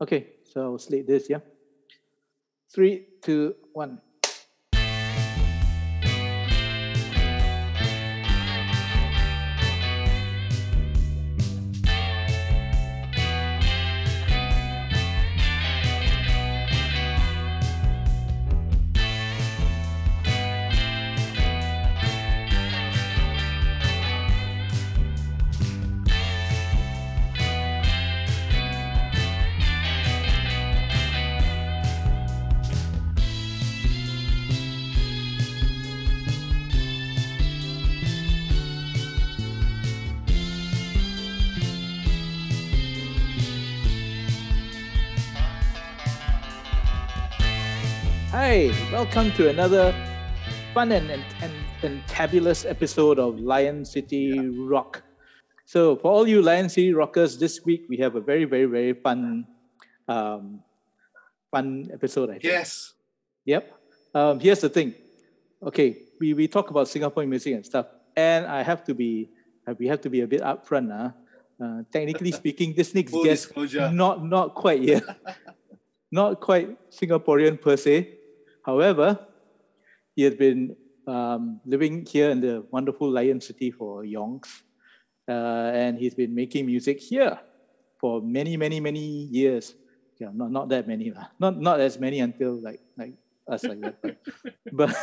Okay, 0.00 0.28
so 0.44 0.62
I'll 0.62 0.78
this, 1.02 1.28
yeah? 1.28 1.40
Three, 2.72 3.06
two, 3.22 3.54
one. 3.72 4.00
Welcome 48.92 49.30
to 49.32 49.48
another 49.48 49.94
fun 50.74 50.90
and, 50.90 51.08
and, 51.12 51.22
and, 51.42 51.52
and 51.84 52.02
fabulous 52.10 52.64
episode 52.64 53.20
of 53.20 53.38
Lion 53.38 53.84
City 53.84 54.36
Rock. 54.38 55.04
So, 55.64 55.94
for 55.94 56.10
all 56.10 56.26
you 56.26 56.42
Lion 56.42 56.68
City 56.68 56.92
rockers, 56.92 57.38
this 57.38 57.64
week 57.64 57.86
we 57.88 57.98
have 57.98 58.16
a 58.16 58.20
very, 58.20 58.44
very, 58.44 58.64
very 58.64 58.92
fun, 58.94 59.46
um, 60.08 60.60
fun 61.52 61.88
episode. 61.92 62.30
I 62.30 62.32
think. 62.32 62.44
Yes. 62.44 62.94
Yep. 63.44 63.72
Um, 64.12 64.40
here's 64.40 64.60
the 64.60 64.68
thing. 64.68 64.94
Okay, 65.62 65.98
we, 66.18 66.34
we 66.34 66.48
talk 66.48 66.70
about 66.70 66.88
Singapore 66.88 67.24
music 67.26 67.54
and 67.54 67.64
stuff, 67.64 67.86
and 68.16 68.44
I 68.46 68.64
have 68.64 68.82
to 68.84 68.94
be, 68.94 69.30
uh, 69.68 69.74
we 69.78 69.86
have 69.86 70.00
to 70.00 70.10
be 70.10 70.22
a 70.22 70.26
bit 70.26 70.40
upfront. 70.40 70.90
Uh. 70.90 71.12
Uh, 71.62 71.82
technically 71.92 72.32
speaking, 72.42 72.74
this 72.74 72.92
next 72.92 73.12
Full 73.12 73.22
guest 73.22 73.44
disclosure. 73.44 73.92
not 73.92 74.24
not 74.24 74.54
quite 74.56 74.82
yeah, 74.82 75.00
not 76.10 76.40
quite 76.40 76.90
Singaporean 76.90 77.60
per 77.60 77.76
se. 77.76 78.16
However, 78.64 79.18
he 80.14 80.22
has 80.22 80.34
been 80.34 80.76
um, 81.06 81.60
living 81.64 82.06
here 82.06 82.30
in 82.30 82.40
the 82.40 82.64
wonderful 82.70 83.10
Lion 83.10 83.40
City 83.40 83.70
for 83.70 84.04
yonks, 84.04 84.62
uh, 85.28 85.72
and 85.74 85.98
he's 85.98 86.14
been 86.14 86.34
making 86.34 86.66
music 86.66 87.00
here 87.00 87.38
for 87.98 88.20
many, 88.20 88.56
many, 88.56 88.80
many 88.80 89.28
years. 89.30 89.74
Yeah, 90.18 90.28
not 90.34 90.50
not 90.50 90.68
that 90.68 90.86
many, 90.86 91.12
not 91.38 91.58
not 91.58 91.80
as 91.80 91.98
many 91.98 92.20
until 92.20 92.60
like 92.60 92.80
like 92.96 93.14
us 93.48 93.64
like 93.64 93.80
that. 93.80 93.96
But 94.02 94.16
but, 94.72 94.96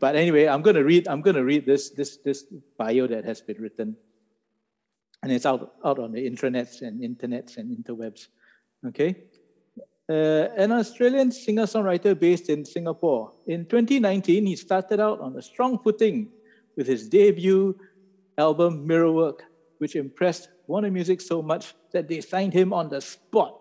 but 0.00 0.16
anyway, 0.16 0.46
I'm 0.46 0.62
gonna 0.62 0.82
read 0.82 1.08
I'm 1.08 1.20
gonna 1.20 1.44
read 1.44 1.66
this 1.66 1.90
this 1.90 2.18
this 2.24 2.44
bio 2.78 3.06
that 3.06 3.24
has 3.24 3.40
been 3.40 3.60
written, 3.60 3.96
and 5.22 5.32
it's 5.32 5.44
out 5.44 5.74
out 5.84 5.98
on 5.98 6.12
the 6.12 6.24
intranets 6.24 6.80
and 6.80 7.00
internets 7.00 7.58
and 7.58 7.68
interwebs. 7.76 8.28
Okay. 8.86 9.28
Uh, 10.06 10.52
an 10.58 10.70
Australian 10.70 11.32
singer-songwriter 11.32 12.18
based 12.18 12.50
in 12.50 12.62
Singapore. 12.62 13.32
In 13.46 13.64
2019, 13.64 14.44
he 14.44 14.54
started 14.54 15.00
out 15.00 15.18
on 15.20 15.34
a 15.36 15.40
strong 15.40 15.78
footing 15.78 16.28
with 16.76 16.86
his 16.86 17.08
debut 17.08 17.74
album 18.36 18.86
Mirrorwork, 18.86 19.40
which 19.78 19.96
impressed 19.96 20.50
Warner 20.66 20.90
Music 20.90 21.22
so 21.22 21.40
much 21.40 21.74
that 21.92 22.06
they 22.06 22.20
signed 22.20 22.52
him 22.52 22.74
on 22.74 22.90
the 22.90 23.00
spot. 23.00 23.58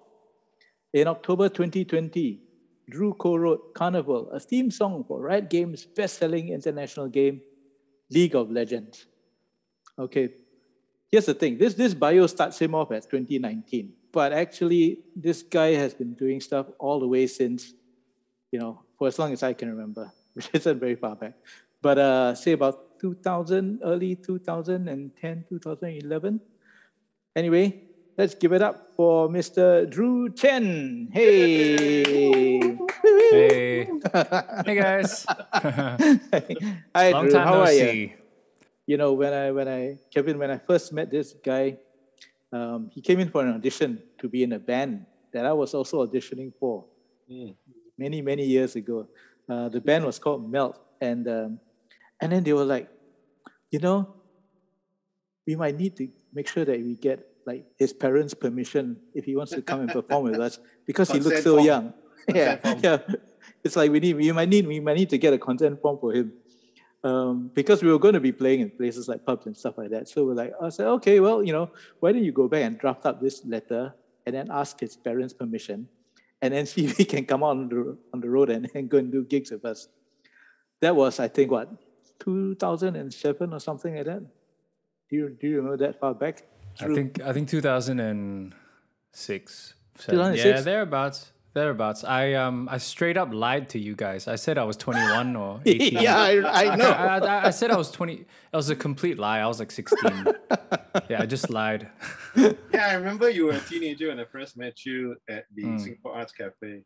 In 0.92 1.08
October 1.08 1.48
2020, 1.48 2.42
Drew 2.90 3.14
co-wrote 3.14 3.74
Carnival, 3.74 4.30
a 4.32 4.40
theme 4.40 4.70
song 4.70 5.06
for 5.08 5.22
Riot 5.22 5.50
Games' 5.50 5.86
best-selling 5.86 6.50
international 6.50 7.08
game, 7.08 7.40
League 8.12 8.36
of 8.36 8.52
Legends. 8.52 9.06
Okay, 9.98 10.34
here's 11.09 11.26
the 11.26 11.34
thing. 11.34 11.58
This, 11.58 11.76
this 11.76 11.94
bio 11.94 12.28
starts 12.28 12.59
him 12.59 12.76
off 12.76 12.92
as 12.92 13.06
2019 13.06 13.94
but 14.13 14.31
actually 14.31 15.00
this 15.18 15.41
guy 15.41 15.74
has 15.74 15.94
been 15.94 16.13
doing 16.13 16.40
stuff 16.40 16.68
all 16.79 17.01
the 17.01 17.07
way 17.07 17.28
since 17.28 17.74
you 18.53 18.59
know 18.59 18.79
for 18.97 19.09
as 19.09 19.18
long 19.19 19.34
as 19.34 19.44
i 19.44 19.51
can 19.51 19.68
remember. 19.69 20.13
Which 20.34 20.50
isn't 20.53 20.79
very 20.79 20.96
far 20.96 21.16
back. 21.16 21.34
But 21.81 21.97
uh 21.97 22.34
say 22.35 22.53
about 22.53 22.97
2000 23.02 23.81
early 23.84 24.16
2010 24.16 25.46
2011 25.50 26.40
anyway 27.35 27.84
let's 28.18 28.34
give 28.35 28.53
it 28.53 28.62
up 28.62 28.94
for 28.96 29.28
mr 29.28 29.90
drew 29.90 30.31
chen. 30.34 31.09
Hey. 31.12 32.62
Hey. 33.31 33.85
hey 34.66 34.75
guys. 34.75 35.25
hi 36.96 37.12
Long 37.12 37.25
drew. 37.25 37.34
time 37.34 37.47
how 37.47 37.53
no 37.53 37.62
are 37.68 37.72
you 37.73 37.79
see. 37.79 38.13
you 38.88 38.97
know 38.97 39.13
when 39.13 39.34
i 39.34 39.52
when 39.52 39.68
i 39.68 39.97
kevin 40.13 40.38
when 40.40 40.50
i 40.52 40.57
first 40.57 40.94
met 40.94 41.12
this 41.12 41.34
guy 41.44 41.78
um, 42.58 42.90
he 42.94 43.02
came 43.02 43.19
in 43.19 43.30
for 43.34 43.41
an 43.46 43.52
audition 43.58 44.02
to 44.19 44.30
be 44.30 44.44
in 44.47 44.52
a 44.53 44.59
band 44.59 45.06
that 45.34 45.46
i 45.46 45.53
was 45.62 45.74
also 45.74 46.06
auditioning 46.06 46.52
for 46.59 46.86
Mm. 47.31 47.56
many 47.97 48.22
many 48.22 48.44
years 48.46 48.75
ago 48.75 49.08
uh, 49.52 49.69
the 49.75 49.80
band 49.80 50.03
was 50.06 50.19
called 50.19 50.44
melt 50.56 50.75
and 51.00 51.24
um, 51.28 51.50
and 52.22 52.31
then 52.34 52.44
they 52.44 52.52
were 52.52 52.66
like 52.75 52.88
you 53.72 53.80
know 53.80 53.97
we 55.47 55.56
might 55.56 55.75
need 55.80 55.96
to 55.96 56.08
make 56.34 56.47
sure 56.47 56.66
that 56.66 56.80
we 56.80 56.96
get 56.96 57.19
like 57.46 57.64
his 57.80 57.94
parents 57.94 58.34
permission 58.34 58.97
if 59.16 59.24
he 59.25 59.35
wants 59.40 59.52
to 59.53 59.62
come 59.62 59.81
and 59.81 59.90
perform 59.91 60.24
with 60.30 60.40
us 60.40 60.59
because 60.85 61.12
he 61.12 61.20
looks 61.20 61.44
so 61.44 61.56
form. 61.56 61.66
young 61.66 61.85
yeah 62.35 62.56
form. 62.58 62.80
yeah 62.84 62.97
it's 63.64 63.75
like 63.80 63.90
we 63.91 64.00
need 64.00 64.16
we 64.16 64.31
might 64.31 64.50
need 64.50 64.68
we 64.68 64.80
might 64.80 64.97
need 65.00 65.09
to 65.09 65.18
get 65.18 65.31
a 65.34 65.38
consent 65.40 65.80
form 65.81 65.97
for 66.00 66.12
him 66.14 66.31
um, 67.03 67.52
because 67.53 67.84
we 67.84 67.91
were 67.91 68.00
going 68.00 68.14
to 68.14 68.22
be 68.22 68.31
playing 68.31 68.62
in 68.62 68.69
places 68.69 69.08
like 69.08 69.25
pubs 69.25 69.46
and 69.46 69.58
stuff 69.58 69.78
like 69.78 69.90
that. 69.90 70.08
So 70.08 70.25
we're 70.25 70.34
like, 70.34 70.53
I 70.62 70.69
said, 70.69 70.88
okay, 70.88 71.19
well, 71.19 71.44
you 71.44 71.52
know, 71.52 71.69
why 72.00 72.14
don't 72.14 72.24
you 72.24 72.31
go 72.31 72.47
back 72.47 72.64
and 72.64 72.78
draft 72.78 73.06
up 73.06 73.22
this 73.22 73.44
letter 73.46 73.94
and 74.25 74.34
then 74.34 74.47
ask 74.50 74.80
his 74.80 74.96
parents' 74.96 75.34
permission, 75.34 75.90
and 76.41 76.53
then 76.53 76.66
see 76.72 76.86
if 76.86 76.96
he 76.97 77.06
can 77.06 77.25
come 77.25 77.44
out 77.44 77.58
on 77.58 77.69
the 77.69 77.97
on 78.14 78.22
the 78.22 78.30
road 78.30 78.50
and, 78.50 78.69
and 78.74 78.90
go 78.90 78.97
and 78.97 79.12
do 79.12 79.25
gigs 79.25 79.52
with 79.52 79.66
us. 79.66 79.90
That 80.80 80.96
was, 80.96 81.19
I 81.19 81.28
think, 81.28 81.52
what 81.52 81.69
2007 82.19 83.53
or 83.53 83.59
something 83.59 83.96
like 83.96 84.06
that. 84.06 84.22
Do 85.09 85.16
you 85.16 85.38
do 85.40 85.47
you 85.47 85.58
remember 85.58 85.78
that 85.85 86.00
far 86.00 86.14
back? 86.14 86.44
I 86.80 86.88
think 86.88 87.22
I 87.22 87.34
think 87.34 87.50
2006. 87.50 89.74
So, 90.00 90.12
2006? 90.12 90.46
Yeah, 90.46 90.62
thereabouts. 90.62 91.33
Thereabouts. 91.53 92.03
I 92.03 92.34
um 92.34 92.68
I 92.72 92.78
straight 92.80 93.16
up 93.16 93.31
lied 93.31 93.69
to 93.69 93.80
you 93.80 93.96
guys. 93.96 94.28
I 94.28 94.36
said 94.38 94.58
I 94.58 94.64
was 94.64 94.75
21 94.78 95.36
or 95.36 95.62
18. 95.66 96.02
yeah, 96.02 96.18
I, 96.18 96.72
I 96.72 96.75
know. 96.75 96.90
I, 96.90 97.18
I, 97.19 97.47
I 97.47 97.50
said 97.52 97.69
I 97.69 97.78
was 97.78 97.91
20. 97.91 98.14
It 98.14 98.25
was 98.53 98.69
a 98.72 98.75
complete 98.75 99.19
lie. 99.19 99.40
I 99.40 99.46
was 99.47 99.59
like 99.59 99.69
16. 99.72 100.25
yeah, 101.09 101.22
I 101.22 101.25
just 101.28 101.50
lied. 101.50 101.90
Yeah, 102.74 102.88
I 102.88 102.94
remember 102.96 103.30
you 103.30 103.46
were 103.46 103.52
a 103.53 103.59
teenager 103.59 104.08
when 104.08 104.19
I 104.19 104.25
first 104.25 104.58
met 104.58 104.84
you 104.86 105.16
at 105.30 105.46
the 105.53 105.64
Mm. 105.64 105.80
Singapore 105.80 106.16
Arts 106.16 106.31
Cafe 106.31 106.81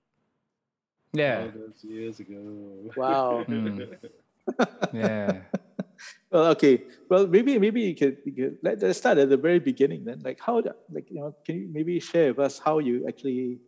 Yeah, 1.13 1.44
all 1.44 1.51
those 1.55 1.81
years 1.85 2.19
ago. 2.19 2.35
Wow. 2.97 3.45
Mm. 3.47 3.95
yeah. 4.94 5.31
Well, 6.29 6.47
okay. 6.51 6.84
Well, 7.09 7.25
maybe 7.28 7.57
maybe 7.57 7.79
you 7.81 7.95
could, 7.95 8.17
you 8.25 8.34
could 8.34 8.57
let, 8.61 8.84
us 8.84 8.97
start 8.97 9.17
at 9.17 9.29
the 9.29 9.38
very 9.38 9.59
beginning 9.59 10.03
then. 10.03 10.19
Like 10.19 10.39
how, 10.41 10.59
the- 10.59 10.75
like 10.91 11.09
you 11.09 11.22
know, 11.22 11.34
can 11.45 11.55
you 11.55 11.69
maybe 11.72 11.97
share 12.01 12.28
with 12.34 12.39
us 12.39 12.59
how 12.59 12.79
you 12.79 13.07
actually 13.07 13.59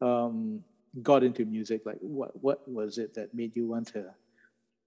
um, 0.00 0.64
got 1.02 1.22
into 1.22 1.44
music? 1.44 1.82
Like 1.84 1.98
what 2.00 2.40
what 2.42 2.68
was 2.68 2.98
it 2.98 3.14
that 3.14 3.34
made 3.34 3.54
you 3.56 3.66
want 3.66 3.88
to 3.88 4.14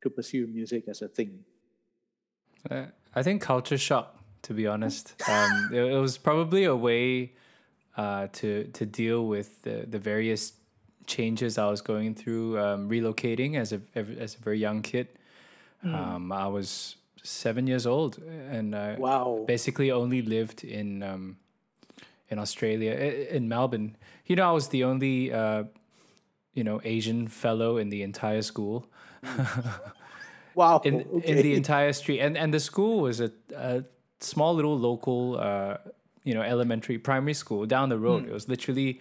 to 0.02 0.10
pursue 0.10 0.48
music 0.48 0.88
as 0.88 1.02
a 1.02 1.08
thing? 1.08 1.44
Uh, 2.70 2.86
I 3.16 3.24
think 3.24 3.42
culture 3.42 3.78
shock, 3.78 4.18
to 4.44 4.54
be 4.54 4.68
honest. 4.68 5.16
Um, 5.30 5.70
it, 5.74 5.82
it 5.82 6.00
was 6.00 6.18
probably 6.18 6.64
a 6.66 6.76
way 6.76 7.34
uh, 7.98 8.28
to 8.34 8.66
to 8.74 8.86
deal 8.86 9.28
with 9.28 9.62
the, 9.64 9.86
the 9.88 10.00
various 10.00 10.54
changes 11.08 11.58
I 11.58 11.70
was 11.70 11.82
going 11.82 12.16
through, 12.16 12.60
um, 12.60 12.90
relocating 12.90 13.56
as 13.56 13.74
a 13.74 13.82
as 13.96 14.36
a 14.36 14.40
very 14.40 14.60
young 14.60 14.82
kid. 14.82 15.08
Um, 15.84 16.32
I 16.32 16.48
was 16.48 16.96
seven 17.24 17.66
years 17.68 17.86
old, 17.88 18.18
and 18.20 18.76
I 18.76 18.96
Wow. 18.96 19.44
basically 19.48 19.92
only 19.92 20.22
lived 20.22 20.64
in 20.64 21.02
um, 21.04 21.38
in 22.32 22.40
Australia, 22.40 22.94
in 23.30 23.48
Melbourne. 23.48 23.96
You 24.26 24.38
know, 24.38 24.50
I 24.50 24.52
was 24.54 24.70
the 24.70 24.84
only 24.84 25.32
uh, 25.32 25.66
you 26.54 26.64
know 26.64 26.82
Asian 26.84 27.28
fellow 27.28 27.78
in 27.78 27.90
the 27.90 28.02
entire 28.02 28.42
school. 28.42 28.88
Wow. 30.54 30.82
in 30.84 31.06
okay. 31.14 31.32
in 31.32 31.38
the 31.44 31.54
entire 31.56 31.94
street 31.94 32.20
and 32.20 32.38
and 32.38 32.54
the 32.54 32.60
school 32.60 33.00
was 33.00 33.22
a, 33.22 33.32
a 33.56 33.84
small 34.20 34.54
little 34.54 34.78
local 34.78 35.40
uh 35.40 35.78
you 36.24 36.34
know 36.34 36.42
elementary 36.42 36.98
primary 36.98 37.34
school 37.34 37.66
down 37.66 37.88
the 37.88 37.98
road 37.98 38.28
it 38.28 38.34
was 38.34 38.50
literally 38.50 39.00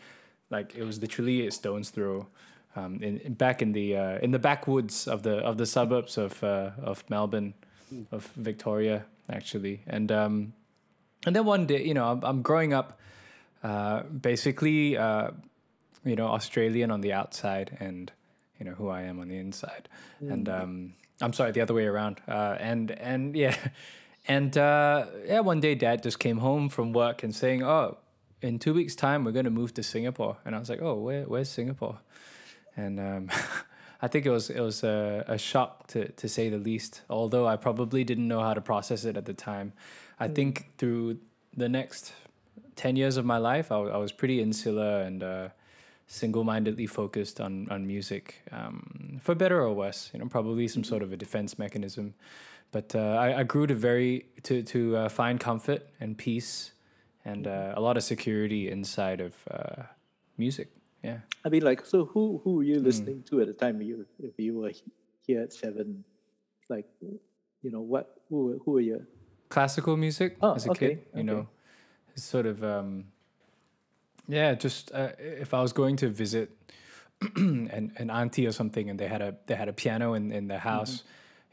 like 0.51 0.75
it 0.77 0.85
was 0.85 1.01
literally 1.01 1.47
a 1.47 1.51
stone's 1.51 1.91
throw 1.91 2.29
um 2.77 3.03
in, 3.03 3.19
in 3.19 3.35
back 3.35 3.63
in 3.63 3.73
the 3.73 3.97
uh 3.97 4.19
in 4.19 4.31
the 4.31 4.39
backwoods 4.39 5.09
of 5.09 5.23
the 5.23 5.39
of 5.39 5.59
the 5.59 5.67
suburbs 5.67 6.17
of 6.17 6.43
uh 6.45 6.71
of 6.83 7.03
melbourne 7.11 7.55
of 8.13 8.27
victoria 8.37 9.05
actually 9.29 9.83
and 9.87 10.13
um 10.13 10.53
and 11.27 11.35
then 11.35 11.45
one 11.45 11.67
day 11.67 11.85
you 11.85 11.95
know 11.95 12.07
i'm, 12.13 12.25
I'm 12.25 12.43
growing 12.43 12.73
up 12.73 13.01
uh 13.63 14.03
basically 14.05 14.97
uh 14.97 15.31
you 16.05 16.17
know, 16.17 16.29
Australian 16.29 16.91
on 16.91 17.01
the 17.01 17.13
outside 17.13 17.77
and 17.81 18.11
you 18.59 18.65
know 18.65 18.73
who 18.73 18.89
I 18.89 19.03
am 19.03 19.21
on 19.21 19.29
the 19.29 19.39
inside. 19.39 19.89
And 20.21 20.49
um, 20.49 20.95
I'm 21.21 21.33
sorry, 21.33 21.53
the 21.53 21.61
other 21.61 21.75
way 21.75 21.87
around. 21.87 22.21
Uh, 22.29 22.57
and 22.59 22.91
and 22.91 23.37
yeah, 23.45 23.57
and 24.27 24.57
uh, 24.57 25.07
yeah, 25.27 25.41
one 25.41 25.61
day 25.61 25.75
Dad 25.75 26.03
just 26.03 26.19
came 26.19 26.39
home 26.39 26.69
from 26.69 26.93
work 26.93 27.23
and 27.23 27.35
saying, 27.35 27.63
"Oh, 27.63 27.99
in 28.43 28.59
two 28.59 28.75
weeks' 28.75 28.95
time, 28.95 29.25
we're 29.25 29.33
going 29.33 29.45
to 29.45 29.51
move 29.51 29.75
to 29.75 29.83
Singapore." 29.83 30.39
And 30.45 30.55
I 30.55 30.59
was 30.59 30.69
like, 30.69 30.83
"Oh, 30.83 30.95
where 30.95 31.25
where's 31.25 31.49
Singapore?" 31.49 31.99
And 32.77 33.01
um, 33.01 33.31
I 34.03 34.09
think 34.09 34.27
it 34.27 34.31
was 34.31 34.51
it 34.51 34.61
was 34.61 34.83
a, 34.83 35.25
a 35.27 35.39
shock 35.39 35.87
to 35.89 36.11
to 36.13 36.29
say 36.29 36.49
the 36.49 36.59
least. 36.59 37.03
Although 37.09 37.47
I 37.47 37.57
probably 37.57 38.05
didn't 38.05 38.29
know 38.29 38.41
how 38.41 38.55
to 38.55 38.61
process 38.61 39.05
it 39.05 39.17
at 39.17 39.25
the 39.25 39.35
time. 39.35 39.73
I 40.19 40.29
think 40.29 40.77
through 40.77 41.19
the 41.57 41.69
next 41.69 42.13
ten 42.77 42.97
years 42.97 43.17
of 43.17 43.25
my 43.25 43.39
life, 43.39 43.71
I, 43.73 43.77
I 43.77 43.97
was 43.97 44.13
pretty 44.13 44.41
insular 44.41 45.01
and. 45.03 45.23
Uh, 45.23 45.49
single-mindedly 46.13 46.89
focused 46.89 47.41
on 47.41 47.69
on 47.71 47.87
music 47.87 48.43
um, 48.51 49.21
for 49.23 49.33
better 49.33 49.61
or 49.63 49.73
worse 49.73 50.11
you 50.13 50.19
know 50.19 50.27
probably 50.27 50.67
some 50.67 50.83
sort 50.83 51.05
of 51.05 51.13
a 51.13 51.17
defense 51.17 51.57
mechanism 51.57 52.15
but 52.73 52.97
uh, 52.97 53.15
I, 53.15 53.39
I 53.39 53.43
grew 53.45 53.65
to 53.69 53.77
very 53.77 54.27
to 54.43 54.61
to 54.65 54.97
uh, 54.97 55.09
find 55.09 55.39
comfort 55.39 55.87
and 56.01 56.19
peace 56.19 56.73
and 57.25 57.47
uh, 57.47 57.75
a 57.77 57.81
lot 57.81 57.97
of 57.97 58.03
security 58.03 58.69
inside 58.69 59.21
of 59.21 59.35
uh, 59.53 59.85
music 60.37 60.69
yeah 61.05 61.19
I 61.45 61.49
mean, 61.49 61.63
like, 61.63 61.87
so 61.87 62.07
who 62.07 62.41
who 62.43 62.57
were 62.57 62.65
Hmm. 62.65 62.71
you 62.71 62.81
listening 62.81 63.23
to 63.31 63.41
at 63.41 63.47
the 63.47 63.55
time 63.55 63.81
you 63.81 64.05
if 64.19 64.35
you 64.37 64.59
were 64.59 64.73
here 65.27 65.41
at 65.43 65.53
seven? 65.53 66.03
Like, 66.69 66.87
you 67.63 67.71
know, 67.71 67.81
what 67.81 68.19
who 68.29 68.47
were- 68.47 68.59
who 68.65 68.71
were 68.73 68.81
your 68.93 69.07
classical 69.49 69.97
music 69.97 70.37
Oh, 70.43 70.55
as 70.55 70.67
a 70.67 70.71
okay, 70.71 70.87
kid 70.89 70.99
you 71.15 71.23
okay. 71.23 71.27
know 71.31 71.49
sort 72.15 72.47
of 72.47 72.63
um, 72.65 73.07
yeah 74.29 74.55
just 74.55 74.93
uh, 74.93 75.11
if 75.19 75.55
I 75.55 75.61
was 75.63 75.73
going 75.73 75.97
to 75.97 76.09
visit 76.09 76.51
an, 77.37 77.93
an 77.97 78.11
auntie 78.11 78.47
or 78.47 78.53
something 78.53 78.89
and 78.91 78.99
they 78.99 79.09
had 79.09 79.23
a 79.23 79.37
they 79.47 79.55
had 79.55 79.69
a 79.69 79.73
piano 79.73 80.15
in, 80.15 80.33
in 80.33 80.49
their 80.49 80.59
Mm-hmm. 80.59 80.69
house 80.69 81.03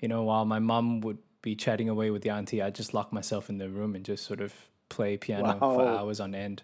you 0.02 0.08
know 0.08 0.24
while 0.24 0.46
my 0.46 0.60
mum 0.60 1.02
would 1.02 1.18
be 1.42 1.56
chatting 1.56 1.90
away 1.90 2.10
with 2.12 2.22
the 2.24 2.30
auntie 2.30 2.62
I'd 2.62 2.76
just 2.76 2.94
lock 2.94 3.12
myself 3.14 3.50
in 3.50 3.58
the 3.58 3.70
room 3.70 3.96
and 3.96 4.04
just 4.06 4.26
sort 4.26 4.42
of 4.42 4.54
play 4.90 5.18
piano 5.18 5.60
for 5.76 5.82
hours 5.88 6.20
on 6.20 6.34
end. 6.36 6.64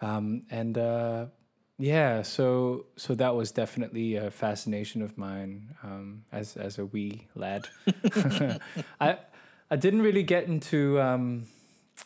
Um, 0.00 0.42
and 0.50 0.76
uh, 0.78 1.26
yeah 1.78 2.22
so 2.22 2.86
so 2.96 3.14
that 3.14 3.34
was 3.34 3.52
definitely 3.52 4.16
a 4.16 4.30
fascination 4.30 5.02
of 5.02 5.16
mine 5.16 5.74
um, 5.82 6.24
as 6.32 6.56
as 6.56 6.78
a 6.78 6.84
wee 6.86 7.28
lad. 7.34 7.68
I 9.00 9.18
I 9.70 9.76
didn't 9.76 10.02
really 10.02 10.22
get 10.22 10.44
into 10.44 11.00
um, 11.00 11.46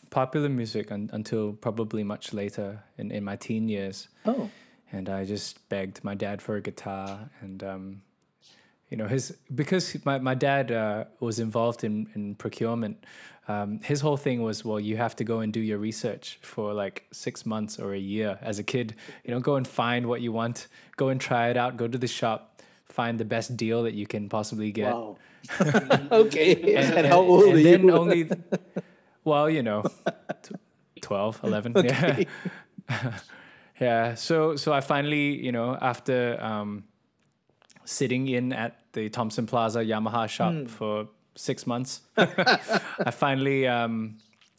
popular 0.09 0.49
music 0.49 0.91
un- 0.91 1.09
until 1.13 1.53
probably 1.53 2.03
much 2.03 2.33
later 2.33 2.83
in, 2.97 3.11
in 3.11 3.23
my 3.23 3.35
teen 3.35 3.69
years. 3.69 4.07
Oh. 4.25 4.49
And 4.91 5.09
I 5.09 5.25
just 5.25 5.67
begged 5.69 6.03
my 6.03 6.15
dad 6.15 6.41
for 6.41 6.55
a 6.55 6.61
guitar 6.61 7.29
and 7.41 7.63
um, 7.63 8.01
you 8.89 8.95
know 8.95 9.07
his 9.07 9.35
because 9.53 9.97
my, 10.05 10.17
my 10.17 10.33
dad 10.33 10.71
uh, 10.71 11.05
was 11.19 11.39
involved 11.39 11.83
in, 11.83 12.07
in 12.15 12.35
procurement 12.35 13.03
um, 13.47 13.79
his 13.79 14.01
whole 14.01 14.17
thing 14.17 14.43
was 14.43 14.65
well 14.65 14.79
you 14.79 14.97
have 14.97 15.15
to 15.17 15.23
go 15.23 15.39
and 15.39 15.53
do 15.53 15.59
your 15.59 15.77
research 15.77 16.37
for 16.41 16.73
like 16.73 17.05
six 17.11 17.45
months 17.45 17.79
or 17.79 17.93
a 17.93 17.99
year 17.99 18.37
as 18.41 18.59
a 18.59 18.63
kid. 18.63 18.95
You 19.23 19.31
know 19.31 19.39
go 19.39 19.55
and 19.55 19.67
find 19.67 20.07
what 20.07 20.21
you 20.21 20.31
want. 20.31 20.67
Go 20.97 21.09
and 21.09 21.19
try 21.19 21.49
it 21.49 21.57
out. 21.57 21.77
Go 21.77 21.87
to 21.87 21.97
the 21.97 22.07
shop. 22.07 22.61
Find 22.85 23.19
the 23.19 23.25
best 23.25 23.55
deal 23.55 23.83
that 23.83 23.93
you 23.93 24.07
can 24.07 24.27
possibly 24.29 24.71
get. 24.71 24.93
Wow. 24.93 25.17
Okay. 26.11 26.75
And, 26.75 27.07
how 27.07 27.19
old 27.19 27.43
and 27.45 27.53
are 27.53 27.63
then 27.63 27.83
you? 27.83 27.91
only 27.91 28.29
well 29.27 29.49
you 29.49 29.61
know 29.63 29.83
t- 30.43 30.55
12 31.01 31.39
11 31.43 31.73
yeah 31.83 32.23
yeah 33.79 34.15
so 34.15 34.55
so 34.55 34.73
i 34.73 34.81
finally 34.81 35.25
you 35.45 35.51
know 35.51 35.77
after 35.81 36.37
um 36.41 36.83
sitting 37.85 38.27
in 38.27 38.53
at 38.53 38.73
the 38.93 39.09
thomson 39.09 39.45
plaza 39.45 39.79
yamaha 39.79 40.27
shop 40.27 40.53
Hmm. 40.53 40.65
for 40.65 41.07
six 41.35 41.67
months 41.67 42.01
i 42.17 43.11
finally 43.11 43.67
um 43.67 44.17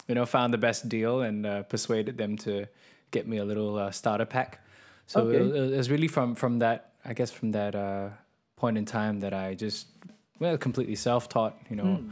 you 0.08 0.14
know 0.14 0.24
found 0.26 0.54
the 0.54 0.58
best 0.58 0.88
deal 0.88 1.20
and 1.22 1.44
uh, 1.46 1.62
persuaded 1.64 2.16
them 2.18 2.36
to 2.36 2.66
get 3.10 3.26
me 3.26 3.38
a 3.38 3.44
little 3.44 3.76
uh, 3.78 3.90
starter 3.90 4.24
pack 4.26 4.60
so 5.06 5.18
Okay. 5.28 5.38
it, 5.38 5.72
it 5.72 5.76
was 5.76 5.90
really 5.90 6.08
from 6.08 6.34
from 6.34 6.58
that 6.60 6.92
i 7.04 7.12
guess 7.12 7.30
from 7.30 7.50
that 7.52 7.74
uh 7.74 8.08
point 8.56 8.78
in 8.78 8.84
time 8.84 9.20
that 9.20 9.34
i 9.34 9.54
just 9.54 9.88
well 10.38 10.56
completely 10.58 10.96
self-taught 10.96 11.54
you 11.70 11.76
know 11.76 11.96
Hmm. 11.96 12.10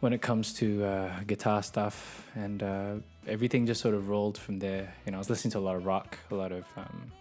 When 0.00 0.12
it 0.12 0.20
comes 0.20 0.52
to 0.54 0.84
uh, 0.84 1.20
guitar 1.26 1.62
stuff 1.62 2.26
and 2.34 2.62
uh, 2.62 2.94
everything 3.26 3.66
just 3.66 3.80
sort 3.80 3.94
of 3.94 4.08
rolled 4.08 4.38
from 4.38 4.58
there. 4.58 4.94
You 5.04 5.12
know 5.12 5.18
i 5.18 5.20
was 5.20 5.30
listening 5.30 5.52
to 5.52 5.58
a 5.58 5.66
lot 5.68 5.76
of 5.76 5.86
rock 5.86 6.18
a 6.30 6.34
lot 6.34 6.52
of 6.52 6.64
um, 6.76 7.12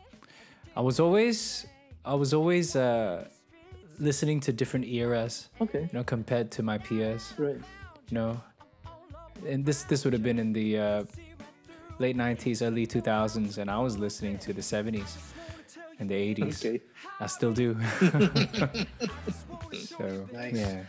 i 0.76 0.82
was 0.82 1.00
always 1.00 1.66
i 2.04 2.14
was 2.14 2.34
always 2.34 2.76
uh, 2.76 3.28
listening 4.00 4.40
to 4.42 4.52
different 4.52 4.86
eras 4.88 5.50
okay. 5.62 5.82
you 5.82 5.90
know 5.94 6.04
compared 6.04 6.52
to 6.52 6.64
my 6.64 6.78
peers. 6.78 7.34
Right. 7.38 7.58
You 8.10 8.16
know? 8.18 8.42
And 9.48 9.66
this 9.66 9.84
this 9.84 10.04
would 10.04 10.14
have 10.14 10.24
been 10.24 10.40
in 10.40 10.54
the 10.54 10.80
uh, 10.80 11.04
late 12.00 12.18
90s 12.18 12.62
early 12.62 12.86
2000s 12.86 13.58
and 13.58 13.72
i 13.72 13.80
was 13.80 13.98
listening 13.98 14.38
to 14.40 14.52
the 14.52 14.62
70s 14.62 15.16
and 16.00 16.10
the 16.10 16.36
80s 16.36 16.66
okay. 16.66 16.82
I 17.22 17.28
still 17.28 17.54
do. 17.54 17.78
So 19.76 20.28
Nice. 20.32 20.54
yeah 20.54 20.84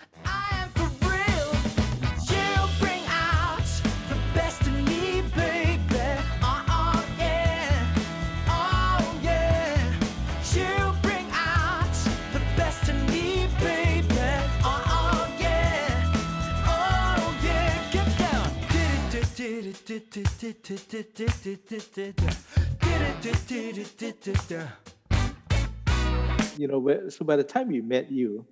you 26.58 26.68
know 26.68 27.08
so 27.08 27.24
by 27.24 27.36
the 27.36 27.44
time 27.44 27.68
we 27.68 27.80
met 27.80 28.10
you 28.10 28.46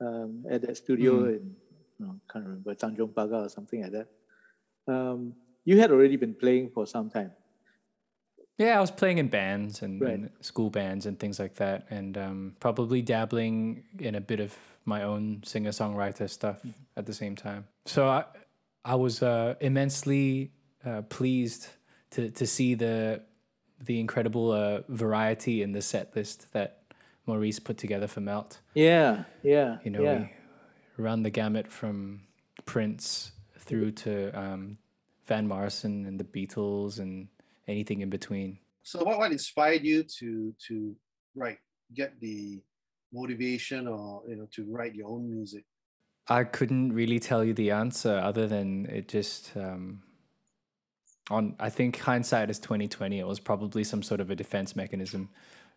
um, 0.00 0.44
at 0.50 0.62
that 0.62 0.76
studio 0.76 1.22
Hmm. 1.22 1.28
in 1.28 1.56
can't 2.30 2.44
remember 2.44 2.74
Tanjong 2.74 3.12
Pagar 3.14 3.46
or 3.46 3.48
something 3.48 3.80
like 3.82 3.92
that 3.92 4.08
um, 4.92 5.32
you 5.64 5.80
had 5.80 5.90
already 5.90 6.16
been 6.16 6.34
playing 6.34 6.70
for 6.74 6.86
some 6.86 7.08
time 7.10 7.32
Yeah, 8.58 8.78
I 8.78 8.80
was 8.80 8.90
playing 8.90 9.18
in 9.18 9.28
bands 9.28 9.82
and, 9.84 10.00
Right. 10.00 10.14
and 10.16 10.30
school 10.40 10.70
bands 10.70 11.04
and 11.04 11.18
things 11.20 11.36
like 11.38 11.56
that, 11.60 11.84
and 11.92 12.16
um, 12.16 12.56
probably 12.58 13.02
dabbling 13.04 13.84
in 14.00 14.14
a 14.16 14.20
bit 14.20 14.40
of 14.40 14.56
my 14.88 15.02
own 15.04 15.42
singer 15.44 15.72
songwriter 15.76 16.24
stuff 16.28 16.58
Mm-hmm. 16.64 16.98
at 16.98 17.04
the 17.04 17.12
same 17.12 17.36
time. 17.36 17.68
So 17.84 18.08
I, 18.08 18.24
I 18.82 18.94
was 18.96 19.20
uh, 19.20 19.56
immensely 19.60 20.55
uh, 20.86 21.02
pleased 21.02 21.68
to 22.10 22.30
to 22.30 22.46
see 22.46 22.74
the 22.74 23.22
the 23.80 24.00
incredible 24.00 24.52
uh, 24.52 24.80
variety 24.88 25.62
in 25.62 25.72
the 25.72 25.82
set 25.82 26.14
list 26.16 26.52
that 26.52 26.82
Maurice 27.26 27.58
put 27.58 27.76
together 27.76 28.06
for 28.06 28.20
Melt. 28.20 28.60
yeah 28.74 29.24
yeah 29.42 29.78
You 29.84 29.90
know, 29.90 30.02
yeah 30.02 30.18
we 30.96 31.04
run 31.04 31.22
the 31.22 31.30
gamut 31.30 31.70
from 31.70 32.22
Prince 32.64 33.32
through 33.58 33.90
to 33.92 34.30
um, 34.38 34.78
Van 35.26 35.46
Morrison 35.46 36.06
and 36.06 36.18
the 36.18 36.24
Beatles 36.24 36.98
and 37.00 37.28
anything 37.68 38.00
in 38.00 38.08
between. 38.10 38.58
So 38.82 39.02
what, 39.02 39.18
what 39.18 39.32
inspired 39.32 39.82
you 39.82 40.04
to 40.18 40.54
to 40.68 40.96
write, 41.34 41.58
get 41.94 42.18
the 42.20 42.62
motivation 43.12 43.88
or 43.88 44.22
you 44.28 44.36
know 44.36 44.46
to 44.52 44.64
write 44.70 44.94
your 44.94 45.08
own 45.08 45.28
music? 45.28 45.64
I 46.28 46.44
couldn't 46.44 46.92
really 46.92 47.20
tell 47.20 47.44
you 47.44 47.54
the 47.54 47.70
answer 47.70 48.18
other 48.18 48.46
than 48.46 48.86
it 48.86 49.08
just 49.08 49.52
um, 49.56 50.02
on 51.30 51.56
I 51.58 51.70
think 51.70 51.98
hindsight 51.98 52.50
is 52.50 52.58
twenty 52.58 52.88
twenty. 52.88 53.18
It 53.18 53.26
was 53.26 53.40
probably 53.40 53.84
some 53.84 54.02
sort 54.02 54.20
of 54.20 54.30
a 54.30 54.36
defense 54.36 54.76
mechanism, 54.76 55.28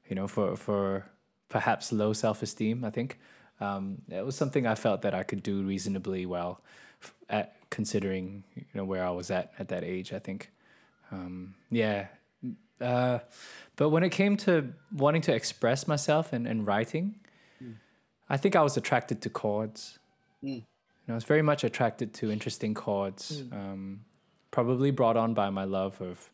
you 0.07 0.15
know, 0.15 0.27
for 0.27 0.55
for 0.55 1.05
perhaps 1.49 1.91
low 1.91 2.13
self 2.13 2.41
esteem. 2.43 2.85
I 2.85 2.89
think 2.89 3.19
um, 3.59 4.01
it 4.09 4.25
was 4.25 4.35
something 4.35 4.65
I 4.65 4.75
felt 4.75 5.01
that 5.01 5.13
I 5.13 5.23
could 5.23 5.43
do 5.43 5.63
reasonably 5.63 6.25
well, 6.25 6.61
f- 7.01 7.13
at 7.29 7.55
considering 7.69 8.43
you 8.55 8.65
know 8.73 8.85
where 8.85 9.05
I 9.05 9.09
was 9.09 9.31
at 9.31 9.51
at 9.59 9.69
that 9.69 9.83
age. 9.83 10.13
I 10.13 10.19
think, 10.19 10.51
um, 11.11 11.55
yeah. 11.71 12.07
Uh, 12.79 13.19
but 13.75 13.89
when 13.89 14.03
it 14.03 14.09
came 14.09 14.37
to 14.37 14.73
wanting 14.95 15.21
to 15.23 15.33
express 15.33 15.85
myself 15.87 16.31
and, 16.31 16.47
and 16.47 16.65
writing, 16.65 17.15
I 18.29 18.37
think 18.37 18.55
I 18.55 18.61
was 18.61 18.77
attracted 18.77 19.21
to 19.23 19.29
chords. 19.29 19.99
Mm. 20.43 20.55
You 20.55 20.63
know, 21.07 21.13
I 21.13 21.15
was 21.15 21.23
very 21.23 21.41
much 21.41 21.63
attracted 21.63 22.13
to 22.15 22.31
interesting 22.31 22.73
chords. 22.73 23.43
Um, 23.51 24.01
probably 24.51 24.91
brought 24.91 25.17
on 25.17 25.33
by 25.33 25.49
my 25.49 25.63
love 25.65 26.01
of 26.01 26.29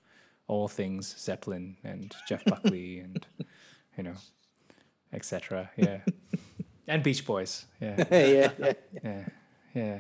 all 0.47 0.67
things 0.67 1.15
Zeppelin 1.17 1.77
and 1.83 2.13
Jeff 2.27 2.43
Buckley 2.51 2.99
and 2.99 3.25
you 3.97 4.03
know, 4.03 4.15
etc. 5.13 5.69
Yeah, 5.77 5.99
and 6.87 7.03
Beach 7.03 7.25
Boys. 7.25 7.65
Yeah, 7.81 8.03
yeah, 8.11 8.51
yeah. 8.59 8.73
yeah, 9.03 9.25
yeah. 9.73 9.97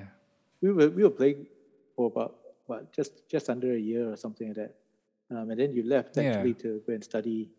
We 0.61 0.71
were 0.71 0.89
we 0.89 1.03
were 1.03 1.09
playing 1.09 1.47
for 1.95 2.07
about 2.07 2.35
what 2.67 2.91
just 2.93 3.27
just 3.29 3.49
under 3.49 3.73
a 3.73 3.79
year 3.79 4.11
or 4.11 4.17
something 4.17 4.47
like 4.47 4.57
that, 4.57 4.75
um, 5.31 5.49
and 5.51 5.59
then 5.59 5.73
you 5.73 5.83
left 5.83 6.17
Yeah. 6.17 6.23
actually 6.37 6.53
to 6.55 6.81
go 6.87 6.93
and 6.93 7.03
study 7.03 7.49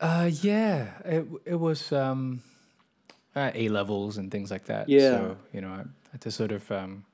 Uh, 0.00 0.28
yeah, 0.42 0.92
it 1.04 1.24
it 1.44 1.54
was 1.60 1.90
um, 1.92 2.42
uh, 3.34 3.50
A 3.54 3.68
levels 3.68 4.18
and 4.18 4.30
things 4.30 4.50
like 4.50 4.66
that. 4.66 4.88
Yeah. 4.88 5.10
So 5.10 5.36
you 5.52 5.60
know, 5.60 5.70
I 5.72 5.84
had 6.12 6.20
to 6.22 6.30
sort 6.30 6.52
of 6.52 6.70
um, 6.70 7.04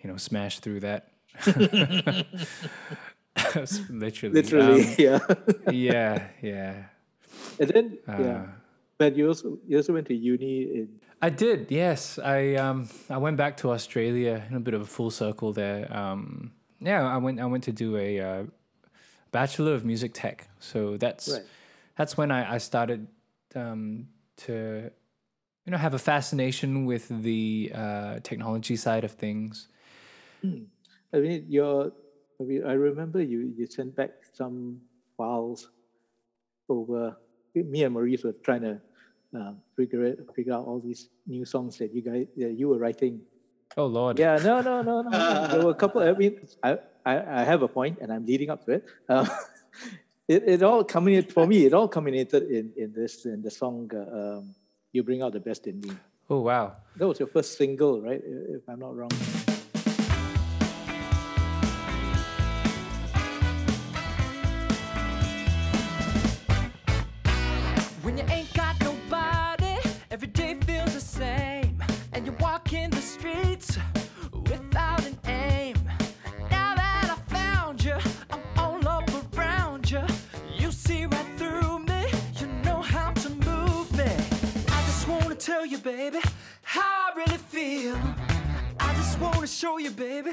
you 0.00 0.10
know, 0.10 0.16
smash 0.16 0.60
through 0.60 0.80
that. 0.80 1.08
Literally. 3.90 4.34
Literally, 4.34 4.82
Um, 4.82 4.94
yeah. 4.98 5.18
yeah, 5.70 6.26
yeah. 6.42 6.74
And 7.58 7.68
then, 7.70 7.98
yeah. 8.08 8.14
Uh, 8.14 8.46
But 8.98 9.16
you 9.16 9.26
also 9.28 9.58
you 9.66 9.76
also 9.78 9.92
went 9.94 10.06
to 10.08 10.14
uni 10.14 10.62
in 10.62 10.88
I 11.20 11.30
did, 11.30 11.70
yes. 11.70 12.18
I 12.18 12.54
um 12.54 12.88
I 13.10 13.16
went 13.18 13.36
back 13.36 13.56
to 13.58 13.70
Australia 13.72 14.44
in 14.50 14.54
a 14.56 14.60
bit 14.60 14.74
of 14.74 14.82
a 14.82 14.86
full 14.86 15.10
circle 15.10 15.52
there. 15.52 15.86
Um, 15.90 16.52
yeah, 16.80 17.02
I 17.02 17.16
went 17.18 17.40
I 17.40 17.46
went 17.46 17.64
to 17.64 17.72
do 17.72 17.96
a 17.96 18.20
uh, 18.20 18.42
bachelor 19.32 19.74
of 19.74 19.84
music 19.84 20.12
tech. 20.14 20.46
So 20.60 20.96
that's 20.98 21.28
Right. 21.28 21.42
that's 21.96 22.16
when 22.16 22.30
I 22.30 22.54
I 22.56 22.58
started 22.58 23.06
um, 23.54 24.08
to 24.46 24.90
you 25.64 25.70
know 25.72 25.78
have 25.78 25.94
a 25.94 25.98
fascination 25.98 26.86
with 26.86 27.08
the 27.08 27.72
uh, 27.74 28.20
technology 28.22 28.76
side 28.76 29.04
of 29.04 29.12
things. 29.12 29.68
I 31.14 31.18
mean, 31.18 31.46
your, 31.48 31.92
I 32.40 32.44
mean, 32.44 32.64
I 32.64 32.72
remember 32.72 33.22
you, 33.22 33.52
you 33.56 33.66
sent 33.66 33.94
back 33.96 34.10
some 34.32 34.80
files 35.16 35.70
over. 36.68 37.16
Me 37.54 37.84
and 37.84 37.94
Maurice 37.94 38.24
were 38.24 38.32
trying 38.32 38.62
to 38.62 38.80
uh, 39.38 39.52
figure 39.76 40.04
it, 40.04 40.26
figure 40.34 40.54
out 40.54 40.66
all 40.66 40.80
these 40.80 41.08
new 41.26 41.44
songs 41.44 41.78
that 41.78 41.94
you 41.94 42.02
guys, 42.02 42.26
that 42.36 42.52
you 42.52 42.68
were 42.68 42.78
writing. 42.78 43.20
Oh 43.76 43.86
Lord. 43.86 44.18
Yeah, 44.18 44.36
no, 44.36 44.60
no, 44.60 44.82
no, 44.82 45.02
no. 45.02 45.10
no. 45.10 45.48
there 45.48 45.64
were 45.64 45.70
a 45.70 45.74
couple. 45.74 46.02
I 46.02 46.12
mean, 46.12 46.40
I, 46.62 46.78
I, 47.04 47.40
I 47.40 47.44
have 47.44 47.62
a 47.62 47.68
point, 47.68 47.98
and 48.00 48.12
I'm 48.12 48.24
leading 48.24 48.50
up 48.50 48.64
to 48.66 48.72
it. 48.72 48.86
Uh, 49.08 49.26
it, 50.28 50.42
it 50.46 50.62
all 50.62 50.84
culminated 50.84 51.32
for 51.32 51.46
me. 51.46 51.66
It 51.66 51.74
all 51.74 51.88
culminated 51.88 52.50
in 52.50 52.72
in 52.76 52.92
this 52.92 53.24
in 53.24 53.42
the 53.42 53.50
song. 53.50 53.90
Uh, 53.92 54.38
um, 54.38 54.54
you 54.92 55.02
bring 55.02 55.22
out 55.22 55.32
the 55.32 55.40
best 55.40 55.66
in 55.66 55.80
me. 55.80 55.92
Oh 56.28 56.40
wow. 56.40 56.76
That 56.96 57.08
was 57.08 57.18
your 57.18 57.28
first 57.28 57.56
single, 57.56 58.00
right? 58.00 58.20
If 58.24 58.68
I'm 58.68 58.78
not 58.78 58.94
wrong. 58.94 59.10
Baby, 85.82 86.18
how 86.62 87.10
I 87.10 87.12
really 87.16 87.38
feel. 87.38 87.96
I 88.78 88.94
just 88.94 89.18
wanna 89.18 89.46
show 89.46 89.78
you, 89.78 89.90
baby, 89.90 90.30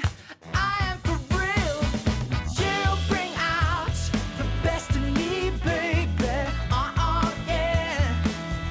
I 0.54 0.76
am 0.90 0.98
for 0.98 1.18
real. 1.36 1.80
You 2.60 2.96
bring 3.08 3.32
out 3.36 3.92
the 4.38 4.46
best 4.62 4.94
in 4.94 5.12
me, 5.12 5.50
baby. 5.64 6.28
Uh-uh, 6.70 7.32
yeah. 7.48 8.22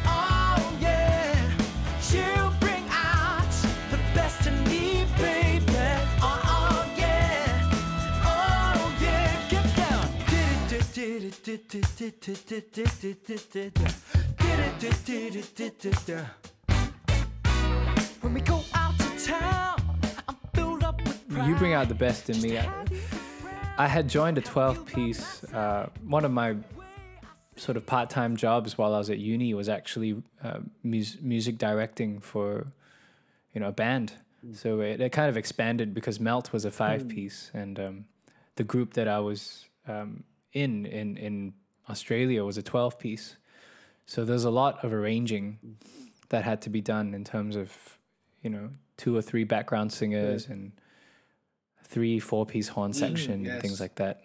Oh, 0.06 0.78
yeah. 0.80 1.52
You 2.12 2.52
bring 2.62 2.86
out 2.90 3.52
the 3.92 4.00
best 4.16 4.48
in 4.48 4.64
me, 4.64 5.06
baby. 5.18 5.66
Uh-uh, 6.22 6.86
yeah. 6.98 7.72
Oh, 8.24 8.98
yeah. 9.02 9.50
Get 9.50 9.76
down. 9.76 10.10
When 18.30 18.36
we 18.36 18.42
go 18.42 18.64
out 18.76 18.96
to 19.00 19.26
town, 19.26 19.82
I'm 20.28 20.38
filled 20.54 20.84
up 20.84 21.02
with 21.04 21.48
You 21.48 21.56
bring 21.56 21.74
out 21.74 21.88
the 21.88 21.96
best 21.96 22.30
in 22.30 22.40
me. 22.44 22.60
I, 22.60 22.62
Just 22.62 22.68
have 22.68 22.92
you 22.92 23.00
I 23.80 23.88
had 23.88 24.08
joined 24.08 24.38
a 24.38 24.42
12 24.42 24.86
piece. 24.86 25.44
Uh, 25.46 25.90
one 26.06 26.24
of 26.24 26.32
my 26.32 26.58
sort 27.56 27.76
of 27.76 27.88
part 27.88 28.12
time 28.12 28.36
jobs 28.36 28.78
while 28.78 28.94
I 28.94 29.00
was 29.00 29.10
at 29.10 29.18
uni 29.18 29.56
was 29.56 29.68
actually 29.68 30.22
uh, 30.44 30.60
mus- 30.84 31.18
music 31.20 31.58
directing 31.58 32.20
for 32.20 32.68
you 33.52 33.62
know 33.62 33.70
a 33.70 33.72
band. 33.72 34.14
So 34.54 34.82
it, 34.82 35.02
it 35.02 35.12
kind 35.12 35.28
of 35.28 35.36
expanded 35.36 35.96
because 35.96 36.20
Melt 36.20 36.54
was 36.54 36.66
a 36.66 36.72
five 36.72 37.08
piece, 37.08 37.50
and 37.56 37.80
um, 37.80 38.06
the 38.58 38.64
group 38.64 38.94
that 38.94 39.08
I 39.08 39.22
was 39.22 39.66
um, 39.88 40.24
in 40.54 40.86
in 40.86 41.18
in 41.18 41.54
Australia 41.90 42.44
was 42.46 42.60
a 42.60 42.62
12 42.62 43.00
piece. 43.00 43.38
So 44.06 44.24
there's 44.24 44.46
a 44.46 44.52
lot 44.52 44.86
of 44.86 44.94
arranging 44.94 45.78
that 46.28 46.44
had 46.44 46.62
to 46.62 46.70
be 46.70 46.80
done 46.80 47.16
in 47.16 47.24
terms 47.24 47.56
of 47.56 47.98
you 48.42 48.50
know 48.50 48.70
two 48.98 49.16
or 49.16 49.22
three 49.22 49.44
background 49.44 49.92
singers 49.92 50.48
and 50.48 50.72
three 51.84 52.20
four 52.20 52.46
piece 52.46 52.68
horn 52.70 52.94
section 52.94 53.46
and 53.46 53.62
things 53.62 53.80
like 53.80 53.96
that 53.96 54.24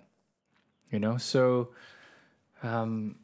you 0.90 1.00
know? 1.00 1.16
So 1.16 1.70
um 2.62 3.16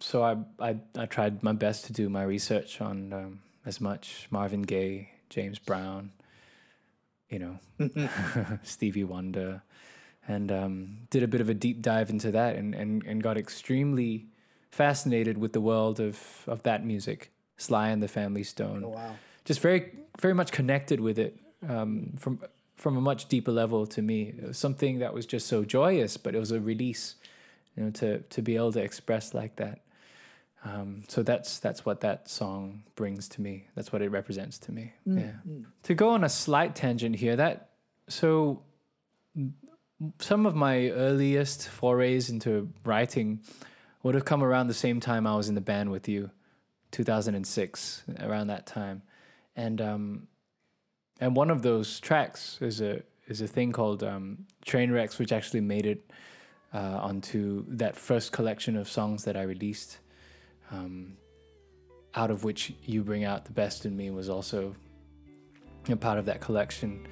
so 0.00 0.22
I, 0.22 0.36
I 0.58 0.76
i 0.98 1.06
tried 1.06 1.42
my 1.42 1.52
best 1.52 1.84
to 1.86 1.92
do 1.92 2.08
my 2.08 2.24
research 2.24 2.80
on 2.80 3.12
um, 3.12 3.42
as 3.64 3.80
much 3.80 4.26
marvin 4.30 4.62
gaye 4.62 5.10
james 5.30 5.58
brown 5.58 6.10
you 7.28 7.38
know 7.38 7.58
stevie 8.64 9.04
wonder 9.04 9.62
and 10.26 10.50
um, 10.50 10.98
did 11.10 11.22
a 11.22 11.28
bit 11.28 11.40
of 11.40 11.48
a 11.48 11.54
deep 11.54 11.82
dive 11.82 12.10
into 12.10 12.30
that 12.30 12.56
and, 12.56 12.74
and, 12.74 13.02
and 13.04 13.22
got 13.22 13.36
extremely 13.36 14.26
fascinated 14.70 15.38
with 15.38 15.52
the 15.52 15.60
world 15.60 16.00
of, 16.00 16.44
of 16.46 16.62
that 16.62 16.84
music 16.84 17.30
sly 17.56 17.90
and 17.90 18.02
the 18.02 18.08
family 18.08 18.42
stone. 18.42 18.82
Oh, 18.84 18.88
wow. 18.88 19.16
Just 19.44 19.60
very 19.60 19.92
very 20.20 20.34
much 20.34 20.52
connected 20.52 21.00
with 21.00 21.18
it 21.18 21.38
um, 21.68 22.14
from 22.18 22.40
from 22.76 22.96
a 22.96 23.00
much 23.00 23.28
deeper 23.28 23.52
level 23.52 23.86
to 23.86 24.02
me. 24.02 24.34
It 24.36 24.48
was 24.48 24.58
something 24.58 24.98
that 24.98 25.14
was 25.14 25.26
just 25.26 25.46
so 25.46 25.64
joyous, 25.64 26.16
but 26.16 26.34
it 26.34 26.38
was 26.38 26.50
a 26.50 26.60
release, 26.60 27.14
you 27.76 27.84
know, 27.84 27.90
to 27.92 28.20
to 28.20 28.42
be 28.42 28.56
able 28.56 28.72
to 28.72 28.80
express 28.82 29.34
like 29.34 29.56
that. 29.56 29.80
Um, 30.64 31.04
so 31.08 31.22
that's 31.22 31.58
that's 31.58 31.84
what 31.84 32.00
that 32.00 32.28
song 32.28 32.84
brings 32.96 33.28
to 33.30 33.42
me. 33.42 33.66
That's 33.74 33.92
what 33.92 34.02
it 34.02 34.10
represents 34.10 34.58
to 34.60 34.72
me. 34.72 34.92
yeah. 35.04 35.32
To 35.84 35.94
go 35.94 36.10
on 36.10 36.24
a 36.24 36.28
slight 36.28 36.74
tangent 36.74 37.16
here, 37.16 37.36
that 37.36 37.70
so 38.08 38.62
some 40.18 40.46
of 40.46 40.54
my 40.54 40.90
earliest 40.90 41.68
forays 41.68 42.30
into 42.30 42.70
writing 42.84 43.40
would 44.02 44.14
have 44.14 44.24
come 44.24 44.42
around 44.42 44.66
the 44.66 44.74
same 44.74 45.00
time 45.00 45.26
I 45.26 45.36
was 45.36 45.48
in 45.48 45.54
the 45.54 45.60
band 45.60 45.90
with 45.90 46.08
you, 46.08 46.30
2006, 46.90 48.02
around 48.20 48.48
that 48.48 48.66
time, 48.66 49.02
and 49.56 49.80
um, 49.80 50.28
and 51.20 51.36
one 51.36 51.50
of 51.50 51.62
those 51.62 52.00
tracks 52.00 52.58
is 52.60 52.80
a 52.80 53.02
is 53.26 53.40
a 53.40 53.46
thing 53.46 53.72
called 53.72 54.02
um, 54.02 54.46
Trainwrecks, 54.66 55.18
which 55.18 55.32
actually 55.32 55.60
made 55.60 55.86
it 55.86 56.10
uh, 56.72 56.98
onto 57.00 57.64
that 57.68 57.96
first 57.96 58.32
collection 58.32 58.76
of 58.76 58.88
songs 58.88 59.24
that 59.24 59.36
I 59.36 59.42
released. 59.42 59.98
Um, 60.70 61.16
out 62.14 62.30
of 62.30 62.44
which 62.44 62.72
you 62.84 63.02
bring 63.02 63.24
out 63.24 63.44
the 63.44 63.52
best 63.52 63.84
in 63.84 63.96
me 63.96 64.10
was 64.10 64.28
also 64.28 64.74
a 65.88 65.96
part 65.96 66.18
of 66.18 66.26
that 66.26 66.40
collection. 66.40 67.06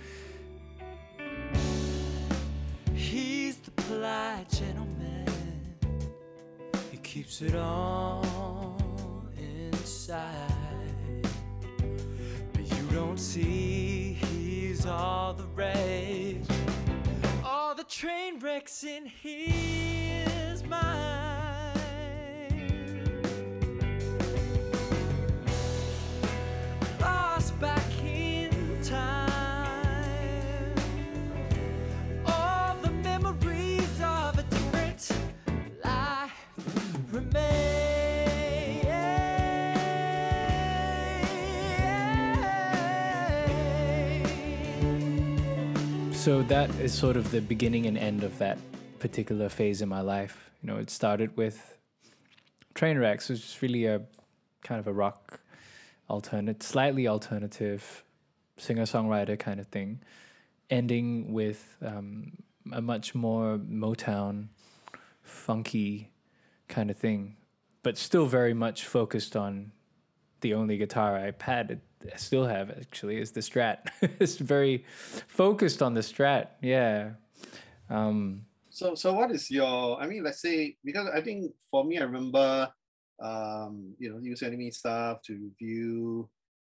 He's 2.94 3.56
the 3.56 3.70
polite 3.72 4.49
gentleman. 4.50 5.26
He 6.90 6.99
keeps 6.99 7.42
it 7.42 7.54
all 7.56 8.76
inside. 9.37 10.51
Don't 13.12 13.19
see 13.19 14.14
he's 14.14 14.87
all 14.87 15.35
the 15.35 15.45
rage. 15.49 16.47
All 17.45 17.75
the 17.75 17.85
train 17.85 18.38
wrecks 18.38 18.85
in 18.85 19.04
his 19.04 20.64
mind. 20.64 21.41
So 46.23 46.41
that 46.43 46.71
is 46.79 46.95
sort 46.95 47.17
of 47.17 47.33
the 47.33 47.41
beginning 47.41 47.87
and 47.87 47.99
end 47.99 48.23
of 48.23 48.38
that 48.38 48.57
particular 49.00 49.49
phase 49.49 49.83
in 49.83 49.88
my 49.88 50.02
life. 50.02 50.52
You 50.62 50.69
know, 50.69 50.76
it 50.76 50.88
started 50.88 51.37
with 51.37 51.76
Trainwrecks, 52.76 53.29
which 53.29 53.41
is 53.41 53.59
really 53.61 53.87
a 53.87 54.02
kind 54.62 54.79
of 54.79 54.87
a 54.87 54.93
rock 54.93 55.41
alternate, 56.09 56.62
slightly 56.62 57.09
alternative 57.09 58.05
singer-songwriter 58.57 59.37
kind 59.37 59.59
of 59.59 59.67
thing, 59.67 60.00
ending 60.71 61.33
with 61.33 61.76
um, 61.85 62.35
a 62.73 62.81
much 62.81 63.17
more 63.17 63.59
Motown, 63.59 64.47
funky 65.25 66.12
kind 66.69 66.88
of 66.88 66.97
thing 66.97 67.35
but 67.83 67.99
still 67.99 68.26
very 68.26 68.55
much 68.55 68.87
focused 68.87 69.35
on 69.35 69.73
the 70.41 70.55
only 70.55 70.76
guitar 70.76 71.17
I've 71.17 71.41
had. 71.41 71.81
Still 72.16 72.47
have 72.47 72.71
actually 72.71 73.21
is 73.21 73.30
the 73.32 73.40
Strat. 73.40 73.78
it's 74.21 74.37
very 74.37 74.85
focused 75.28 75.82
on 75.82 75.94
the 75.94 76.00
Strat. 76.00 76.49
Yeah. 76.61 77.11
Um, 77.90 78.47
So, 78.71 78.94
so 78.94 79.12
what 79.12 79.30
is 79.30 79.50
your? 79.50 80.00
I 80.00 80.06
mean, 80.06 80.25
let's 80.25 80.40
say 80.40 80.76
because 80.85 81.09
I 81.14 81.21
think 81.21 81.52
for 81.71 81.85
me, 81.85 81.99
I 81.99 82.04
remember, 82.04 82.73
um, 83.21 83.94
you 83.99 84.09
know, 84.11 84.35
sending 84.35 84.59
me 84.59 84.71
stuff 84.71 85.21
to 85.26 85.35
review, 85.35 86.28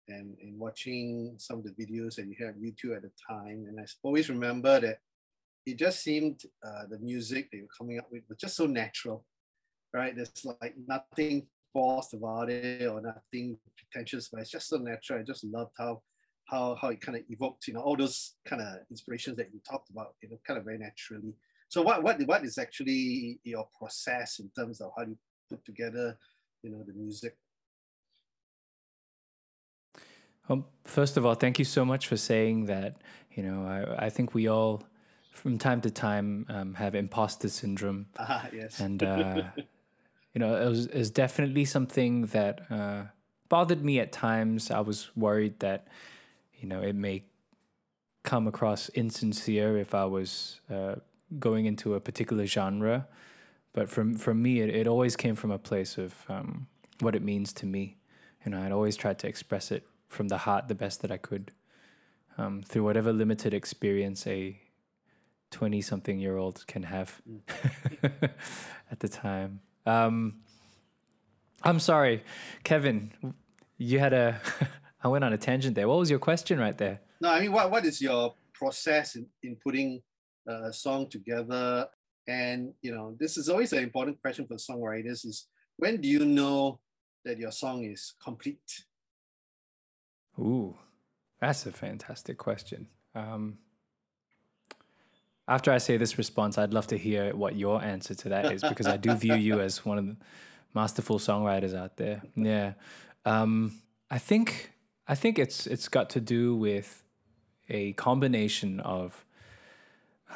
and 0.09 0.37
and 0.41 0.59
watching 0.59 1.35
some 1.39 1.59
of 1.59 1.65
the 1.65 1.73
videos 1.73 2.17
that 2.17 2.27
you 2.27 2.35
had 2.39 2.55
on 2.55 2.63
YouTube 2.63 2.97
at 2.97 3.03
the 3.03 3.13
time, 3.29 3.67
and 3.69 3.79
I 3.79 3.85
always 4.03 4.29
remember 4.29 4.81
that 4.81 4.99
it 5.67 5.77
just 5.77 6.03
seemed 6.03 6.43
uh, 6.65 6.87
the 6.89 6.99
music 6.99 7.51
that 7.51 7.59
you're 7.59 7.77
coming 7.77 7.99
up 7.99 8.09
with 8.11 8.23
was 8.29 8.39
just 8.39 8.57
so 8.57 8.67
natural, 8.67 9.25
right? 9.93 10.15
There's 10.15 10.33
like 10.61 10.75
nothing 10.87 11.47
forced 11.73 12.15
about 12.15 12.51
it 12.51 12.87
or 12.87 13.01
nothing 13.01 13.57
pretentious, 13.77 14.29
but 14.29 14.41
it's 14.41 14.51
just 14.51 14.69
so 14.69 14.77
natural. 14.77 15.21
I 15.21 15.23
just 15.23 15.45
loved 15.45 15.73
how 15.79 16.03
how 16.45 16.77
how 16.81 16.89
it 16.89 17.01
kind 17.01 17.17
of 17.17 17.25
evoked, 17.29 17.69
you 17.69 17.75
know, 17.75 17.81
all 17.81 17.97
those 17.97 18.35
kind 18.45 18.61
of 18.63 18.79
inspirations 18.91 19.37
that 19.37 19.49
you 19.53 19.61
talked 19.69 19.91
about, 19.91 20.15
you 20.23 20.29
know, 20.29 20.39
kind 20.47 20.59
of 20.59 20.65
very 20.65 20.79
naturally. 20.79 21.35
So 21.69 21.83
what 21.83 22.03
what 22.03 22.21
what 22.27 22.45
is 22.45 22.59
actually 22.59 23.41
your 23.45 23.69
process 23.79 24.41
in 24.41 24.51
terms 24.57 24.81
of 24.81 24.91
how 24.97 25.05
you 25.05 25.17
put 25.49 25.65
together, 25.65 26.19
you 26.63 26.71
know, 26.71 26.83
the 26.87 26.93
music? 26.93 27.37
Well, 30.49 30.67
first 30.85 31.17
of 31.17 31.25
all, 31.25 31.35
thank 31.35 31.61
you 31.61 31.65
so 31.65 31.85
much 31.85 32.09
for 32.09 32.17
saying 32.17 32.67
that. 32.67 33.01
You 33.33 33.45
know, 33.45 33.65
I, 33.65 34.07
I 34.07 34.11
think 34.11 34.35
we 34.35 34.49
all, 34.49 34.83
from 35.31 35.59
time 35.59 35.81
to 35.83 35.93
time, 35.93 36.45
um, 36.49 36.75
have 36.75 36.97
imposter 36.97 37.49
syndrome. 37.49 38.07
Ah, 38.19 38.49
yes. 38.53 38.81
And, 38.81 39.01
uh, 39.05 39.43
you 40.35 40.39
know, 40.39 40.55
it 40.55 40.69
was, 40.69 40.87
it 40.87 40.99
was 40.99 41.11
definitely 41.11 41.65
something 41.65 42.27
that 42.27 42.61
uh, 42.71 43.03
bothered 43.49 43.85
me 43.85 43.99
at 43.99 44.13
times. 44.13 44.71
I 44.71 44.81
was 44.81 45.11
worried 45.17 45.61
that, 45.61 45.89
you 46.59 46.69
know, 46.69 46.81
it 46.81 46.95
may 46.95 47.25
come 48.23 48.47
across 48.47 48.89
insincere 48.91 49.79
if 49.79 49.95
I 49.95 50.05
was 50.05 50.61
uh, 50.71 50.97
going 51.39 51.67
into 51.67 51.95
a 51.95 52.01
particular 52.01 52.47
genre. 52.47 53.09
But 53.73 53.89
from, 53.89 54.15
from 54.15 54.43
me, 54.43 54.61
it, 54.61 54.71
it 54.71 54.87
always 54.87 55.17
came 55.17 55.35
from 55.35 55.51
a 55.51 55.59
place 55.59 55.99
of 55.99 56.15
um, 56.29 56.67
what 57.01 57.15
it 57.15 57.23
means 57.23 57.53
to 57.55 57.67
me. 57.67 57.97
You 58.45 58.53
know, 58.53 58.61
I'd 58.61 58.73
always 58.73 58.97
tried 58.97 59.19
to 59.21 59.29
express 59.29 59.71
it 59.71 59.87
from 60.09 60.29
the 60.29 60.39
heart 60.39 60.69
the 60.69 60.75
best 60.75 61.03
that 61.03 61.11
I 61.11 61.17
could 61.17 61.53
um, 62.39 62.63
through 62.63 62.85
whatever 62.85 63.13
limited 63.13 63.55
experience 63.55 64.27
a 64.27 64.59
20 65.51 65.81
something 65.81 66.19
year 66.19 66.37
old 66.37 66.67
can 66.67 66.85
have 66.85 67.21
at 68.91 69.01
the 69.01 69.09
time. 69.09 69.61
Um, 69.87 70.41
I'm 71.63 71.79
sorry, 71.79 72.25
Kevin, 72.65 73.13
you 73.79 73.99
had 73.99 74.13
a, 74.13 74.41
I 75.03 75.09
went 75.09 75.25
on 75.25 75.33
a 75.33 75.39
tangent 75.39 75.75
there. 75.75 75.89
What 75.89 75.99
was 75.99 76.11
your 76.11 76.19
question 76.19 76.59
right 76.59 76.77
there? 76.77 77.01
No, 77.21 77.31
I 77.31 77.41
mean, 77.41 77.53
what 77.53 77.71
what 77.71 77.85
is 77.85 78.01
your 78.01 78.35
process 78.55 79.17
in, 79.17 79.27
in 79.43 79.57
putting 79.57 80.03
a 80.47 80.73
song 80.73 81.09
together? 81.09 81.87
And 82.27 82.73
you 82.83 82.95
know, 82.95 83.17
this 83.19 83.37
is 83.37 83.49
always 83.49 83.73
an 83.73 83.83
important 83.83 84.21
question 84.21 84.47
for 84.47 84.57
songwriters: 84.57 85.27
is 85.27 85.47
when 85.77 86.01
do 86.01 86.09
you 86.09 86.25
know 86.25 86.81
that 87.25 87.39
your 87.39 87.53
song 87.53 87.85
is 87.85 88.15
complete? 88.23 88.85
Ooh, 90.39 90.77
that's 91.41 91.67
a 91.67 91.73
fantastic 91.73 92.39
question. 92.39 92.89
Um, 93.15 93.59
after 95.51 95.73
I 95.73 95.79
say 95.79 95.97
this 95.97 96.17
response, 96.17 96.57
I'd 96.59 96.73
love 96.73 96.87
to 96.87 96.97
hear 96.97 97.35
what 97.35 97.57
your 97.57 97.83
answer 97.83 98.15
to 98.15 98.29
that 98.29 98.53
is 98.53 98.63
because 98.63 98.87
I 98.87 98.97
do 98.97 99.15
view 99.15 99.35
you 99.35 99.61
as 99.61 99.85
one 99.85 99.99
of 99.99 100.07
the 100.07 100.17
masterful 100.75 101.19
songwriters 101.19 101.75
out 101.77 101.97
there. 101.97 102.23
Yeah, 102.37 102.75
um, 103.25 103.73
I 104.09 104.19
think 104.19 104.73
I 105.09 105.17
think 105.17 105.41
it's 105.41 105.67
it's 105.67 105.89
got 105.89 106.09
to 106.11 106.21
do 106.21 106.55
with 106.55 107.03
a 107.69 107.95
combination 107.95 108.79
of 108.79 109.25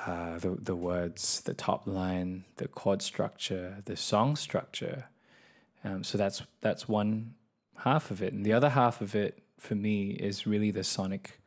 uh, 0.04 0.38
the 0.40 0.50
the 0.50 0.74
words, 0.74 1.40
the 1.42 1.54
top 1.54 1.86
line, 1.86 2.44
the 2.56 2.66
chord 2.66 3.00
structure, 3.00 3.82
the 3.84 3.96
song 3.96 4.34
structure. 4.34 5.04
Um, 5.84 6.02
so 6.02 6.18
that's 6.18 6.42
that's 6.60 6.88
one 6.88 7.34
half 7.84 8.10
of 8.10 8.20
it, 8.20 8.32
and 8.32 8.44
the 8.44 8.52
other 8.52 8.70
half 8.70 9.00
of 9.00 9.14
it 9.14 9.44
for 9.60 9.76
me 9.76 10.10
is 10.10 10.44
really 10.44 10.72
the 10.72 10.82
sonic 10.82 11.40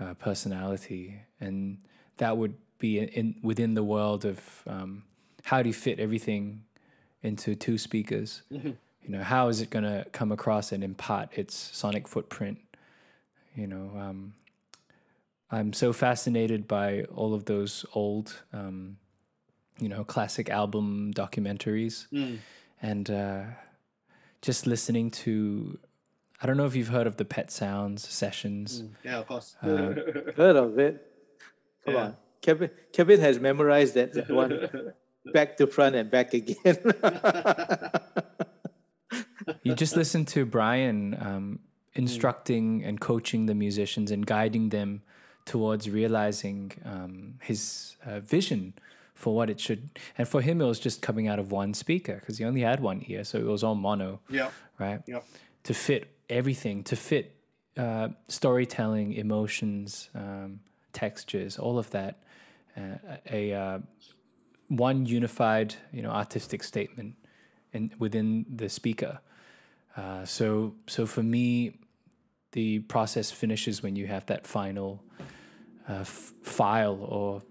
uh, 0.00 0.14
personality, 0.14 1.20
and 1.40 1.78
that 2.16 2.36
would 2.36 2.56
be 2.80 2.98
in, 2.98 3.08
in 3.08 3.34
within 3.42 3.74
the 3.74 3.84
world 3.84 4.24
of 4.24 4.40
um, 4.66 5.04
how 5.44 5.62
do 5.62 5.68
you 5.68 5.74
fit 5.74 6.00
everything 6.00 6.64
into 7.22 7.54
two 7.54 7.78
speakers. 7.78 8.42
You 9.02 9.08
know, 9.08 9.22
how 9.22 9.48
is 9.48 9.60
it 9.60 9.70
going 9.70 9.84
to 9.84 10.04
come 10.12 10.32
across 10.32 10.72
and 10.72 10.82
impart 10.82 11.28
its 11.38 11.54
sonic 11.54 12.08
footprint? 12.08 12.58
You 13.54 13.66
know, 13.66 13.92
um, 13.96 14.34
I'm 15.50 15.72
so 15.72 15.92
fascinated 15.92 16.66
by 16.68 17.04
all 17.14 17.34
of 17.34 17.44
those 17.46 17.84
old, 17.94 18.42
um, 18.52 18.96
you 19.78 19.88
know, 19.88 20.04
classic 20.04 20.48
album 20.50 21.12
documentaries, 21.14 22.06
and 22.82 23.10
uh, 23.10 23.42
just 24.42 24.66
listening 24.66 25.10
to. 25.10 25.78
I 26.42 26.46
don't 26.46 26.56
know 26.56 26.64
if 26.64 26.74
you've 26.74 26.88
heard 26.88 27.06
of 27.06 27.16
the 27.16 27.24
Pet 27.26 27.50
Sounds 27.50 28.08
sessions. 28.08 28.82
Yeah, 29.04 29.18
of 29.18 29.26
course. 29.26 29.56
Heard 29.60 30.56
of 30.56 30.78
it? 30.78 31.06
Come 31.84 31.94
Yeah. 31.94 32.00
on. 32.00 32.16
Kevin, 32.42 32.70
Kevin 32.92 33.20
has 33.20 33.38
memorized 33.38 33.94
that, 33.94 34.12
that 34.14 34.30
one 34.34 34.68
back 35.32 35.56
to 35.58 35.66
front 35.66 35.94
and 35.94 36.10
back 36.10 36.34
again. 36.34 36.56
you 39.62 39.74
just 39.74 39.96
listen 39.96 40.24
to 40.26 40.44
Brian 40.44 41.16
um, 41.20 41.58
instructing 41.94 42.84
and 42.84 43.00
coaching 43.00 43.46
the 43.46 43.54
musicians 43.54 44.10
and 44.10 44.26
guiding 44.26 44.70
them 44.70 45.02
towards 45.44 45.88
realizing 45.90 46.72
um, 46.84 47.34
his 47.42 47.96
uh, 48.06 48.20
vision 48.20 48.74
for 49.14 49.34
what 49.34 49.50
it 49.50 49.60
should. 49.60 49.90
And 50.16 50.26
for 50.26 50.40
him, 50.40 50.60
it 50.60 50.64
was 50.64 50.80
just 50.80 51.02
coming 51.02 51.28
out 51.28 51.38
of 51.38 51.52
one 51.52 51.74
speaker 51.74 52.16
because 52.20 52.38
he 52.38 52.44
only 52.44 52.62
had 52.62 52.80
one 52.80 53.04
ear, 53.06 53.24
so 53.24 53.38
it 53.38 53.44
was 53.44 53.62
all 53.62 53.74
mono, 53.74 54.20
yeah, 54.30 54.50
right? 54.78 55.02
Yep. 55.06 55.24
To 55.64 55.74
fit 55.74 56.10
everything, 56.30 56.82
to 56.84 56.96
fit 56.96 57.36
uh, 57.76 58.08
storytelling, 58.28 59.12
emotions, 59.12 60.08
um, 60.14 60.60
textures, 60.92 61.58
all 61.58 61.78
of 61.78 61.90
that, 61.90 62.22
a 63.30 63.52
uh, 63.52 63.78
one 64.68 65.04
unified, 65.06 65.74
you 65.92 66.02
know, 66.02 66.10
artistic 66.10 66.62
statement 66.62 67.16
in 67.72 67.92
within 67.98 68.46
the 68.48 68.68
speaker. 68.68 69.20
Uh, 69.96 70.24
so, 70.24 70.74
so 70.86 71.04
for 71.04 71.22
me, 71.22 71.78
the 72.52 72.78
process 72.80 73.30
finishes 73.30 73.82
when 73.82 73.96
you 73.96 74.06
have 74.06 74.24
that 74.26 74.46
final 74.46 75.02
uh, 75.88 75.94
f- 76.00 76.32
file, 76.42 76.98
or 77.02 77.42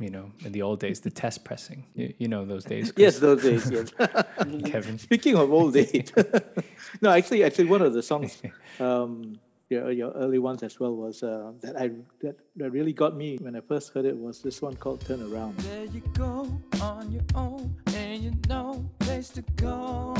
you 0.00 0.10
know, 0.10 0.30
in 0.44 0.52
the 0.52 0.62
old 0.62 0.80
days, 0.80 1.00
the 1.00 1.10
test 1.10 1.44
pressing. 1.44 1.84
You, 1.94 2.14
you 2.18 2.28
know 2.28 2.44
those 2.44 2.64
days, 2.64 2.92
yes, 2.96 3.18
those 3.18 3.42
days, 3.42 3.70
yes. 3.70 3.90
Kevin. 4.64 4.98
Speaking 4.98 5.34
of 5.36 5.52
old 5.52 5.74
days, 5.74 6.12
no, 7.00 7.10
actually, 7.10 7.42
actually, 7.44 7.66
one 7.66 7.82
of 7.82 7.92
the 7.92 8.02
songs, 8.02 8.40
um, 8.80 9.38
your, 9.68 9.90
your 9.92 10.12
early 10.12 10.38
ones 10.38 10.62
as 10.62 10.80
well, 10.80 10.94
was 10.94 11.22
uh, 11.22 11.52
that 11.60 11.76
I 11.76 11.90
that, 12.20 12.36
that 12.56 12.70
really 12.70 12.92
got 12.92 13.16
me 13.16 13.36
when 13.40 13.54
I 13.56 13.60
first 13.60 13.92
heard 13.92 14.04
it 14.04 14.16
was 14.16 14.40
this 14.42 14.62
one 14.62 14.76
called 14.76 15.00
"Turn 15.02 15.22
Around." 15.22 15.58
There 15.58 15.84
you 15.84 16.02
go 16.14 16.60
on 16.80 17.12
your 17.12 17.24
own, 17.34 17.76
and 17.94 18.22
you 18.22 18.32
know 18.48 18.88
place 19.00 19.28
to 19.30 19.42
go. 19.56 20.14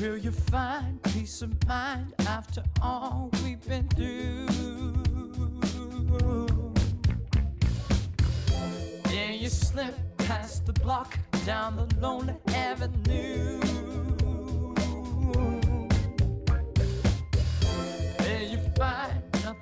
Will 0.00 0.18
you 0.18 0.30
find 0.30 1.02
peace 1.02 1.42
of 1.42 1.50
mind 1.66 2.12
after 2.26 2.62
all 2.82 3.30
we've 3.42 3.66
been 3.66 3.88
through? 3.88 4.46
Then 9.04 9.38
you 9.40 9.48
slip 9.48 9.94
past 10.18 10.66
the 10.66 10.74
block 10.74 11.18
down 11.44 11.76
the 11.76 11.88
lonely 11.98 12.36
avenue. 12.48 14.05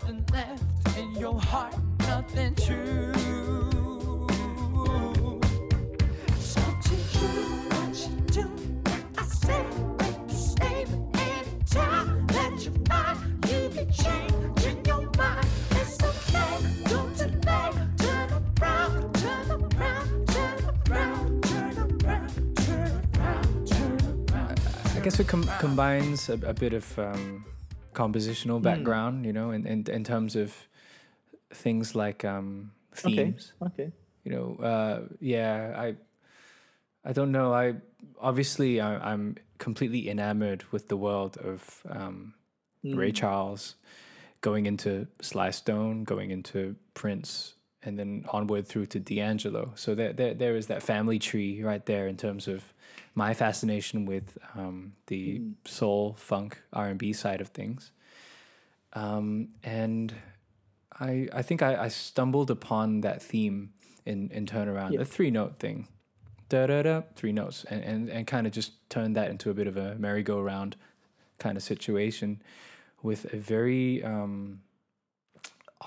Nothing 0.04 0.24
left 0.32 0.98
in 0.98 1.14
your 1.14 1.40
heart, 1.40 1.74
nothing 2.00 2.54
true. 2.56 3.12
I. 24.32 24.54
I 24.96 25.00
guess 25.00 25.20
it 25.20 25.28
com- 25.28 25.48
combines 25.58 26.28
a, 26.28 26.34
a 26.46 26.54
bit 26.54 26.72
of 26.72 26.98
um, 26.98 27.44
compositional 27.94 28.60
background, 28.60 29.24
you 29.24 29.32
know, 29.32 29.50
in, 29.50 29.66
in, 29.66 29.84
in 29.88 30.04
terms 30.04 30.36
of 30.36 30.54
things 31.50 31.94
like 31.94 32.24
um, 32.24 32.72
Okay, 32.98 33.16
themes. 33.16 33.52
okay. 33.62 33.92
you 34.24 34.32
know, 34.32 34.56
uh, 34.62 35.00
yeah, 35.20 35.74
I, 35.76 35.96
I 37.04 37.12
don't 37.12 37.32
know. 37.32 37.52
I 37.54 37.74
obviously 38.20 38.80
I, 38.80 39.12
I'm 39.12 39.36
completely 39.58 40.08
enamored 40.08 40.64
with 40.70 40.88
the 40.88 40.96
world 40.96 41.36
of 41.38 41.82
um, 41.88 42.34
Ray 42.82 43.12
Charles, 43.12 43.76
going 44.40 44.66
into 44.66 45.06
Sly 45.22 45.50
Stone, 45.50 46.04
going 46.04 46.30
into 46.30 46.76
Prince, 46.92 47.54
and 47.82 47.98
then 47.98 48.24
onward 48.28 48.66
through 48.66 48.86
to 48.86 49.00
D'Angelo. 49.00 49.72
So 49.74 49.94
there, 49.94 50.12
there, 50.12 50.34
there 50.34 50.56
is 50.56 50.66
that 50.66 50.82
family 50.82 51.18
tree 51.18 51.62
right 51.62 51.84
there 51.86 52.06
in 52.06 52.16
terms 52.16 52.46
of 52.48 52.73
my 53.14 53.32
fascination 53.34 54.06
with 54.06 54.38
um, 54.56 54.92
the 55.06 55.42
soul, 55.64 56.14
funk, 56.18 56.60
R 56.72 56.86
and 56.88 56.98
B 56.98 57.12
side 57.12 57.40
of 57.40 57.48
things. 57.48 57.92
Um, 58.92 59.48
and 59.62 60.14
I, 60.98 61.28
I 61.32 61.42
think 61.42 61.62
I, 61.62 61.84
I 61.84 61.88
stumbled 61.88 62.50
upon 62.50 63.00
that 63.02 63.22
theme 63.22 63.72
in, 64.04 64.30
in 64.30 64.46
Turnaround, 64.46 64.92
Yeah. 64.92 64.98
the 64.98 65.04
three 65.04 65.30
note 65.30 65.58
thing. 65.58 65.88
Da 66.48 66.66
da 66.66 66.82
da, 66.82 67.02
three 67.16 67.32
notes, 67.32 67.64
and, 67.70 67.82
and, 67.82 68.10
and 68.10 68.26
kind 68.26 68.46
of 68.46 68.52
just 68.52 68.72
turned 68.90 69.16
that 69.16 69.30
into 69.30 69.50
a 69.50 69.54
bit 69.54 69.66
of 69.66 69.76
a 69.76 69.94
merry-go-round 69.96 70.76
kind 71.38 71.56
of 71.56 71.62
situation 71.62 72.42
with 73.02 73.32
a 73.32 73.38
very 73.38 74.04
um, 74.04 74.60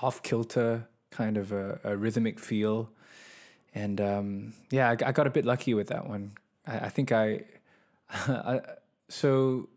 off 0.02 0.22
kilter 0.22 0.86
kind 1.10 1.36
of 1.36 1.52
a, 1.52 1.78
a 1.84 1.96
rhythmic 1.96 2.38
feel. 2.38 2.90
And 3.74 4.00
um, 4.00 4.52
yeah, 4.70 4.88
I, 4.90 4.92
I 5.08 5.12
got 5.12 5.26
a 5.26 5.30
bit 5.30 5.44
lucky 5.46 5.74
with 5.74 5.86
that 5.88 6.08
one. 6.08 6.32
I, 6.68 6.78
I 6.78 6.88
think 6.88 7.12
I, 7.12 7.44
I, 8.10 8.60
so 9.08 9.68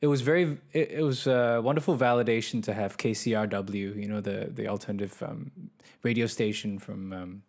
it 0.00 0.06
was 0.06 0.20
very, 0.20 0.58
it, 0.72 0.90
it 0.90 1.02
was 1.02 1.26
a 1.26 1.60
wonderful 1.62 1.96
validation 1.96 2.62
to 2.64 2.74
have 2.74 2.96
KCRW, 2.98 4.00
you 4.00 4.08
know, 4.08 4.20
the, 4.20 4.50
the 4.52 4.68
alternative 4.68 5.22
um, 5.22 5.50
radio 6.02 6.26
station 6.26 6.78
from 6.78 7.12
um, 7.12 7.42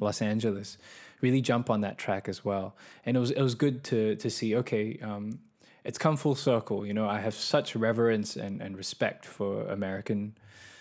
Los 0.00 0.20
Angeles, 0.20 0.78
really 1.20 1.40
jump 1.40 1.70
on 1.70 1.80
that 1.82 1.96
track 1.96 2.28
as 2.28 2.44
well. 2.44 2.76
And 3.06 3.16
it 3.16 3.20
was, 3.20 3.30
it 3.30 3.42
was 3.42 3.54
good 3.54 3.84
to, 3.84 4.16
to 4.16 4.28
see, 4.28 4.56
okay, 4.56 4.98
um, 5.02 5.38
it's 5.84 5.98
come 5.98 6.16
full 6.16 6.34
circle. 6.34 6.84
You 6.86 6.94
know, 6.94 7.08
I 7.08 7.20
have 7.20 7.34
such 7.34 7.76
reverence 7.76 8.36
and, 8.36 8.60
and 8.60 8.76
respect 8.76 9.24
for 9.24 9.66
American 9.68 10.34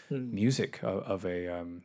music 0.09 0.79
of, 0.83 1.03
of 1.03 1.25
a 1.25 1.47
um, 1.47 1.83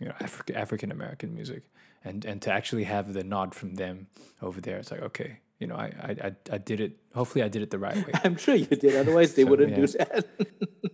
you 0.00 0.06
know 0.06 0.14
Afri- 0.20 0.54
African 0.54 0.90
American 0.90 1.34
music, 1.34 1.62
and 2.08 2.24
and 2.24 2.40
to 2.42 2.50
actually 2.58 2.84
have 2.84 3.12
the 3.12 3.24
nod 3.24 3.54
from 3.54 3.74
them 3.74 4.06
over 4.40 4.60
there, 4.60 4.78
it's 4.78 4.90
like 4.90 5.02
okay, 5.10 5.30
you 5.60 5.66
know, 5.66 5.76
I 5.76 5.86
I, 6.08 6.10
I, 6.28 6.30
I 6.56 6.58
did 6.58 6.80
it. 6.80 6.92
Hopefully, 7.14 7.42
I 7.44 7.48
did 7.48 7.62
it 7.62 7.70
the 7.70 7.78
right 7.78 7.96
way. 7.96 8.12
I'm 8.24 8.36
sure 8.36 8.54
you 8.54 8.66
did. 8.66 8.94
Otherwise, 8.96 9.34
they 9.34 9.44
So, 9.44 9.50
wouldn't 9.50 9.70
yeah. 9.70 9.76
do 9.76 9.86
that. 9.86 10.26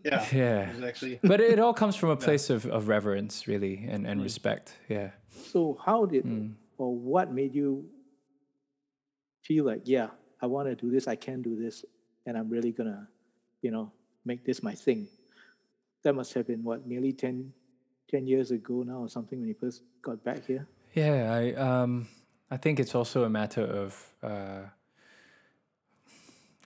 Yeah. 0.05 0.27
Yeah. 0.33 0.71
It's 0.71 0.83
actually 0.83 1.21
but 1.23 1.41
it 1.41 1.59
all 1.61 1.73
comes 1.75 1.95
from 1.95 2.11
a 2.11 2.17
place 2.27 2.51
of, 2.51 2.67
of 2.67 2.89
reverence, 2.89 3.47
really, 3.47 3.87
and, 3.93 4.05
and 4.05 4.21
respect. 4.21 4.75
Yeah. 4.89 5.11
so, 5.53 5.79
how 5.87 6.07
did 6.07 6.25
Hmm. 6.25 6.47
or 6.77 6.91
what 7.13 7.31
made 7.33 7.55
you 7.55 7.87
feel 9.47 9.65
like, 9.65 9.83
yeah, 9.85 10.09
I 10.41 10.47
want 10.47 10.69
to 10.69 10.75
do 10.75 10.91
this. 10.91 11.07
I 11.07 11.15
can 11.17 11.41
do 11.43 11.55
this, 11.57 11.85
and 12.27 12.37
I'm 12.37 12.49
really 12.51 12.73
gonna, 12.73 13.09
you 13.63 13.71
know, 13.71 13.93
make 14.25 14.45
this 14.45 14.63
my 14.63 14.75
thing. 14.75 15.07
That 16.03 16.15
must 16.15 16.35
have 16.35 16.47
been 16.47 16.63
what 16.65 16.85
nearly 16.87 17.13
10, 17.13 17.53
10 18.11 18.27
years 18.27 18.51
ago 18.51 18.83
now, 18.83 18.99
or 19.05 19.09
something 19.09 19.39
when 19.39 19.49
you 19.49 19.55
first 19.55 19.83
got 20.03 20.23
back 20.25 20.47
here. 20.47 20.67
Yeah, 20.95 21.33
I 21.33 21.53
um 21.55 22.09
I 22.51 22.57
think 22.57 22.79
it's 22.81 22.95
also 22.95 23.25
a 23.25 23.31
matter 23.31 23.65
of 23.65 24.15
uh 24.23 24.69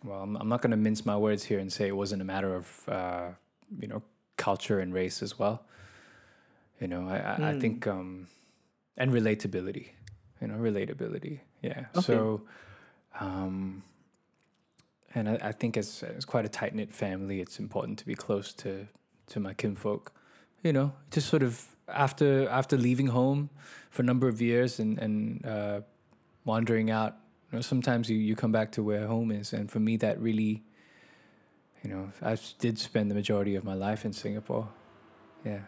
well, 0.04 0.22
I'm, 0.22 0.36
I'm 0.36 0.48
not 0.48 0.62
going 0.62 0.70
to 0.70 0.76
mince 0.76 1.04
my 1.04 1.16
words 1.16 1.44
here 1.44 1.58
and 1.58 1.72
say 1.72 1.88
it 1.88 1.96
wasn't 1.96 2.22
a 2.22 2.24
matter 2.24 2.54
of 2.54 2.88
uh 2.88 3.28
you 3.80 3.88
know 3.88 4.02
culture 4.36 4.80
and 4.80 4.92
race 4.92 5.22
as 5.22 5.38
well. 5.38 5.64
You 6.80 6.88
know, 6.88 7.08
I 7.08 7.16
I, 7.18 7.50
I 7.50 7.60
think 7.60 7.86
um 7.86 8.28
and 8.96 9.12
relatability. 9.12 9.88
You 10.40 10.48
know, 10.48 10.54
relatability. 10.54 11.40
Yeah. 11.62 11.86
Okay. 11.94 12.00
So 12.02 12.42
um 13.20 13.82
and 15.14 15.28
I, 15.28 15.38
I 15.40 15.52
think 15.52 15.76
as 15.76 16.02
as 16.02 16.24
quite 16.24 16.44
a 16.44 16.48
tight 16.48 16.74
knit 16.74 16.92
family, 16.92 17.40
it's 17.40 17.58
important 17.58 17.98
to 18.00 18.06
be 18.06 18.14
close 18.14 18.52
to 18.54 18.88
to 19.28 19.40
my 19.40 19.54
kinfolk. 19.54 20.12
You 20.62 20.72
know, 20.72 20.92
just 21.10 21.28
sort 21.28 21.42
of 21.42 21.75
after 21.88 22.48
after 22.48 22.76
leaving 22.76 23.08
home 23.08 23.50
for 23.90 24.02
a 24.02 24.04
number 24.04 24.28
of 24.28 24.40
years 24.40 24.78
and 24.78 24.98
and 24.98 25.46
uh, 25.46 25.80
wandering 26.44 26.90
out. 26.90 27.16
You 27.52 27.58
know, 27.58 27.62
sometimes 27.62 28.10
you, 28.10 28.16
you 28.16 28.34
come 28.34 28.50
back 28.50 28.72
to 28.72 28.82
where 28.82 29.06
home 29.06 29.30
is, 29.30 29.52
and 29.52 29.70
for 29.70 29.78
me, 29.78 29.96
that 29.98 30.20
really, 30.20 30.64
you 31.82 31.90
know, 31.90 32.10
I 32.20 32.36
did 32.58 32.78
spend 32.78 33.08
the 33.10 33.14
majority 33.14 33.54
of 33.54 33.62
my 33.62 33.74
life 33.74 34.04
in 34.04 34.12
Singapore. 34.12 34.68
Yeah. 35.44 35.60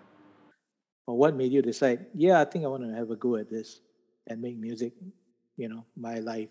Or 1.06 1.16
what 1.16 1.36
made 1.36 1.52
you 1.52 1.62
decide, 1.62 2.06
yeah, 2.14 2.40
I 2.40 2.44
think 2.44 2.64
I 2.64 2.68
want 2.68 2.82
to 2.82 2.94
have 2.94 3.10
a 3.10 3.16
go 3.16 3.36
at 3.36 3.48
this 3.48 3.80
and 4.26 4.42
make 4.42 4.58
music, 4.58 4.92
you 5.56 5.68
know, 5.68 5.84
my 5.96 6.18
life. 6.18 6.48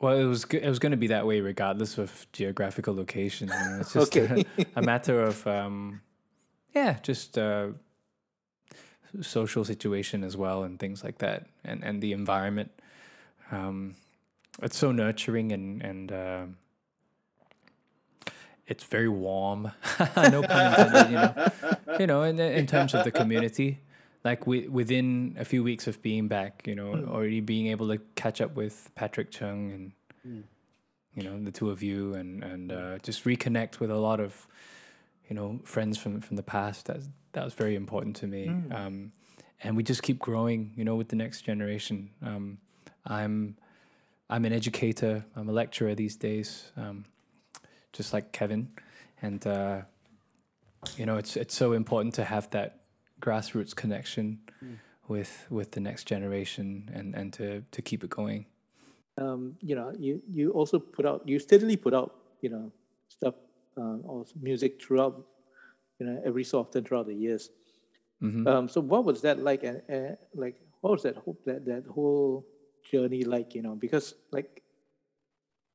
Well, 0.00 0.16
it 0.16 0.24
was 0.24 0.44
it 0.44 0.68
was 0.68 0.78
going 0.78 0.92
to 0.92 0.98
be 0.98 1.08
that 1.08 1.26
way 1.26 1.40
regardless 1.40 1.98
of 1.98 2.26
geographical 2.32 2.94
location. 2.94 3.48
You 3.48 3.54
know? 3.54 3.78
It's 3.80 3.92
just 3.94 4.16
Okay. 4.16 4.44
a, 4.58 4.66
a 4.76 4.82
matter 4.82 5.22
of 5.22 5.44
um, 5.46 6.02
yeah, 6.74 6.98
just 7.02 7.38
uh, 7.38 7.68
social 9.20 9.64
situation 9.64 10.24
as 10.24 10.36
well 10.36 10.62
and 10.62 10.78
things 10.78 11.04
like 11.04 11.18
that, 11.18 11.46
and 11.64 11.82
and 11.84 12.02
the 12.02 12.12
environment. 12.12 12.70
Um, 13.50 13.96
it's 14.62 14.76
so 14.76 14.92
nurturing 14.92 15.52
and 15.52 15.82
and 15.82 16.12
uh, 16.12 16.46
it's 18.66 18.84
very 18.84 19.08
warm. 19.08 19.72
no 20.16 20.42
pun 20.42 20.66
intended. 20.66 21.10
You 21.10 21.16
know, 21.16 21.50
you 22.00 22.06
know, 22.06 22.22
in 22.22 22.38
in 22.38 22.66
terms 22.66 22.94
of 22.94 23.04
the 23.04 23.10
community. 23.10 23.80
Like 24.24 24.40
wi- 24.40 24.68
within 24.68 25.36
a 25.38 25.44
few 25.44 25.62
weeks 25.62 25.86
of 25.86 26.02
being 26.02 26.26
back, 26.26 26.66
you 26.66 26.74
know, 26.74 26.92
already 27.08 27.40
being 27.40 27.68
able 27.68 27.86
to 27.88 27.98
catch 28.16 28.40
up 28.40 28.56
with 28.56 28.90
Patrick 28.96 29.30
Chng 29.30 29.72
and 29.72 29.92
you 31.18 31.24
know 31.24 31.42
the 31.42 31.50
two 31.50 31.70
of 31.70 31.82
you 31.82 32.14
and 32.14 32.44
and 32.44 32.72
uh, 32.72 32.98
just 32.98 33.24
reconnect 33.24 33.80
with 33.80 33.90
a 33.90 33.96
lot 33.96 34.20
of 34.20 34.46
you 35.28 35.34
know 35.34 35.60
friends 35.64 35.98
from 35.98 36.20
from 36.20 36.36
the 36.36 36.42
past 36.42 36.86
that 36.86 37.00
that 37.38 37.44
was 37.44 37.54
very 37.54 37.76
important 37.76 38.16
to 38.16 38.26
me. 38.26 38.48
Um, 38.74 39.12
and 39.62 39.76
we 39.76 39.82
just 39.82 40.02
keep 40.02 40.18
growing 40.18 40.72
you 40.76 40.84
know 40.84 40.96
with 40.96 41.08
the 41.08 41.16
next 41.16 41.42
generation. 41.42 42.10
Um, 42.22 42.58
i'm 43.06 43.56
i'm 44.28 44.44
an 44.44 44.52
educator 44.52 45.24
i'm 45.36 45.48
a 45.48 45.52
lecturer 45.52 45.94
these 45.94 46.16
days 46.16 46.72
um, 46.76 47.04
just 47.92 48.12
like 48.12 48.32
kevin. 48.32 48.68
And 49.22 49.46
uh, 49.46 49.82
you 50.96 51.06
know 51.06 51.16
it's 51.16 51.36
it's 51.36 51.54
so 51.54 51.72
important 51.72 52.14
to 52.14 52.24
have 52.24 52.50
that 52.50 52.80
grassroots 53.20 53.74
connection 53.74 54.40
with 55.08 55.46
with 55.50 55.70
the 55.70 55.80
next 55.80 56.04
generation 56.04 56.90
and 56.92 57.14
and 57.14 57.32
to 57.34 57.62
to 57.70 57.82
keep 57.82 58.04
it 58.04 58.10
going. 58.10 58.46
Um, 59.16 59.56
you 59.60 59.74
know, 59.74 59.92
you 59.98 60.22
you 60.30 60.50
also 60.52 60.78
put 60.78 61.04
out, 61.06 61.28
you 61.28 61.38
steadily 61.38 61.76
put 61.76 61.94
out, 61.94 62.14
you 62.40 62.50
know, 62.50 62.70
stuff 63.08 63.34
uh, 63.76 63.96
or 64.04 64.24
music 64.40 64.80
throughout, 64.80 65.26
you 65.98 66.06
know, 66.06 66.22
every 66.24 66.44
so 66.44 66.60
often 66.60 66.84
throughout 66.84 67.06
the 67.06 67.14
years. 67.14 67.50
Um, 68.20 68.68
so 68.68 68.80
what 68.80 69.04
was 69.04 69.20
that 69.22 69.38
like? 69.38 69.62
And 69.62 69.80
uh, 69.88 70.16
like, 70.34 70.56
what 70.80 70.90
was 70.92 71.02
that 71.04 71.16
whole 71.16 71.38
that 71.46 71.64
that 71.66 71.84
whole 71.86 72.44
journey 72.90 73.22
like? 73.22 73.54
You 73.54 73.62
know, 73.62 73.76
because 73.76 74.14
like 74.32 74.62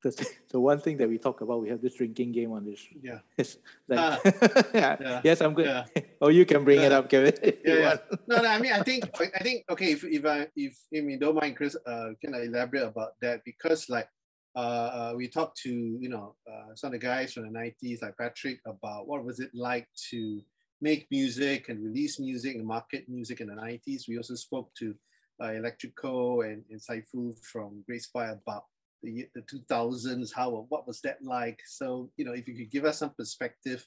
the 0.04 0.12
the 0.52 0.60
one 0.60 0.80
thing 0.80 0.98
that 0.98 1.08
we 1.08 1.18
talk 1.18 1.40
about, 1.42 1.62
we 1.62 1.70
have 1.70 1.82
this 1.82 1.96
drinking 1.96 2.34
game 2.34 2.52
on 2.52 2.66
this. 2.66 2.84
Yeah. 3.02 3.20
It's 3.38 3.58
like, 3.88 4.00
Ah. 4.00 4.20
yeah. 4.74 4.96
Yeah. 5.00 5.22
yes, 5.24 5.40
I'm 5.42 5.54
good. 5.54 5.68
Yeah. 5.68 5.86
oh, 6.22 6.28
you 6.28 6.46
can 6.46 6.64
bring 6.64 6.82
it 6.82 6.92
up, 6.92 7.10
Kevin. 7.10 7.34
yeah, 7.64 7.80
yeah. 7.80 7.96
No, 8.28 8.42
no. 8.42 8.50
I 8.50 8.60
mean, 8.60 8.74
I 8.74 8.84
think, 8.84 9.08
I 9.20 9.40
think, 9.42 9.64
okay. 9.72 9.94
If 9.96 10.04
if 10.04 10.26
I 10.26 10.48
if 10.56 10.76
if 10.92 11.04
you 11.04 11.18
don't 11.18 11.36
mind, 11.40 11.56
Chris, 11.56 11.78
uh, 11.88 12.12
can 12.20 12.36
I 12.36 12.44
elaborate 12.44 12.84
about 12.92 13.16
that? 13.22 13.44
Because 13.46 13.88
like, 13.90 14.10
uh, 14.56 14.60
uh 14.60 15.14
we 15.16 15.28
talked 15.28 15.58
to 15.62 15.72
you 15.72 16.10
know 16.10 16.36
uh, 16.52 16.76
some 16.76 16.94
of 16.94 17.00
the 17.00 17.06
guys 17.06 17.34
from 17.34 17.44
the 17.44 17.60
'90s, 17.60 18.02
like 18.02 18.18
Patrick, 18.18 18.60
about 18.66 19.08
what 19.08 19.24
was 19.24 19.40
it 19.40 19.52
like 19.54 19.88
to 20.12 20.42
make 20.82 21.08
music 21.12 21.70
and 21.70 21.84
release 21.84 22.20
music 22.20 22.56
and 22.56 22.66
market 22.66 23.06
music 23.08 23.42
in 23.42 23.48
the 23.48 23.54
'90s. 23.54 24.08
We 24.08 24.18
also 24.18 24.36
spoke 24.36 24.72
to 24.80 24.96
uh, 25.42 25.48
Electrico 25.48 26.46
and, 26.46 26.64
and 26.70 26.80
Saiful 26.80 27.34
from 27.44 27.84
Great 27.88 28.04
Spy 28.04 28.30
about 28.30 28.66
the 29.02 29.28
the 29.36 29.42
2000s. 29.42 30.34
How 30.36 30.66
what 30.70 30.88
was 30.88 31.02
that 31.02 31.18
like? 31.24 31.60
So 31.66 32.12
you 32.18 32.26
know, 32.26 32.34
if 32.34 32.48
you 32.48 32.56
could 32.56 32.72
give 32.72 32.86
us 32.86 33.00
some 33.00 33.12
perspective, 33.18 33.86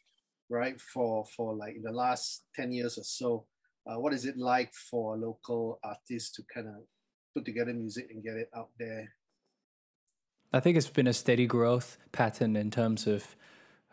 right, 0.49 0.81
for 0.81 1.25
for 1.37 1.55
like 1.55 1.77
in 1.77 1.83
the 1.83 1.93
last 1.93 2.45
10 2.57 2.73
years 2.73 2.99
or 2.99 3.05
so 3.05 3.47
uh, 3.87 3.99
what 3.99 4.13
is 4.13 4.25
it 4.25 4.37
like 4.37 4.73
for 4.75 5.17
local 5.17 5.79
artists 5.85 6.33
to 6.33 6.43
kind 6.53 6.67
of 6.67 6.75
put 7.35 7.45
together 7.45 7.73
music 7.73 8.09
and 8.11 8.25
get 8.25 8.37
it 8.37 8.51
out 8.57 8.71
there? 8.79 9.09
I 10.53 10.61
think 10.61 10.77
it's 10.77 10.89
been 10.89 11.07
a 11.07 11.13
steady 11.13 11.47
growth 11.47 11.99
pattern 12.13 12.57
in 12.57 12.71
terms 12.71 13.07
of 13.07 13.37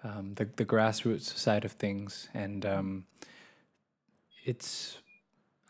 um, 0.04 0.34
the 0.36 0.46
the 0.56 0.66
grassroots 0.66 1.36
side 1.38 1.66
of 1.66 1.74
things, 1.74 2.30
and 2.34 2.66
um, 2.66 3.06
it's 4.44 5.00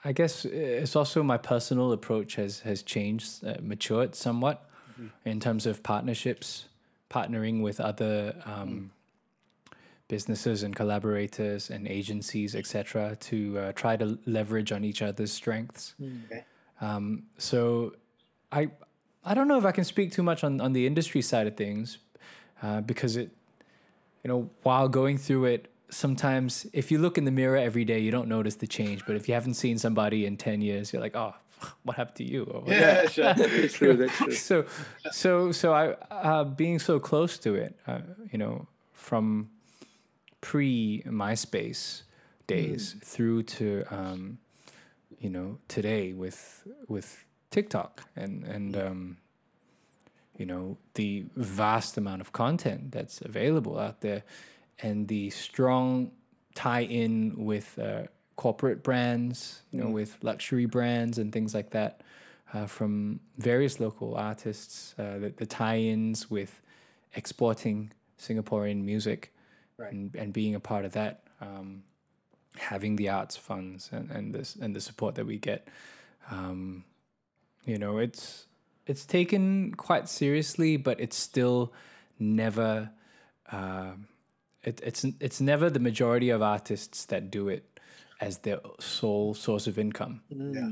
I 0.06 0.12
guess 0.12 0.46
it's 0.46 0.96
also 0.96 1.24
my 1.24 1.38
personal 1.38 1.92
approach 1.92 2.36
has 2.36 2.60
has 2.62 2.84
changed, 2.84 3.46
uh, 3.46 3.56
matured 3.62 4.16
somewhat 4.16 4.70
in 5.26 5.40
terms 5.40 5.66
of 5.66 5.82
partnerships, 5.82 6.66
partnering 7.10 7.62
with 7.62 7.80
other 7.80 8.36
um, 8.46 8.92
businesses 10.08 10.64
and 10.64 10.76
collaborators 10.76 11.70
and 11.70 11.88
agencies, 11.88 12.56
etc., 12.56 13.16
to 13.20 13.58
uh, 13.58 13.72
try 13.74 13.96
to 13.98 14.20
leverage 14.26 14.72
on 14.72 14.84
each 14.84 15.02
other's 15.02 15.32
strengths. 15.32 15.96
Okay. 16.26 16.44
Um, 16.82 17.24
so 17.38 17.94
I 18.52 18.72
I 19.26 19.34
don't 19.34 19.48
know 19.48 19.58
if 19.58 19.66
I 19.66 19.72
can 19.72 19.84
speak 19.84 20.12
too 20.12 20.24
much 20.24 20.44
on, 20.44 20.60
on 20.60 20.74
the 20.74 20.86
industry 20.86 21.22
side 21.22 21.48
of 21.48 21.56
things 21.56 21.98
uh, 22.62 22.82
because 22.82 23.16
it 23.16 23.32
you 24.24 24.28
know 24.30 24.50
while 24.64 24.88
going 24.88 25.18
through 25.18 25.46
it 25.46 25.70
sometimes 25.90 26.66
if 26.74 26.92
you 26.92 26.98
look 26.98 27.18
in 27.18 27.26
the 27.26 27.32
mirror 27.32 27.58
every 27.58 27.86
day 27.86 28.00
you 28.00 28.12
don't 28.12 28.28
notice 28.28 28.56
the 28.56 28.68
change 28.68 29.06
but 29.06 29.16
if 29.16 29.28
you 29.28 29.34
haven't 29.34 29.54
seen 29.54 29.78
somebody 29.78 30.26
in 30.26 30.38
10 30.38 30.62
years 30.62 30.92
you're 30.92 31.02
like 31.02 31.16
oh 31.16 31.34
what 31.84 31.98
happened 31.98 32.16
to 32.16 32.24
you 32.24 32.44
or 32.44 32.64
Yeah, 32.68 33.08
sure. 33.08 33.34
That's 33.34 33.74
true. 33.74 33.96
That's 33.96 34.18
true. 34.18 34.32
so 34.50 34.66
so 35.12 35.52
so 35.52 35.74
I 35.74 35.94
uh, 36.12 36.44
being 36.44 36.80
so 36.80 37.00
close 37.00 37.38
to 37.40 37.56
it, 37.56 37.76
uh, 37.88 38.00
you 38.32 38.38
know, 38.38 38.68
from 38.92 39.50
pre 40.42 41.04
MySpace 41.06 42.04
days 42.48 42.96
through 43.04 43.44
to 43.44 43.86
um, 43.92 44.40
you 45.20 45.30
know 45.30 45.58
today 45.68 46.14
with 46.14 46.68
with 46.88 47.24
TikTok 47.54 48.04
and 48.16 48.44
and 48.44 48.76
um, 48.78 49.18
you 50.38 50.46
know 50.46 50.78
the 50.96 51.26
vast 51.36 51.98
amount 51.98 52.22
of 52.22 52.32
content 52.32 52.92
that's 52.92 53.22
available 53.22 53.80
out 53.80 54.02
there, 54.02 54.24
and 54.80 55.08
the 55.08 55.30
strong 55.30 56.12
tie-in 56.56 57.46
with 57.46 57.80
uh, 57.80 58.04
corporate 58.36 58.84
brands, 58.84 59.62
you 59.72 59.80
know, 59.80 59.90
with 59.90 60.18
luxury 60.22 60.66
brands 60.66 61.18
and 61.18 61.32
things 61.32 61.54
like 61.54 61.72
that 61.72 62.02
uh, 62.54 62.66
from 62.68 63.20
various 63.38 63.80
local 63.80 64.16
artists, 64.16 64.94
uh, 65.00 65.18
the, 65.20 65.34
the 65.38 65.46
tie-ins 65.46 66.30
with 66.30 66.62
exporting 67.16 67.92
Singaporean 68.20 68.84
music 68.84 69.32
Right. 69.78 69.92
and, 69.92 70.16
and 70.16 70.32
being 70.32 70.54
a 70.54 70.60
part 70.60 70.86
of 70.86 70.92
that, 70.92 71.24
um, 71.42 71.84
having 72.58 72.96
the 72.96 73.10
arts 73.10 73.36
funds 73.36 73.90
and, 73.92 74.12
and 74.12 74.34
this 74.34 74.56
and 74.56 74.76
the 74.76 74.82
support 74.82 75.16
that 75.16 75.26
we 75.26 75.40
get. 75.40 75.68
Um, 76.30 76.84
you 77.66 77.78
know, 77.78 77.98
it's 77.98 78.48
it's 78.86 79.06
taken 79.06 79.74
quite 79.76 80.10
seriously, 80.10 80.78
but 80.78 81.00
it's 81.00 81.18
still 81.18 81.74
never 82.20 82.92
um 83.52 84.08
it, 84.64 84.82
it's 84.84 85.06
it's 85.20 85.42
never 85.42 85.70
the 85.70 85.80
majority 85.80 86.30
of 86.30 86.42
artists 86.42 87.06
that 87.06 87.30
do 87.30 87.50
it 87.50 87.80
as 88.22 88.40
their 88.40 88.60
sole 88.80 89.34
source 89.34 89.68
of 89.68 89.78
income. 89.78 90.22
Yeah. 90.30 90.70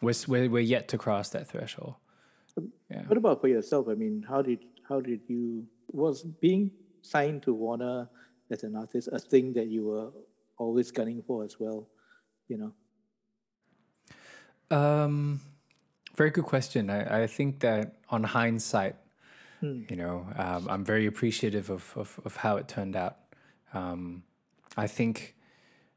We're, 0.00 0.14
we're, 0.28 0.50
we're 0.50 0.60
yet 0.60 0.88
to 0.88 0.98
cross 0.98 1.30
that 1.30 1.48
threshold. 1.48 1.94
Yeah. 2.90 3.02
What 3.06 3.16
about 3.18 3.40
for 3.40 3.48
yourself? 3.48 3.88
I 3.88 3.94
mean, 3.94 4.24
how 4.28 4.42
did 4.42 4.60
how 4.88 5.00
did 5.00 5.20
you 5.28 5.66
was 5.90 6.22
being 6.22 6.70
signed 7.02 7.42
to 7.42 7.54
Warner 7.54 8.08
as 8.50 8.62
an 8.62 8.76
artist 8.76 9.08
a 9.12 9.18
thing 9.18 9.52
that 9.54 9.68
you 9.68 9.86
were 9.86 10.10
always 10.56 10.90
gunning 10.90 11.22
for 11.22 11.44
as 11.44 11.60
well? 11.60 11.86
You 12.48 12.72
know. 14.70 14.76
Um, 14.76 15.40
very 16.18 16.30
good 16.30 16.44
question. 16.44 16.90
I, 16.90 17.22
I 17.22 17.26
think 17.26 17.60
that 17.60 17.94
on 18.10 18.24
hindsight, 18.24 18.96
you 19.90 19.96
know, 20.02 20.26
um, 20.36 20.68
I'm 20.68 20.84
very 20.84 21.06
appreciative 21.06 21.70
of, 21.70 21.92
of, 21.96 22.20
of 22.24 22.36
how 22.36 22.56
it 22.56 22.66
turned 22.68 22.96
out. 22.96 23.16
Um, 23.72 24.24
I 24.76 24.86
think 24.86 25.36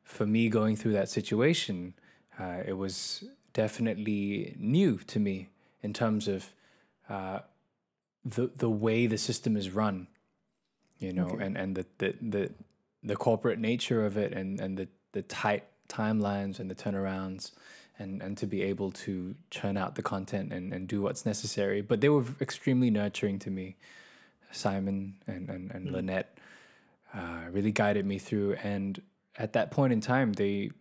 for 0.03 0.25
me 0.25 0.49
going 0.49 0.75
through 0.75 0.93
that 0.93 1.09
situation, 1.09 1.93
uh, 2.39 2.59
it 2.65 2.73
was 2.73 3.23
definitely 3.53 4.55
new 4.57 4.97
to 5.07 5.19
me 5.19 5.49
in 5.81 5.91
terms 5.93 6.27
of 6.27 6.53
uh, 7.09 7.39
the 8.23 8.51
the 8.55 8.69
way 8.69 9.07
the 9.07 9.17
system 9.17 9.57
is 9.57 9.71
run, 9.71 10.07
you 10.99 11.11
know, 11.11 11.29
and, 11.39 11.57
and 11.57 11.75
the, 11.75 11.85
the 11.97 12.15
the 12.21 12.51
the 13.03 13.15
corporate 13.15 13.59
nature 13.59 14.05
of 14.05 14.15
it 14.17 14.31
and, 14.31 14.59
and 14.61 14.77
the, 14.77 14.87
the 15.11 15.23
tight 15.23 15.63
timelines 15.89 16.59
and 16.59 16.69
the 16.69 16.75
turnarounds 16.75 17.51
and, 18.01 18.21
and 18.21 18.37
to 18.37 18.47
be 18.47 18.61
able 18.63 18.91
to 18.91 19.35
churn 19.49 19.77
out 19.77 19.95
the 19.95 20.01
content 20.01 20.51
and, 20.51 20.73
and 20.73 20.87
do 20.87 21.01
what's 21.01 21.25
necessary. 21.25 21.81
But 21.81 22.01
they 22.01 22.09
were 22.09 22.25
extremely 22.39 22.89
nurturing 22.89 23.39
to 23.39 23.49
me. 23.49 23.77
Simon 24.51 25.15
and, 25.27 25.49
and, 25.49 25.71
and 25.71 25.91
Lynette 25.91 26.37
uh, 27.13 27.43
really 27.51 27.71
guided 27.71 28.05
me 28.05 28.17
through. 28.19 28.55
And 28.63 29.01
at 29.37 29.53
that 29.53 29.71
point 29.71 29.93
in 29.93 30.01
time, 30.01 30.33
they 30.33 30.71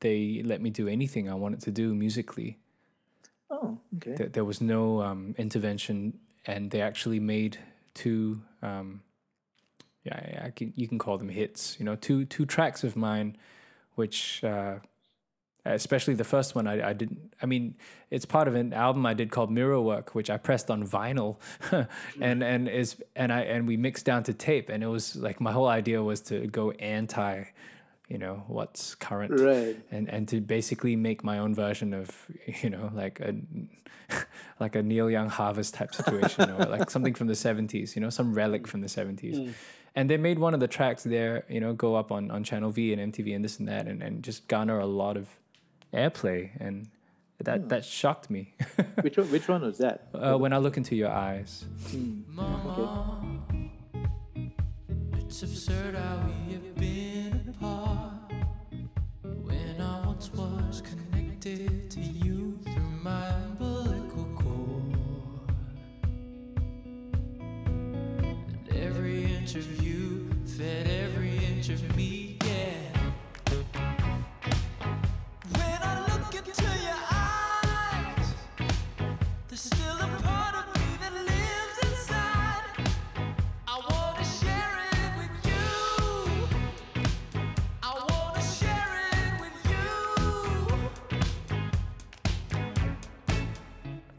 they 0.00 0.42
let 0.44 0.60
me 0.60 0.70
do 0.70 0.88
anything 0.88 1.30
I 1.30 1.34
wanted 1.34 1.60
to 1.62 1.70
do 1.70 1.94
musically. 1.94 2.58
Oh, 3.48 3.78
okay. 3.96 4.14
There, 4.16 4.28
there 4.28 4.44
was 4.44 4.60
no 4.60 5.00
um, 5.02 5.34
intervention, 5.38 6.18
and 6.46 6.70
they 6.70 6.80
actually 6.80 7.20
made 7.20 7.58
two. 7.94 8.42
Um, 8.62 9.02
yeah, 10.04 10.20
yeah, 10.32 10.42
I 10.46 10.50
can, 10.50 10.72
you 10.76 10.86
can 10.88 10.98
call 10.98 11.18
them 11.18 11.28
hits. 11.28 11.76
You 11.78 11.84
know, 11.84 11.96
two 11.96 12.24
two 12.24 12.44
tracks 12.44 12.84
of 12.84 12.96
mine, 12.96 13.36
which 13.94 14.44
uh, 14.44 14.80
especially 15.74 16.14
the 16.14 16.24
first 16.24 16.54
one, 16.54 16.66
I, 16.66 16.90
I 16.90 16.92
didn't. 16.92 17.34
I 17.42 17.46
mean, 17.46 17.74
it's 18.10 18.24
part 18.24 18.48
of 18.48 18.54
an 18.54 18.72
album 18.72 19.04
I 19.06 19.14
did 19.14 19.30
called 19.30 19.50
Mirror 19.50 19.80
Work, 19.80 20.14
which 20.14 20.30
I 20.30 20.36
pressed 20.36 20.70
on 20.70 20.86
vinyl, 20.86 21.36
and 22.20 22.42
and 22.42 22.68
is 22.68 22.96
and 23.14 23.32
I 23.32 23.40
and 23.42 23.66
we 23.66 23.76
mixed 23.76 24.04
down 24.04 24.22
to 24.24 24.32
tape, 24.32 24.68
and 24.68 24.82
it 24.82 24.88
was 24.88 25.16
like 25.16 25.40
my 25.40 25.52
whole 25.52 25.68
idea 25.68 26.02
was 26.02 26.20
to 26.22 26.46
go 26.46 26.70
anti, 26.72 27.44
you 28.08 28.18
know, 28.18 28.44
what's 28.46 28.94
current 28.94 29.40
Right. 29.40 29.76
and 29.90 30.08
and 30.08 30.28
to 30.28 30.40
basically 30.40 30.96
make 30.96 31.24
my 31.24 31.38
own 31.38 31.54
version 31.54 31.92
of 31.92 32.26
you 32.62 32.70
know 32.70 32.90
like 32.94 33.20
a 33.20 33.34
like 34.60 34.76
a 34.76 34.82
Neil 34.82 35.10
Young 35.10 35.28
Harvest 35.28 35.74
type 35.74 35.94
situation 35.94 36.50
or 36.50 36.66
like 36.66 36.90
something 36.90 37.14
from 37.14 37.26
the 37.26 37.34
70s 37.34 37.96
you 37.96 38.02
know 38.02 38.10
some 38.10 38.34
relic 38.34 38.66
from 38.66 38.80
the 38.80 38.86
70s 38.86 39.34
mm. 39.34 39.52
and 39.94 40.08
they 40.08 40.16
made 40.16 40.38
one 40.38 40.54
of 40.54 40.60
the 40.60 40.68
tracks 40.68 41.02
there 41.02 41.44
you 41.48 41.60
know 41.60 41.72
go 41.72 41.96
up 41.96 42.12
on 42.12 42.30
on 42.30 42.44
channel 42.44 42.70
V 42.70 42.92
and 42.92 43.12
MTV 43.12 43.34
and 43.34 43.44
this 43.44 43.58
and 43.58 43.68
that 43.68 43.86
and, 43.86 44.02
and 44.02 44.22
just 44.22 44.46
garner 44.48 44.78
a 44.78 44.86
lot 44.86 45.16
of 45.16 45.28
airplay 45.96 46.50
and 46.60 46.88
that 47.42 47.68
that 47.68 47.84
shocked 47.84 48.30
me. 48.30 48.54
Which 49.02 49.16
one, 49.18 49.30
which 49.30 49.48
one 49.48 49.62
was 49.62 49.78
that? 49.78 50.08
uh, 50.14 50.36
when 50.36 50.52
I 50.52 50.58
look 50.58 50.76
into 50.76 50.94
your 50.96 51.10
eyes. 51.10 51.64
Mama, 52.28 53.20
it's 55.18 55.42
absurd 55.42 55.94
how 55.94 56.16
we 56.26 56.52
have 56.54 56.74
been 56.76 57.54
apart. 57.54 58.14
When 59.22 59.80
I 59.80 60.06
once 60.06 60.32
was 60.32 60.82
connected 60.82 61.75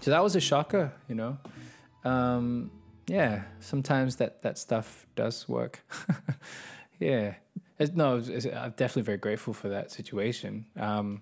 so 0.07 0.11
that 0.11 0.23
was 0.23 0.37
a 0.37 0.39
shocker 0.39 0.93
you 1.09 1.15
know 1.15 1.37
um, 2.05 2.71
yeah 3.07 3.41
sometimes 3.59 4.15
that 4.15 4.41
that 4.41 4.57
stuff 4.57 5.05
does 5.17 5.49
work 5.49 5.83
yeah 6.99 7.33
It's- 7.77 7.91
no 7.93 8.15
it's, 8.25 8.45
i'm 8.45 8.71
definitely 8.77 9.01
very 9.01 9.17
grateful 9.17 9.53
for 9.53 9.67
that 9.67 9.91
situation 9.91 10.65
um, 10.79 11.21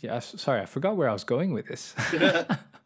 yeah 0.00 0.18
sorry 0.18 0.60
i 0.60 0.66
forgot 0.66 0.98
where 0.98 1.08
i 1.08 1.14
was 1.14 1.24
going 1.24 1.54
with 1.54 1.66
this 1.66 1.94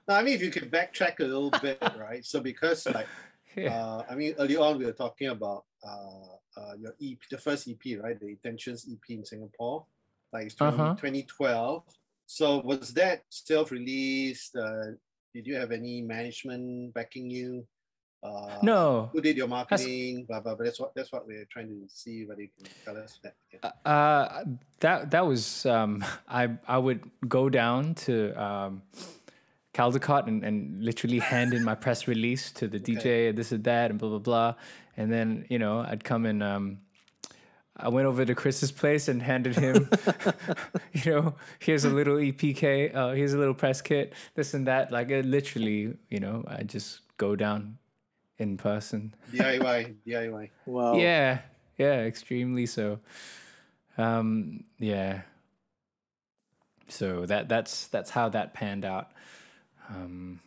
No, 0.09 0.15
I 0.17 0.23
mean, 0.25 0.35
if 0.35 0.43
you 0.43 0.51
could 0.51 0.73
backtrack 0.73 1.21
a 1.21 1.23
little 1.25 1.51
bit, 1.63 1.79
right? 1.97 2.25
So 2.27 2.41
because 2.41 2.85
like, 2.87 3.07
yeah 3.57 3.75
uh, 3.77 4.05
I 4.11 4.17
mean, 4.17 4.35
early 4.41 4.57
on 4.57 4.77
we 4.79 4.85
were 4.85 4.99
talking 5.05 5.29
about 5.29 5.63
uh, 5.87 6.61
uh, 6.61 6.73
your 6.83 6.95
EP, 7.01 7.19
the 7.31 7.39
first 7.39 7.69
EP, 7.69 7.85
right? 8.03 8.19
The 8.19 8.27
Intentions 8.27 8.89
EP 8.91 9.07
in 9.11 9.25
Singapore, 9.25 9.85
like 10.33 10.47
it's 10.47 10.57
20, 10.57 10.75
Uh-huh. 10.75 10.95
2012. 10.95 11.85
So 12.31 12.61
was 12.61 12.95
that 12.95 13.25
self-released? 13.29 14.55
Uh, 14.55 14.95
did 15.35 15.49
you 15.49 15.57
have 15.57 15.73
any 15.73 16.01
management 16.01 16.95
backing 16.95 17.29
you? 17.29 17.67
Uh, 18.23 18.57
no 18.63 19.11
Who 19.13 19.21
did 19.21 19.37
your 19.37 19.49
marketing? 19.49 20.27
Blah 20.27 20.39
blah. 20.39 20.55
But 20.55 20.63
that's 20.67 20.79
what 20.79 20.95
that's 20.95 21.11
what 21.11 21.27
we're 21.27 21.49
trying 21.51 21.67
to 21.67 21.89
see 21.89 22.27
whether 22.27 22.43
you 22.43 22.51
can 22.57 22.71
tell 22.85 22.97
us 23.03 23.19
that. 23.25 23.35
Yeah. 23.53 23.71
Uh, 23.85 24.45
that 24.79 25.11
that 25.11 25.27
was 25.27 25.67
um, 25.67 26.05
I 26.29 26.57
I 26.69 26.79
would 26.79 27.03
go 27.27 27.49
down 27.49 27.97
to 28.07 28.33
um, 28.41 28.83
Caldecott 29.75 30.29
and, 30.29 30.45
and 30.45 30.85
literally 30.85 31.19
hand 31.19 31.53
in 31.53 31.65
my 31.65 31.75
press 31.75 32.07
release 32.07 32.53
to 32.53 32.69
the 32.69 32.79
DJ 32.89 33.31
and 33.31 33.39
this 33.39 33.51
and 33.51 33.65
that 33.65 33.91
and 33.91 33.99
blah 33.99 34.11
blah 34.11 34.19
blah, 34.19 34.55
and 34.97 35.11
then 35.11 35.47
you 35.49 35.59
know 35.59 35.81
I'd 35.81 36.05
come 36.05 36.27
and 36.27 36.45
um, 36.45 36.79
I 37.83 37.89
went 37.89 38.07
over 38.07 38.25
to 38.25 38.35
Chris's 38.35 38.73
place 38.73 39.09
and 39.09 39.23
handed 39.23 39.57
him, 39.57 39.89
you 40.93 41.11
know, 41.11 41.35
here's 41.59 41.85
a 41.85 41.91
little 41.91 42.17
EPK, 42.17 42.95
uh, 42.95 43.11
here's 43.11 43.33
a 43.33 43.39
little 43.39 43.55
press 43.55 43.81
kit, 43.81 44.13
this 44.35 44.55
and 44.55 44.67
that. 44.67 44.93
Like 44.93 45.11
it 45.11 45.25
literally, 45.25 45.97
you 46.09 46.21
know, 46.21 46.45
I 46.47 46.63
just 46.63 47.01
go 47.17 47.37
down 47.37 47.79
in 48.39 48.57
person. 48.57 49.15
DIY, 49.33 49.95
DIY. 50.07 50.51
Wow. 50.67 50.95
Yeah, 50.95 51.41
yeah, 51.79 52.01
extremely 52.01 52.67
so. 52.67 53.01
Um, 53.99 54.65
yeah. 54.79 55.23
So 56.89 57.27
that 57.27 57.49
that's 57.49 57.87
that's 57.89 58.11
how 58.11 58.29
that 58.31 58.53
panned 58.55 58.85
out. 58.85 59.13
Um, 59.89 60.41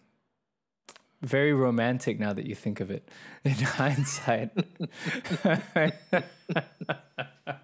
very 1.23 1.53
romantic 1.53 2.19
now 2.19 2.33
that 2.33 2.45
you 2.45 2.53
think 2.53 2.79
of 2.79 2.91
it 2.91 3.07
in 3.43 3.53
hindsight. 3.53 4.51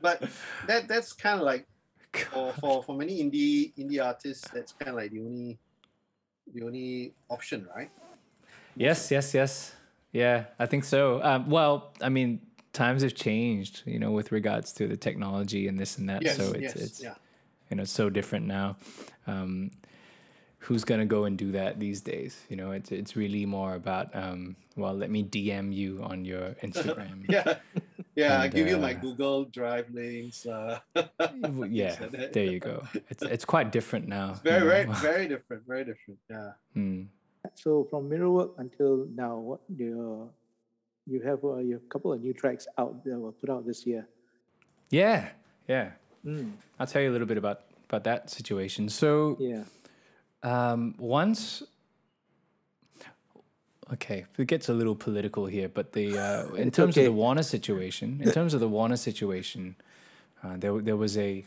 But 0.02 0.30
that 0.67 0.88
that's 0.88 1.13
kind 1.13 1.39
of 1.39 1.45
like 1.45 1.67
for, 2.32 2.54
for 2.54 2.84
for 2.84 2.95
many 2.95 3.22
indie 3.22 3.74
indie 3.78 4.04
artists, 4.04 4.48
that's 4.50 4.72
kind 4.72 4.89
of 4.89 4.95
like 4.95 5.12
the 5.12 5.19
only 5.19 5.58
the 6.54 6.63
only 6.63 7.13
option, 7.30 7.67
right? 7.76 7.89
yes, 8.76 9.12
yes, 9.12 9.34
yes. 9.34 9.76
Yeah, 10.12 10.45
I 10.58 10.65
think 10.65 10.86
so. 10.86 11.22
Um, 11.22 11.50
well, 11.50 11.93
I 12.02 12.10
mean, 12.10 12.41
times 12.74 13.04
have 13.04 13.13
changed, 13.13 13.84
you 13.86 14.00
know, 14.00 14.12
with 14.12 14.32
regards 14.32 14.74
to 14.74 14.88
the 14.88 14.98
technology 14.98 15.67
and 15.67 15.78
this 15.78 15.98
and 15.98 16.10
that. 16.10 16.24
Yes, 16.24 16.38
so 16.38 16.52
it's 16.54 16.62
yes, 16.62 16.76
it's 16.76 17.04
yeah. 17.04 17.15
you 17.69 17.78
know 17.78 17.84
so 17.84 18.10
different 18.10 18.48
now 18.48 18.78
um, 19.28 19.72
who's 20.60 20.84
gonna 20.84 21.06
go 21.06 21.24
and 21.26 21.38
do 21.38 21.52
that 21.52 21.80
these 21.80 22.02
days 22.02 22.43
you 22.50 22.56
know 22.56 22.72
it's 22.72 22.91
it's 22.91 23.15
really 23.15 23.45
more 23.45 23.76
about 23.76 24.13
um, 24.15 24.56
well 24.76 24.93
let 24.93 25.10
me 25.10 25.24
dm 25.24 25.74
you 25.74 26.00
on 26.04 26.26
your 26.26 26.50
instagram 26.63 27.24
Yeah, 27.30 27.58
yeah. 28.15 28.41
I 28.41 28.45
And, 28.45 28.54
give 28.54 28.67
you 28.67 28.78
my 28.78 28.93
uh, 28.93 29.00
Google 29.00 29.45
Drive 29.45 29.88
links. 29.91 30.45
Uh, 30.45 30.80
yeah 31.69 31.95
like 32.12 32.34
there 32.34 32.45
you 32.45 32.60
go 32.60 32.84
it's 33.10 33.24
it's 33.24 33.45
quite 33.45 33.72
different 33.72 34.08
now 34.08 34.30
you 34.43 34.52
very, 34.52 34.67
very, 34.67 34.86
know? 34.86 34.93
very 34.93 35.28
different. 35.28 35.63
Very 35.67 35.86
different. 35.86 36.19
Yeah. 36.30 36.52
Hmm. 36.74 37.04
So 37.56 37.88
from 37.89 38.10
Mirrorwork 38.10 38.52
until 38.60 39.08
now, 39.15 39.38
what 39.38 39.62
do 39.78 39.84
you, 39.84 40.30
you 41.08 41.22
have 41.22 41.39
uh, 41.43 41.58
you 41.63 41.74
have 41.80 41.84
a 41.88 41.89
couple 41.89 42.12
of 42.12 42.22
new 42.22 42.34
tracks 42.34 42.67
out 42.78 43.04
that 43.06 43.17
were 43.17 43.32
put 43.32 43.50
out 43.50 43.65
this 43.65 43.86
year. 43.88 44.08
yeah 44.91 45.30
yeah 45.67 45.91
Mm, 46.26 46.52
i'll 46.78 46.86
tell 46.86 47.02
you 47.02 47.10
a 47.10 47.13
little 47.15 47.26
bit 47.32 47.38
about 47.38 47.62
about 47.88 48.04
that 48.04 48.30
situation 48.30 48.89
so 48.89 49.38
yeah. 49.39 49.63
Um, 50.43 50.95
once, 50.97 51.63
okay, 53.93 54.25
it 54.38 54.47
gets 54.47 54.69
a 54.69 54.73
little 54.73 54.95
political 54.95 55.45
here, 55.45 55.67
but 55.69 55.93
the 55.93 56.17
uh, 56.17 56.54
in 56.56 56.71
terms 56.71 56.97
of 56.97 57.04
the 57.04 57.12
Warner 57.12 57.43
situation, 57.43 58.19
in 58.23 58.32
terms 58.32 58.54
of 58.54 58.60
the 58.60 58.69
Warner 58.69 58.97
situation, 58.97 59.75
uh, 60.43 60.56
there 60.58 60.80
there 60.82 60.97
was 60.97 61.17
a 61.17 61.45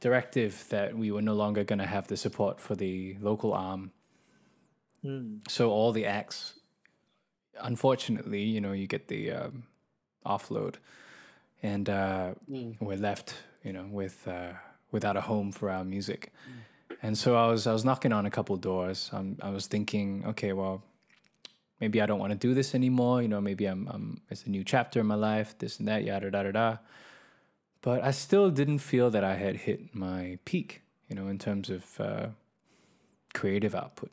directive 0.00 0.66
that 0.68 0.96
we 0.96 1.10
were 1.10 1.22
no 1.22 1.34
longer 1.34 1.64
going 1.64 1.78
to 1.78 1.86
have 1.86 2.08
the 2.08 2.16
support 2.16 2.60
for 2.60 2.74
the 2.74 3.16
local 3.20 3.54
arm. 3.54 3.90
Mm, 5.04 5.40
So 5.48 5.70
all 5.70 5.92
the 5.92 6.04
acts, 6.06 6.54
unfortunately, 7.60 8.42
you 8.42 8.60
know, 8.60 8.72
you 8.72 8.86
get 8.86 9.08
the 9.08 9.30
um, 9.32 9.62
offload, 10.26 10.74
and 11.62 11.88
uh, 11.88 12.34
Mm. 12.50 12.76
we're 12.80 12.98
left, 12.98 13.34
you 13.62 13.72
know, 13.72 13.86
with 13.90 14.26
uh, 14.28 14.52
without 14.92 15.16
a 15.16 15.22
home 15.22 15.52
for 15.52 15.70
our 15.70 15.84
music. 15.84 16.32
And 17.04 17.18
so 17.18 17.36
I 17.36 17.48
was 17.48 17.66
I 17.66 17.72
was 17.74 17.84
knocking 17.84 18.14
on 18.14 18.24
a 18.24 18.30
couple 18.30 18.56
doors. 18.56 19.10
I 19.42 19.50
was 19.50 19.66
thinking, 19.66 20.24
okay, 20.28 20.54
well, 20.54 20.82
maybe 21.78 22.00
I 22.00 22.06
don't 22.06 22.18
want 22.18 22.32
to 22.32 22.38
do 22.38 22.54
this 22.54 22.74
anymore. 22.74 23.20
You 23.20 23.28
know, 23.28 23.42
maybe 23.42 23.66
I'm, 23.66 23.86
I'm 23.92 24.22
it's 24.30 24.44
a 24.44 24.48
new 24.48 24.64
chapter 24.64 25.00
in 25.00 25.06
my 25.06 25.14
life. 25.14 25.54
This 25.58 25.78
and 25.78 25.86
that, 25.86 26.02
yada 26.04 26.30
da 26.30 26.44
da 26.44 26.52
da. 26.52 26.76
But 27.82 28.02
I 28.02 28.10
still 28.10 28.48
didn't 28.48 28.78
feel 28.78 29.10
that 29.10 29.22
I 29.22 29.34
had 29.34 29.56
hit 29.56 29.94
my 29.94 30.38
peak. 30.46 30.80
You 31.10 31.16
know, 31.16 31.28
in 31.28 31.38
terms 31.38 31.68
of 31.68 32.00
uh, 32.00 32.28
creative 33.34 33.74
output. 33.74 34.10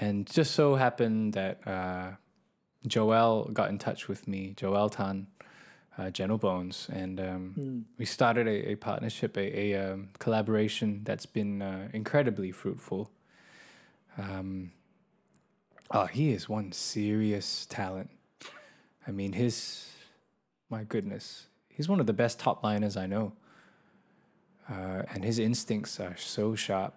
And 0.00 0.26
just 0.26 0.54
so 0.56 0.74
happened 0.74 1.34
that 1.34 1.64
uh, 1.64 2.10
Joel 2.88 3.50
got 3.52 3.68
in 3.70 3.78
touch 3.78 4.08
with 4.08 4.26
me, 4.26 4.52
Joel 4.56 4.90
Tan, 4.90 5.28
uh, 5.98 6.10
General 6.10 6.38
Bones, 6.38 6.88
and 6.92 7.18
um, 7.20 7.54
mm, 7.58 7.82
we 7.98 8.04
started 8.04 8.46
a, 8.46 8.70
a 8.70 8.74
partnership, 8.76 9.36
a, 9.36 9.58
a 9.74 9.92
um, 9.92 10.08
collaboration 10.18 11.00
that's 11.04 11.26
been 11.26 11.60
uh, 11.60 11.88
incredibly 11.92 12.52
fruitful. 12.52 13.10
Um, 14.16 14.72
oh, 15.90 16.06
he 16.06 16.30
is 16.32 16.48
one 16.48 16.72
serious 16.72 17.66
talent. 17.66 18.10
I 19.06 19.10
mean, 19.10 19.32
his, 19.32 19.90
my 20.70 20.84
goodness, 20.84 21.46
he's 21.68 21.88
one 21.88 21.98
of 22.00 22.06
the 22.06 22.12
best 22.12 22.38
top 22.38 22.62
liners 22.62 22.96
I 22.96 23.06
know. 23.06 23.32
Uh, 24.70 25.02
and 25.14 25.24
his 25.24 25.38
instincts 25.38 25.98
are 25.98 26.14
so 26.16 26.54
sharp. 26.54 26.94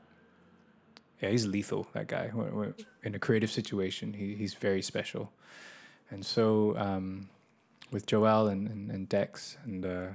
Yeah, 1.22 1.30
he's 1.30 1.48
lethal, 1.48 1.88
that 1.94 2.08
guy. 2.08 2.28
When- 2.34 2.54
when- 2.56 2.74
In 3.04 3.16
a 3.16 3.20
creative 3.20 3.50
situation, 3.50 4.14
he, 4.14 4.36
he's 4.36 4.54
very 4.54 4.82
special. 4.82 5.32
And 6.12 6.24
so, 6.26 6.76
um, 6.78 7.30
with 7.92 8.06
Joel 8.06 8.48
and, 8.48 8.68
and, 8.68 8.90
and 8.90 9.10
Dex 9.10 9.58
and 9.66 9.86
uh, 9.86 10.08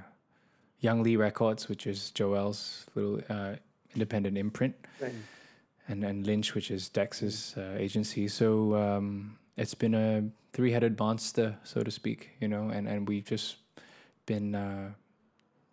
Young 0.79 1.03
Lee 1.03 1.15
Records, 1.15 1.69
which 1.69 1.87
is 1.87 2.11
Joel's 2.11 2.85
little 2.95 3.21
uh, 3.29 3.55
independent 3.93 4.37
imprint, 4.37 4.75
right. 4.99 5.13
and, 5.87 6.03
and 6.03 6.25
Lynch, 6.25 6.53
which 6.53 6.69
is 6.71 6.89
Dex's 6.89 7.55
uh, 7.57 7.75
agency. 7.77 8.27
So 8.27 8.75
um, 8.75 9.37
it's 9.55 9.73
been 9.73 9.95
a 9.95 10.23
three 10.53 10.71
headed 10.71 10.99
monster, 10.99 11.57
so 11.63 11.83
to 11.83 11.91
speak, 11.91 12.31
you 12.39 12.47
know, 12.47 12.69
and, 12.69 12.87
and 12.87 13.07
we've 13.07 13.25
just 13.25 13.57
been. 14.25 14.55
Uh, 14.55 14.91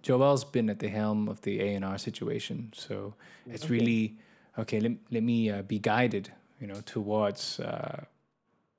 Joel's 0.03 0.45
been 0.45 0.69
at 0.69 0.81
the 0.81 0.89
helm 0.89 1.29
of 1.29 1.41
the 1.41 1.63
A 1.63 1.75
and 1.75 1.85
R 1.85 1.97
situation, 1.97 2.73
so 2.75 3.15
it's 3.49 3.71
really 3.71 4.19
okay. 4.59 4.79
Let, 4.79 4.93
let 5.11 5.23
me 5.23 5.49
uh, 5.49 5.63
be 5.63 5.79
guided, 5.79 6.31
you 6.61 6.67
know, 6.67 6.83
towards 6.85 7.59
uh, 7.59 8.05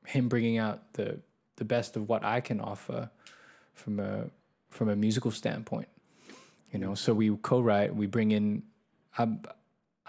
him 0.06 0.28
bringing 0.28 0.60
out 0.60 0.94
the 0.94 1.18
the 1.58 1.66
best 1.66 1.96
of 1.96 2.08
what 2.10 2.24
I 2.24 2.42
can 2.42 2.60
offer 2.60 3.10
from 3.74 4.00
a 4.00 4.26
from 4.70 4.90
a 4.90 4.96
musical 4.96 5.32
standpoint. 5.32 5.88
You 6.72 6.80
know, 6.80 6.96
so 6.96 7.14
we 7.14 7.36
co-write. 7.38 7.96
We 7.96 8.08
bring 8.08 8.32
in. 8.32 8.64
I'm 9.18 9.42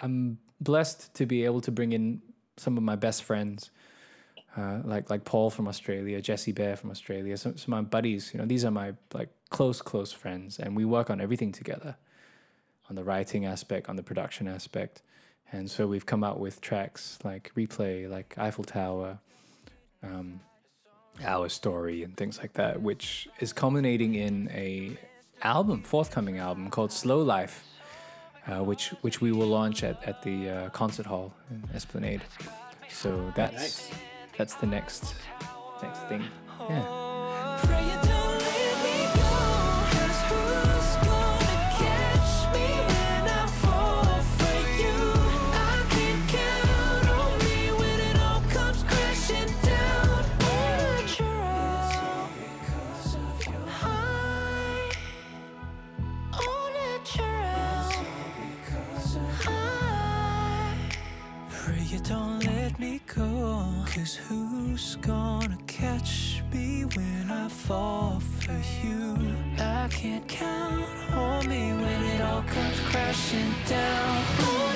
I'm 0.02 0.38
blessed 0.60 1.14
to 1.14 1.26
be 1.26 1.44
able 1.44 1.60
to 1.62 1.70
bring 1.70 1.92
in 1.92 2.22
some 2.56 2.76
of 2.76 2.82
my 2.82 2.96
best 2.96 3.22
friends, 3.22 3.70
uh, 4.56 4.80
like 4.84 5.10
like 5.10 5.24
Paul 5.24 5.50
from 5.50 5.68
Australia, 5.68 6.20
Jesse 6.20 6.52
Bear 6.52 6.76
from 6.76 6.90
Australia, 6.90 7.36
some 7.36 7.56
some 7.56 7.74
of 7.74 7.84
my 7.84 7.88
buddies. 7.88 8.32
You 8.32 8.40
know, 8.40 8.46
these 8.46 8.64
are 8.64 8.70
my 8.70 8.94
like 9.12 9.28
close 9.50 9.80
close 9.82 10.12
friends, 10.12 10.58
and 10.58 10.76
we 10.76 10.84
work 10.84 11.10
on 11.10 11.20
everything 11.20 11.52
together, 11.52 11.96
on 12.88 12.96
the 12.96 13.04
writing 13.04 13.44
aspect, 13.44 13.88
on 13.88 13.96
the 13.96 14.02
production 14.02 14.48
aspect, 14.48 15.02
and 15.52 15.70
so 15.70 15.86
we've 15.86 16.06
come 16.06 16.24
out 16.24 16.40
with 16.40 16.60
tracks 16.60 17.18
like 17.22 17.52
Replay, 17.56 18.10
like 18.10 18.34
Eiffel 18.36 18.64
Tower, 18.64 19.18
um, 20.02 20.40
Our 21.24 21.48
Story, 21.48 22.02
and 22.02 22.16
things 22.16 22.38
like 22.38 22.54
that, 22.54 22.82
which 22.82 23.28
is 23.40 23.52
culminating 23.52 24.14
in 24.14 24.48
a 24.52 24.96
album, 25.42 25.82
forthcoming 25.82 26.38
album 26.38 26.70
called 26.70 26.92
Slow 26.92 27.22
Life 27.22 27.64
uh, 28.46 28.62
which 28.62 28.90
which 29.02 29.20
we 29.20 29.32
will 29.32 29.48
launch 29.48 29.82
at, 29.82 30.02
at 30.04 30.22
the 30.22 30.48
uh, 30.48 30.68
concert 30.70 31.06
hall 31.06 31.34
in 31.50 31.62
Esplanade. 31.74 32.22
So 32.90 33.32
that's 33.34 33.54
Nice. 33.54 33.90
that's 34.38 34.54
the 34.54 34.66
next 34.66 35.14
next 35.82 36.00
thing. 36.08 36.24
Yeah. 36.68 37.05
I 67.46 67.48
fall 67.48 68.18
for 68.40 68.60
you? 68.84 69.16
I 69.56 69.86
can't 69.88 70.26
count 70.26 70.84
on 71.12 71.48
me 71.48 71.70
when 71.74 72.02
it 72.02 72.20
all 72.20 72.42
comes 72.42 72.80
crashing 72.90 73.54
down. 73.68 74.75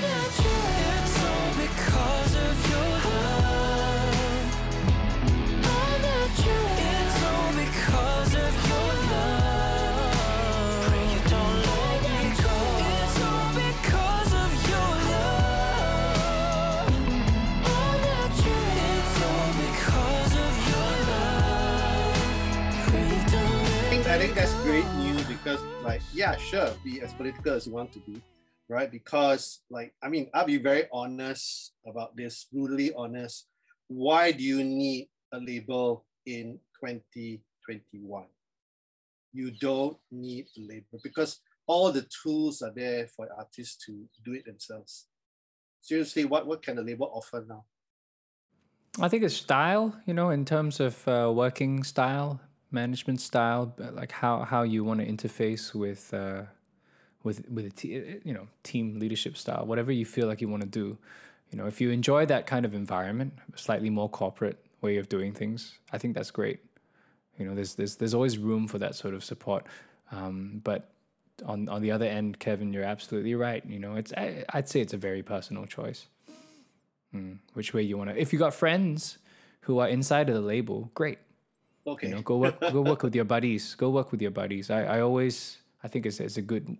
Yeah, 26.21 26.37
sure, 26.37 26.71
be 26.85 27.01
as 27.01 27.12
political 27.14 27.55
as 27.55 27.66
you 27.66 27.73
want 27.73 27.93
to 27.93 28.01
be, 28.01 28.21
right? 28.68 28.91
Because, 28.91 29.62
like, 29.71 29.95
I 30.03 30.09
mean, 30.09 30.29
I'll 30.35 30.45
be 30.45 30.59
very 30.59 30.85
honest 30.93 31.73
about 31.87 32.14
this, 32.14 32.47
brutally 32.53 32.93
honest. 32.95 33.47
Why 33.89 34.31
do 34.31 34.45
you 34.45 34.62
need 34.62 35.09
a 35.33 35.39
label 35.39 36.05
in 36.27 36.59
2021. 36.83 38.25
You 39.33 39.51
don't 39.53 39.97
need 40.11 40.47
a 40.57 40.61
label 40.61 40.99
because 41.03 41.41
all 41.66 41.93
the 41.93 42.07
tools 42.23 42.62
are 42.62 42.73
there 42.75 43.07
for 43.07 43.29
artists 43.37 43.85
to 43.87 44.05
do 44.25 44.33
it 44.33 44.45
themselves. 44.45 45.07
Seriously, 45.81 46.25
what, 46.25 46.47
what 46.47 46.62
can 46.62 46.77
the 46.77 46.83
label 46.83 47.11
offer 47.14 47.45
now? 47.49 47.64
I 49.01 49.09
think 49.09 49.23
it's 49.23 49.37
style, 49.37 49.97
you 50.05 50.12
know, 50.12 50.31
in 50.31 50.45
terms 50.45 50.81
of 50.81 51.07
uh, 51.07 51.33
working 51.33 51.85
style, 51.85 52.41
management 52.71 53.21
style, 53.21 53.75
like 53.79 54.12
how 54.12 54.45
how 54.45 54.62
you 54.62 54.85
want 54.85 55.01
to 55.01 55.07
interface 55.07 55.75
with 55.75 56.12
uh, 56.14 56.43
with 57.23 57.49
with 57.51 57.66
a 57.66 57.71
te- 57.71 58.21
you 58.25 58.35
know 58.35 58.49
team 58.62 58.99
leadership 58.99 59.37
style, 59.37 59.66
whatever 59.66 59.93
you 59.93 60.05
feel 60.05 60.27
like 60.27 60.41
you 60.41 60.49
want 60.49 60.62
to 60.62 60.68
do. 60.68 60.99
You 61.51 61.59
know, 61.59 61.66
if 61.66 61.81
you 61.81 61.91
enjoy 61.91 62.27
that 62.27 62.47
kind 62.47 62.64
of 62.64 62.75
environment, 62.75 63.35
slightly 63.57 63.91
more 63.91 64.09
corporate 64.09 64.59
way 64.81 64.99
of 64.99 65.09
doing 65.09 65.33
things, 65.33 65.79
I 65.93 65.99
think 65.99 66.14
that's 66.14 66.31
great. 66.31 66.61
You 67.39 67.47
know, 67.47 67.55
there's 67.55 67.75
there's 67.75 67.97
there's 67.97 68.14
always 68.14 68.39
room 68.39 68.68
for 68.68 68.79
that 68.79 68.95
sort 68.95 69.14
of 69.14 69.25
support. 69.25 69.66
Um, 70.12 70.61
but 70.62 70.91
on 71.45 71.68
on 71.68 71.83
the 71.83 71.91
other 71.91 72.07
end, 72.07 72.39
Kevin, 72.39 72.73
you're 72.73 72.85
absolutely 72.85 73.35
right. 73.35 73.64
You 73.66 73.79
know, 73.79 73.97
it's 73.97 74.12
I, 74.12 74.45
I'd 74.51 74.68
say 74.68 74.81
it's 74.81 74.93
a 74.93 74.99
very 74.99 75.23
personal 75.23 75.66
choice. 75.66 76.07
Mm, 77.14 77.39
which 77.55 77.75
way 77.75 77.83
you 77.83 77.99
want 77.99 78.11
to? 78.11 78.21
If 78.21 78.33
you 78.33 78.39
got 78.39 78.55
friends 78.55 79.18
who 79.62 79.79
are 79.79 79.89
inside 79.89 80.29
of 80.29 80.35
the 80.35 80.41
label, 80.41 80.91
great. 80.95 81.18
Okay. 81.87 82.09
You 82.09 82.14
know, 82.16 82.22
go 82.22 82.37
work 82.37 82.61
go 82.61 82.83
work 82.83 83.03
with 83.03 83.14
your 83.14 83.24
buddies. 83.24 83.74
Go 83.74 83.91
work 83.91 84.12
with 84.12 84.20
your 84.22 84.31
buddies. 84.31 84.70
I, 84.70 84.85
I 84.85 85.01
always 85.01 85.59
I 85.83 85.89
think 85.89 86.07
it's 86.07 86.20
it's 86.20 86.37
a 86.37 86.43
good 86.43 86.76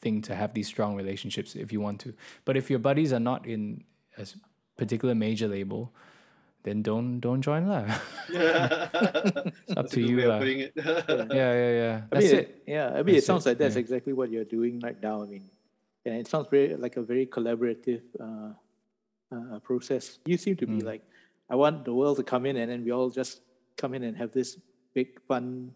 thing 0.00 0.22
to 0.22 0.34
have 0.34 0.54
these 0.54 0.66
strong 0.66 0.96
relationships 0.96 1.54
if 1.54 1.72
you 1.72 1.80
want 1.80 2.00
to. 2.00 2.14
But 2.44 2.56
if 2.56 2.70
your 2.70 2.78
buddies 2.80 3.12
are 3.12 3.20
not 3.20 3.46
in 3.46 3.84
a 4.18 4.26
particular 4.76 5.14
major 5.14 5.46
label, 5.46 5.92
then 6.62 6.82
don't 6.82 7.20
don't 7.20 7.42
join 7.42 7.68
lah. 7.68 7.86
it's 8.30 9.76
up 9.76 9.88
to 9.90 10.00
you, 10.00 10.16
Way 10.16 10.22
of 10.24 10.28
lah. 10.28 10.38
putting 10.38 10.60
it. 10.60 10.72
yeah, 10.76 11.52
yeah, 11.52 11.72
yeah. 11.72 11.96
I 12.10 12.14
That's 12.18 12.26
mean, 12.32 12.34
it. 12.40 12.62
Yeah, 12.66 12.86
I 12.88 13.02
mean, 13.02 13.14
That's 13.14 13.18
it 13.18 13.24
sounds 13.26 13.46
it, 13.46 13.50
like 13.50 13.58
that's 13.58 13.74
yeah. 13.76 13.80
exactly 13.86 14.12
what 14.12 14.30
you're 14.30 14.44
doing 14.48 14.80
right 14.80 15.00
now. 15.00 15.22
I 15.22 15.26
mean, 15.26 15.48
and 16.04 16.14
it 16.16 16.26
sounds 16.28 16.48
very 16.50 16.74
like 16.76 16.96
a 16.96 17.02
very 17.02 17.26
collaborative 17.26 18.02
uh, 18.18 18.52
uh, 19.30 19.58
process. 19.60 20.18
You 20.26 20.36
seem 20.36 20.56
to 20.56 20.66
Hmm. 20.66 20.78
be 20.78 20.84
like, 20.84 21.02
I 21.48 21.54
want 21.56 21.84
the 21.84 21.94
world 21.94 22.16
to 22.18 22.24
come 22.24 22.46
in, 22.46 22.56
and 22.56 22.70
then 22.70 22.84
we 22.84 22.90
all 22.90 23.10
just 23.10 23.40
come 23.80 23.94
in 23.94 24.02
and 24.02 24.16
have 24.16 24.32
this 24.32 24.58
big 24.94 25.20
fun 25.26 25.72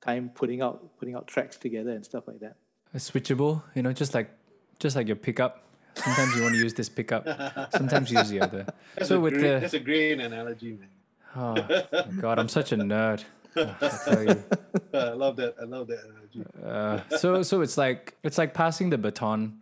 time 0.00 0.30
putting 0.34 0.62
out 0.62 0.98
putting 0.98 1.14
out 1.14 1.26
tracks 1.26 1.56
together 1.56 1.90
and 1.90 2.04
stuff 2.04 2.24
like 2.26 2.40
that. 2.40 2.56
It's 2.94 3.10
switchable, 3.10 3.62
you 3.74 3.82
know, 3.82 3.92
just 3.92 4.14
like 4.14 4.30
just 4.78 4.96
like 4.96 5.06
your 5.06 5.16
pickup. 5.16 5.64
Sometimes 5.94 6.36
you 6.36 6.42
want 6.42 6.54
to 6.54 6.60
use 6.60 6.74
this 6.74 6.88
pickup, 6.88 7.24
sometimes 7.72 8.12
you 8.12 8.18
use 8.18 8.28
the 8.28 8.40
other. 8.40 8.66
That's, 8.94 9.08
so 9.08 9.18
with 9.18 9.34
great, 9.34 9.42
the 9.42 9.60
that's 9.60 9.74
a 9.74 9.80
great 9.80 10.20
analogy, 10.20 10.78
man. 10.78 10.88
oh 11.34 11.54
my 11.90 12.20
god, 12.20 12.38
I'm 12.38 12.48
such 12.48 12.70
a 12.70 12.76
nerd. 12.76 13.24
Oh, 13.56 13.76
I 13.80 13.88
tell 14.04 14.22
you. 14.22 14.44
I 14.94 15.08
love 15.10 15.36
that. 15.36 15.56
I 15.60 15.64
love 15.64 15.88
that 15.88 16.04
analogy. 16.04 16.44
Uh, 16.64 17.00
so 17.16 17.42
so 17.42 17.62
it's 17.62 17.76
like 17.76 18.14
it's 18.22 18.38
like 18.38 18.54
passing 18.54 18.90
the 18.90 18.98
baton. 18.98 19.60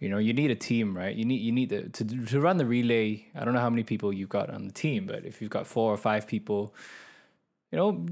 You 0.00 0.08
know, 0.08 0.18
you 0.18 0.32
need 0.32 0.50
a 0.50 0.56
team, 0.56 0.96
right? 0.96 1.14
You 1.14 1.24
need 1.24 1.40
you 1.40 1.52
need 1.52 1.68
the, 1.68 1.88
to 1.90 2.04
to 2.26 2.40
run 2.40 2.56
the 2.56 2.66
relay. 2.66 3.26
I 3.34 3.44
don't 3.44 3.54
know 3.54 3.60
how 3.60 3.70
many 3.70 3.84
people 3.84 4.12
you've 4.12 4.28
got 4.30 4.50
on 4.50 4.66
the 4.66 4.72
team, 4.72 5.06
but 5.06 5.24
if 5.24 5.40
you've 5.40 5.50
got 5.50 5.66
four 5.66 5.92
or 5.92 5.96
five 5.96 6.26
people, 6.26 6.74
you 7.70 7.76
know, 7.76 8.06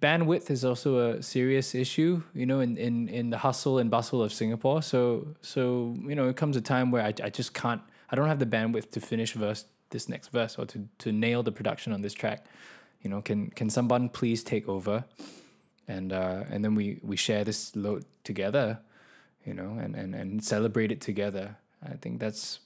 bandwidth 0.00 0.50
is 0.50 0.64
also 0.64 1.10
a 1.10 1.22
serious 1.22 1.74
issue. 1.74 2.22
You 2.34 2.46
know, 2.46 2.60
in, 2.60 2.76
in 2.76 3.08
in 3.08 3.30
the 3.30 3.38
hustle 3.38 3.78
and 3.78 3.90
bustle 3.90 4.22
of 4.22 4.32
Singapore. 4.32 4.80
So 4.82 5.34
so 5.42 5.96
you 6.06 6.14
know, 6.14 6.28
it 6.28 6.36
comes 6.36 6.56
a 6.56 6.60
time 6.60 6.90
where 6.90 7.02
I 7.02 7.12
I 7.22 7.30
just 7.30 7.52
can't. 7.52 7.82
I 8.10 8.16
don't 8.16 8.28
have 8.28 8.38
the 8.38 8.46
bandwidth 8.46 8.90
to 8.92 9.00
finish 9.00 9.32
verse 9.34 9.64
this 9.90 10.08
next 10.08 10.28
verse 10.28 10.56
or 10.56 10.66
to 10.66 10.88
to 10.98 11.12
nail 11.12 11.42
the 11.42 11.52
production 11.52 11.92
on 11.92 12.02
this 12.02 12.14
track. 12.14 12.46
You 13.02 13.10
know, 13.10 13.20
can 13.22 13.50
can 13.50 13.70
someone 13.70 14.08
please 14.08 14.44
take 14.44 14.68
over? 14.68 15.04
and 15.90 16.12
uh, 16.12 16.44
and 16.50 16.64
then 16.64 16.74
we 16.74 16.98
we 17.02 17.16
share 17.16 17.44
this 17.44 17.74
load 17.74 18.04
together, 18.24 18.78
you 19.46 19.54
know, 19.54 19.78
and 19.82 19.94
and 19.96 20.14
and 20.14 20.44
celebrate 20.44 20.90
it 20.92 21.00
together. 21.00 21.56
I 21.82 21.96
think 21.96 22.20
that's 22.20 22.60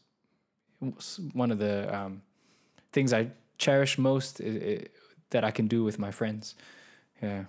one 1.33 1.51
of 1.51 1.59
the 1.59 1.95
um, 1.95 2.23
things 2.93 3.13
I 3.13 3.31
cherish 3.59 3.97
most 3.99 4.41
i 4.41 4.45
i 4.47 4.87
that 5.31 5.45
I 5.45 5.51
can 5.51 5.67
do 5.69 5.85
with 5.85 5.99
my 5.99 6.11
friends. 6.11 6.55
Yeah. 7.23 7.45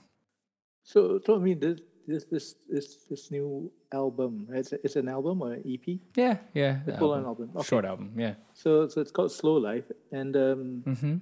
So, 0.83 1.19
so 1.25 1.35
I 1.35 1.39
mean, 1.39 1.59
this 1.59 1.79
this 2.07 2.23
this 2.25 2.55
this, 2.69 2.95
this 3.09 3.31
new 3.31 3.71
album. 3.91 4.47
It's, 4.53 4.73
it's 4.73 4.95
an 4.95 5.09
album 5.09 5.41
or 5.41 5.53
an 5.53 5.63
EP, 5.65 5.99
Yeah, 6.15 6.37
yeah. 6.53 6.79
full-on 6.99 7.25
album. 7.25 7.49
album. 7.49 7.49
Okay. 7.57 7.67
Short 7.67 7.85
album, 7.85 8.11
yeah. 8.17 8.35
So, 8.53 8.87
so 8.87 9.01
it's 9.01 9.11
called 9.11 9.31
Slow 9.31 9.57
Life, 9.57 9.89
and 10.11 10.35
um, 10.35 10.83
Mm-hmm. 10.85 11.15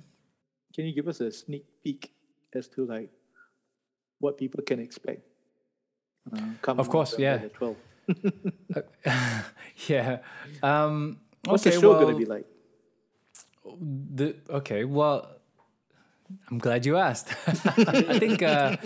can 0.76 0.86
you 0.86 0.94
give 0.94 1.08
us 1.08 1.22
a 1.22 1.32
sneak 1.32 1.66
peek 1.84 2.12
as 2.54 2.68
to 2.70 2.86
like 2.86 3.10
what 4.20 4.38
people 4.38 4.62
can 4.64 4.80
expect? 4.80 5.22
Uh, 6.32 6.40
come 6.62 6.80
Of 6.80 6.90
course, 6.90 7.16
yeah. 7.20 7.40
12th. 7.60 7.76
yeah. 9.88 10.20
Um, 10.62 11.18
What's 11.46 11.66
okay, 11.66 11.76
the 11.76 11.82
show 11.82 11.92
well, 11.92 12.02
going 12.02 12.14
to 12.14 12.20
be 12.20 12.26
like? 12.26 12.46
The 13.80 14.36
okay, 14.50 14.86
well, 14.86 15.30
I'm 16.50 16.58
glad 16.58 16.86
you 16.86 16.98
asked. 16.98 17.30
I 17.48 18.20
think 18.20 18.42
uh, 18.42 18.78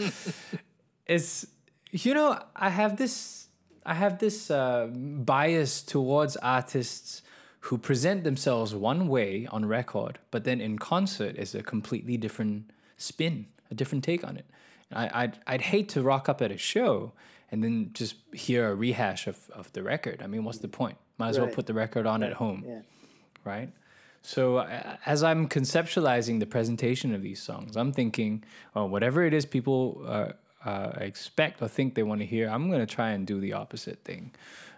it's 1.06 1.48
you 1.92 2.14
know 2.14 2.40
I 2.56 2.70
have 2.70 2.98
this 2.98 3.48
I 3.86 3.94
have 3.94 4.20
this 4.20 4.52
uh, 4.52 4.88
bias 4.94 5.82
towards 5.82 6.36
artists 6.38 7.22
who 7.62 7.78
present 7.78 8.24
themselves 8.24 8.74
one 8.74 9.08
way 9.08 9.48
on 9.52 9.66
record, 9.66 10.20
but 10.32 10.44
then 10.44 10.62
in 10.62 10.80
concert 10.80 11.36
is 11.36 11.54
a 11.54 11.64
completely 11.64 12.18
different 12.18 12.72
spin, 12.98 13.48
a 13.70 13.76
different 13.76 14.04
take 14.04 14.24
on 14.24 14.38
it. 14.38 14.46
I, 14.92 15.24
I'd 15.24 15.40
I'd 15.48 15.62
hate 15.62 15.90
to 15.90 16.02
rock 16.02 16.30
up 16.30 16.42
at 16.42 16.52
a 16.52 16.58
show 16.58 17.14
and 17.52 17.64
then 17.64 17.92
just 17.94 18.16
hear 18.34 18.70
a 18.70 18.76
rehash 18.76 19.28
of, 19.28 19.38
of 19.54 19.72
the 19.74 19.82
record. 19.84 20.22
I 20.24 20.28
mean, 20.28 20.44
what's 20.44 20.60
the 20.60 20.68
point? 20.68 20.98
Might 21.18 21.30
as 21.30 21.40
well 21.40 21.48
put 21.48 21.66
the 21.66 21.74
record 21.74 22.06
on 22.06 22.22
at 22.24 22.34
home 22.34 22.64
Yeah. 22.68 22.82
right? 23.44 23.70
So 24.22 24.58
uh, 24.58 24.98
as 25.06 25.24
I'm 25.24 25.48
conceptualizing 25.48 26.40
the 26.40 26.46
presentation 26.46 27.14
of 27.16 27.22
these 27.22 27.42
songs, 27.42 27.78
I'm 27.78 27.94
thinking, 27.94 28.44
oh, 28.76 28.86
whatever 28.86 29.24
it 29.24 29.34
is 29.34 29.46
people 29.46 30.04
uh, 30.06 30.34
uh, 30.68 30.92
expect 31.00 31.62
or 31.62 31.68
think 31.70 31.96
they 31.96 32.04
want 32.04 32.20
to 32.22 32.26
hear, 32.28 32.50
I'm 32.50 32.70
gonna 32.70 32.86
try 32.86 33.12
and 33.12 33.26
do 33.26 33.40
the 33.40 33.54
opposite 33.54 34.04
thing, 34.04 34.34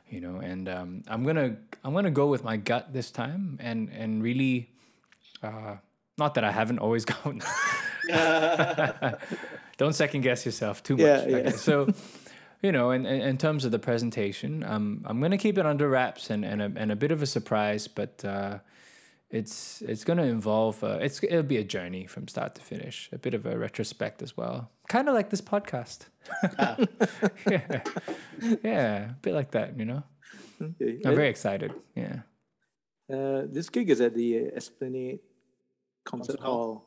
you 0.07 0.21
know. 0.21 0.37
And 0.37 0.69
um, 0.69 1.03
I'm 1.07 1.23
gonna 1.23 1.57
I'm 1.83 1.93
gonna 1.95 2.11
go 2.11 2.27
with 2.27 2.43
my 2.43 2.57
gut 2.57 2.93
this 2.93 3.09
time, 3.09 3.57
and 3.59 3.89
and 3.89 4.21
really, 4.21 4.69
uh, 5.41 5.77
not 6.19 6.35
that 6.35 6.43
I 6.43 6.51
haven't 6.51 6.79
always 6.79 7.05
gone. 7.13 7.41
Don't 9.77 9.93
second 9.93 10.21
guess 10.21 10.45
yourself 10.45 10.83
too 10.83 10.95
much. 10.97 11.05
Yeah, 11.05 11.25
yeah. 11.27 11.35
Okay, 11.37 11.51
so. 11.51 11.87
You 12.61 12.71
know, 12.73 12.91
in, 12.91 13.05
in, 13.05 13.21
in 13.21 13.37
terms 13.37 13.63
of 13.65 13.71
the 13.71 13.79
presentation, 13.79 14.63
um, 14.63 15.01
I'm 15.05 15.21
gonna 15.21 15.37
keep 15.37 15.57
it 15.57 15.65
under 15.65 15.87
wraps 15.89 16.29
and, 16.29 16.43
and, 16.43 16.61
a, 16.61 16.71
and 16.75 16.91
a 16.91 16.95
bit 16.95 17.11
of 17.11 17.21
a 17.21 17.25
surprise, 17.25 17.87
but 17.87 18.23
uh, 18.25 18.59
it's 19.29 19.81
it's 19.83 20.03
going 20.03 20.17
to 20.17 20.23
involve 20.25 20.83
uh, 20.83 20.97
it's 20.99 21.21
it'll 21.23 21.43
be 21.43 21.57
a 21.57 21.63
journey 21.63 22.07
from 22.07 22.27
start 22.27 22.55
to 22.55 22.61
finish 22.61 23.09
a 23.13 23.17
bit 23.19 23.33
of 23.35 23.45
a 23.45 23.55
retrospect 23.57 24.23
as 24.23 24.35
well 24.35 24.71
kind 24.87 25.07
of 25.07 25.13
like 25.13 25.29
this 25.29 25.39
podcast 25.39 26.07
yeah 27.47 27.81
yeah 28.63 29.09
a 29.11 29.13
bit 29.21 29.35
like 29.35 29.51
that 29.51 29.77
you 29.77 29.85
know 29.85 30.01
Okay. 30.59 30.99
i'm 31.05 31.13
very 31.15 31.29
excited 31.29 31.71
yeah 31.95 32.21
Uh, 33.07 33.43
this 33.47 33.69
gig 33.69 33.89
is 33.91 34.01
at 34.01 34.13
the 34.15 34.37
uh, 34.39 34.55
Esplanade 34.57 35.19
Concert, 36.05 36.39
Concert 36.39 36.39
Hall. 36.43 36.57
Hall, 36.57 36.85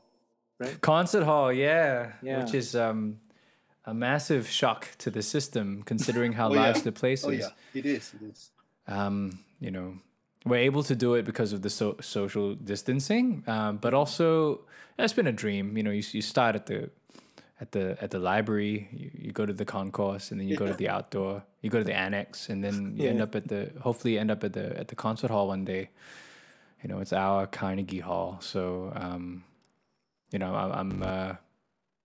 right? 0.59 0.81
concert 0.81 1.23
hall 1.25 1.53
yeah, 1.53 2.13
Yeah. 2.23 2.43
which 2.43 2.55
is 2.55 2.75
um 2.75 3.19
a 3.85 3.93
massive 3.95 4.49
shock 4.49 4.89
to 4.99 5.11
the 5.11 5.23
system 5.23 5.83
considering 5.83 6.33
how 6.33 6.49
Oh, 6.51 6.55
yeah. 6.55 6.61
large 6.63 6.83
the 6.83 6.93
place 6.93 7.25
Oh 7.25 7.31
is 7.31 7.41
yeah, 7.41 7.81
it 7.81 7.87
is. 7.87 8.13
It 8.21 8.25
is. 8.31 8.51
um, 8.87 9.39
you 9.61 9.71
know, 9.71 9.95
we're 10.45 10.57
able 10.71 10.83
to 10.85 10.95
do 10.95 11.15
it 11.15 11.25
because 11.25 11.53
of 11.53 11.63
the 11.63 11.71
so- 11.71 11.97
social 12.01 12.55
distancing, 12.55 13.45
um, 13.47 13.77
but 13.79 13.95
also 13.95 14.61
it's 14.99 15.13
been 15.13 15.27
a 15.29 15.33
dream. 15.33 15.77
You 15.77 15.83
know, 15.85 15.91
you, 15.91 16.03
you 16.13 16.23
start 16.23 16.55
at 16.57 16.67
the 16.67 16.91
at 17.61 17.71
the 17.73 17.97
at 18.03 18.11
the 18.11 18.19
library, 18.19 18.89
you, 18.93 19.11
you 19.27 19.33
go 19.33 19.47
to 19.47 19.53
the 19.53 19.65
concourse, 19.65 20.31
and 20.33 20.41
then 20.41 20.49
you 20.49 20.57
go 20.57 20.67
to 20.67 20.75
the 20.75 20.89
outdoor, 20.89 21.45
you 21.61 21.71
go 21.71 21.79
to 21.79 21.85
the 21.85 21.95
annex, 21.97 22.49
and 22.49 22.63
then 22.65 22.95
you 22.99 23.09
end 23.09 23.21
up 23.21 23.35
at 23.37 23.47
the 23.49 23.71
hopefully 23.81 24.19
end 24.19 24.31
up 24.33 24.43
at 24.45 24.53
the 24.53 24.77
at 24.79 24.89
the 24.89 24.97
concert 24.97 25.31
hall 25.31 25.47
one 25.49 25.65
day. 25.65 25.91
You 26.83 26.89
know, 26.89 26.99
it's 26.99 27.13
our 27.13 27.47
Carnegie 27.47 28.01
Hall, 28.01 28.39
so 28.41 28.93
um, 28.97 29.45
you 30.33 30.41
know, 30.41 30.53
I, 30.55 30.81
I'm 30.81 31.03
uh, 31.05 31.35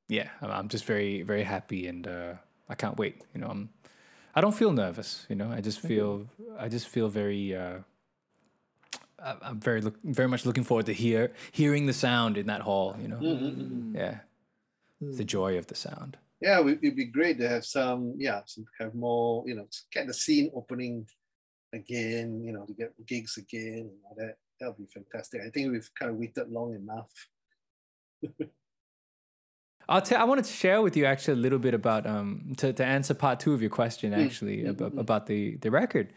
yeah, 0.07 0.29
I'm, 0.41 0.69
just 0.69 0.85
very 0.85 1.21
very 1.21 1.43
happy, 1.43 1.87
and 1.87 2.07
uh, 2.07 2.33
I 2.69 2.75
can't 2.75 2.97
wait. 2.97 3.21
You 3.33 3.41
know, 3.41 3.47
I'm 3.47 3.69
I 4.35 4.41
don't 4.41 4.55
feel 4.55 4.71
nervous. 4.71 5.25
You 5.29 5.35
know, 5.35 5.51
I 5.51 5.61
just 5.61 5.79
feel 5.79 6.27
I 6.57 6.69
just 6.69 6.87
feel 6.87 7.09
very. 7.09 7.55
Uh, 7.55 7.79
I'm 9.19 9.59
very 9.59 9.81
look, 9.81 9.95
very 10.03 10.27
much 10.27 10.45
looking 10.45 10.63
forward 10.63 10.85
to 10.85 10.93
hear 10.93 11.33
hearing 11.51 11.87
the 11.87 11.93
sound 11.93 12.37
in 12.37 12.47
that 12.47 12.61
hall. 12.61 12.95
You 13.01 13.07
know, 13.07 13.19
yeah, 13.93 14.19
the 15.01 15.23
joy 15.23 15.57
of 15.57 15.67
the 15.67 15.75
sound. 15.75 16.17
Yeah, 16.39 16.59
it'd 16.59 16.95
be 16.95 17.05
great 17.05 17.39
to 17.39 17.49
have 17.49 17.65
some. 17.65 18.13
Yeah, 18.17 18.41
some, 18.45 18.65
have 18.79 18.93
more. 18.93 19.43
You 19.47 19.55
know, 19.55 19.67
get 19.91 20.07
the 20.07 20.13
scene 20.13 20.51
opening 20.55 21.07
again. 21.73 22.43
You 22.45 22.53
know, 22.53 22.65
to 22.65 22.73
get 22.73 22.93
gigs 23.05 23.37
again 23.37 23.89
and 23.89 23.99
all 24.05 24.15
that. 24.17 24.35
That 24.59 24.67
would 24.69 24.77
be 24.77 24.91
fantastic. 24.91 25.41
I 25.45 25.49
think 25.49 25.71
we've 25.71 25.89
kind 25.99 26.11
of 26.11 26.17
waited 26.17 26.49
long 26.49 26.73
enough. 26.75 27.11
I'll 29.89 30.01
tell. 30.01 30.19
I 30.19 30.25
wanted 30.25 30.45
to 30.45 30.51
share 30.51 30.81
with 30.81 30.97
you 30.97 31.05
actually 31.05 31.35
a 31.35 31.41
little 31.41 31.59
bit 31.59 31.73
about 31.73 32.05
um 32.05 32.53
to, 32.57 32.73
to 32.73 32.85
answer 32.85 33.13
part 33.13 33.39
two 33.39 33.53
of 33.53 33.61
your 33.61 33.69
question 33.69 34.13
actually 34.13 34.65
about, 34.65 34.97
about 34.97 35.25
the 35.27 35.55
the 35.57 35.71
record. 35.71 36.13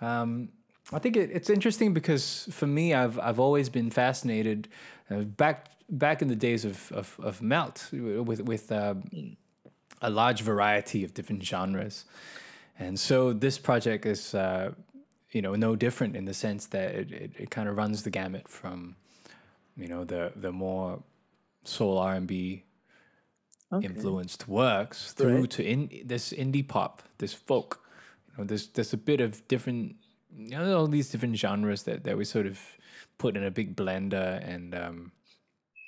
Um, 0.00 0.48
I 0.92 0.98
think 0.98 1.16
it, 1.16 1.30
it's 1.32 1.48
interesting 1.48 1.94
because 1.94 2.48
for 2.50 2.66
me, 2.66 2.92
I've 2.94 3.18
I've 3.18 3.40
always 3.40 3.68
been 3.68 3.90
fascinated 3.90 4.68
uh, 5.10 5.20
back 5.20 5.70
back 5.88 6.22
in 6.22 6.28
the 6.28 6.36
days 6.36 6.64
of 6.64 6.92
of, 6.92 7.16
of 7.22 7.40
Melt 7.42 7.88
with 7.92 8.40
with 8.40 8.70
uh, 8.72 8.94
a 10.02 10.10
large 10.10 10.42
variety 10.42 11.04
of 11.04 11.14
different 11.14 11.42
genres, 11.44 12.04
and 12.78 12.98
so 12.98 13.32
this 13.32 13.58
project 13.58 14.06
is 14.06 14.34
uh, 14.34 14.72
you 15.30 15.40
know 15.40 15.54
no 15.54 15.76
different 15.76 16.16
in 16.16 16.24
the 16.24 16.34
sense 16.34 16.66
that 16.66 16.94
it, 16.94 17.12
it, 17.12 17.30
it 17.38 17.50
kind 17.50 17.68
of 17.68 17.76
runs 17.76 18.02
the 18.02 18.10
gamut 18.10 18.48
from 18.48 18.96
you 19.76 19.88
know 19.88 20.04
the 20.04 20.32
the 20.36 20.52
more 20.52 21.02
soul 21.64 21.98
R 21.98 22.14
and 22.14 22.26
B 22.26 22.64
Okay. 23.76 23.86
influenced 23.86 24.48
works 24.48 25.12
through 25.12 25.40
Right. 25.40 25.50
to 25.50 25.62
in 25.62 25.88
this 26.04 26.32
indie 26.32 26.66
pop, 26.66 27.02
this 27.18 27.32
folk. 27.34 27.80
You 28.30 28.38
know, 28.38 28.44
there's 28.48 28.68
there's 28.68 28.92
a 28.92 28.96
bit 28.98 29.20
of 29.20 29.46
different, 29.48 29.96
you 30.36 30.50
know, 30.58 30.76
all 30.78 30.86
these 30.88 31.10
different 31.10 31.36
genres 31.38 31.82
that 31.84 32.04
that 32.04 32.16
we 32.16 32.24
sort 32.24 32.46
of 32.46 32.58
put 33.18 33.36
in 33.36 33.44
a 33.44 33.50
big 33.50 33.76
blender 33.76 34.42
and 34.54 34.74
um, 34.74 35.12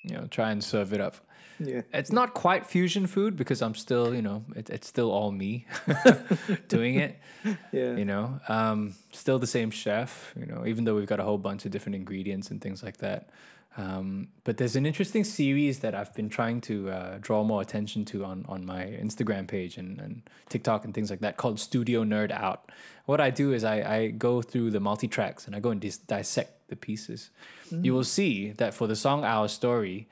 you 0.05 0.15
know 0.17 0.27
try 0.29 0.51
and 0.53 0.63
serve 0.63 0.93
it 0.93 1.01
up. 1.01 1.17
Yeah. 1.59 1.83
It's 1.93 2.13
not 2.13 2.35
quite 2.35 2.67
fusion 2.67 3.07
food 3.07 3.35
because 3.35 3.63
I'm 3.63 3.75
still, 3.75 4.15
you 4.15 4.21
know, 4.21 4.45
it, 4.55 4.69
it's 4.69 4.87
still 4.87 5.11
all 5.11 5.33
me 5.33 5.67
doing 6.69 6.97
it. 6.97 7.17
Yeah. 7.73 7.97
You 7.97 8.05
know, 8.05 8.41
um, 8.49 8.95
still 9.13 9.39
the 9.39 9.47
same 9.47 9.71
chef. 9.71 10.35
You 10.37 10.47
know, 10.47 10.67
even 10.67 10.85
though 10.85 10.97
we've 10.97 11.07
got 11.07 11.21
a 11.21 11.23
whole 11.23 11.39
bunch 11.39 11.65
of 11.65 11.71
different 11.71 11.95
ingredients 11.95 12.51
and 12.51 12.61
things 12.61 12.83
like 12.83 12.97
that. 12.99 13.31
Um, 13.79 14.29
but 14.45 14.57
there's 14.57 14.75
an 14.75 14.87
interesting 14.87 15.23
series 15.23 15.81
that 15.81 15.95
I've 15.95 16.15
been 16.15 16.31
trying 16.31 16.63
to 16.63 16.91
uh, 16.91 17.19
draw 17.21 17.45
more 17.45 17.61
attention 17.61 18.07
to 18.07 18.25
on, 18.25 18.47
on 18.49 18.65
my 18.65 18.85
Instagram 18.85 19.47
page 19.47 19.77
and, 19.77 20.01
and 20.01 20.23
TikTok 20.49 20.85
and 20.85 20.95
things 20.95 21.11
like 21.11 21.21
that 21.21 21.37
called 21.37 21.61
Studio 21.61 22.03
Nerd 22.03 22.31
Out. 22.31 22.71
What 23.05 23.21
I 23.21 23.29
do 23.31 23.53
is 23.53 23.65
I, 23.65 23.83
I 23.83 24.09
go 24.09 24.41
through 24.41 24.71
the 24.71 24.81
multi 24.81 25.09
tracks 25.09 25.47
and 25.47 25.55
I 25.55 25.61
go 25.61 25.71
and 25.71 25.81
dis- 25.81 25.99
dissect 25.99 26.69
the 26.69 26.77
pieces. 26.77 27.31
You 27.71 27.93
will 27.93 28.05
see 28.05 28.53
that 28.53 28.75
for 28.75 28.87
the 28.87 28.97
song 28.97 29.25
Our 29.25 29.49
Story, 29.49 30.09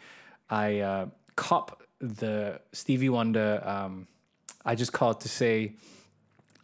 I 0.51 0.81
uh, 0.81 1.07
cop 1.37 1.83
the 2.01 2.61
Stevie 2.73 3.09
Wonder. 3.09 3.63
Um, 3.65 4.09
I 4.65 4.75
just 4.75 4.93
called 4.93 5.21
to 5.23 5.29
say, 5.29 5.73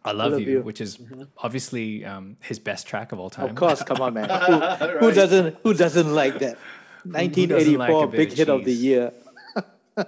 I 0.03 0.11
love, 0.11 0.33
love 0.33 0.41
you, 0.41 0.47
you. 0.47 0.61
which 0.61 0.81
is 0.81 0.99
obviously 1.37 2.03
um, 2.05 2.37
his 2.41 2.59
best 2.59 2.87
track 2.87 3.11
of 3.11 3.19
all 3.19 3.29
time. 3.29 3.49
Of 3.49 3.55
course, 3.55 3.83
come 3.83 4.01
on, 4.01 4.13
man. 4.13 4.29
Who, 4.29 4.85
who 4.99 5.11
doesn't 5.11 5.57
who 5.63 5.73
doesn't 5.73 6.13
like 6.13 6.39
that? 6.39 6.57
Like 7.05 7.37
a 7.37 7.41
1984, 7.41 8.07
bit 8.07 8.17
big 8.17 8.37
hit 8.37 8.49
of 8.49 8.65
the 8.65 8.73
year. 8.73 9.13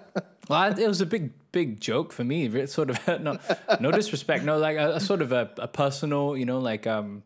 Well, 0.50 0.78
it 0.78 0.88
was 0.88 1.00
a 1.00 1.06
big, 1.06 1.32
big 1.52 1.80
joke 1.80 2.12
for 2.12 2.24
me. 2.24 2.48
It's 2.48 2.74
sort 2.74 2.90
of 2.90 3.00
no, 3.22 3.38
no 3.80 3.92
disrespect. 3.92 4.44
No, 4.44 4.58
like 4.58 4.78
a, 4.78 4.96
a 4.96 5.00
sort 5.00 5.22
of 5.22 5.32
a, 5.32 5.50
a 5.58 5.68
personal, 5.68 6.36
you 6.36 6.46
know, 6.46 6.60
like 6.60 6.86
um, 6.86 7.24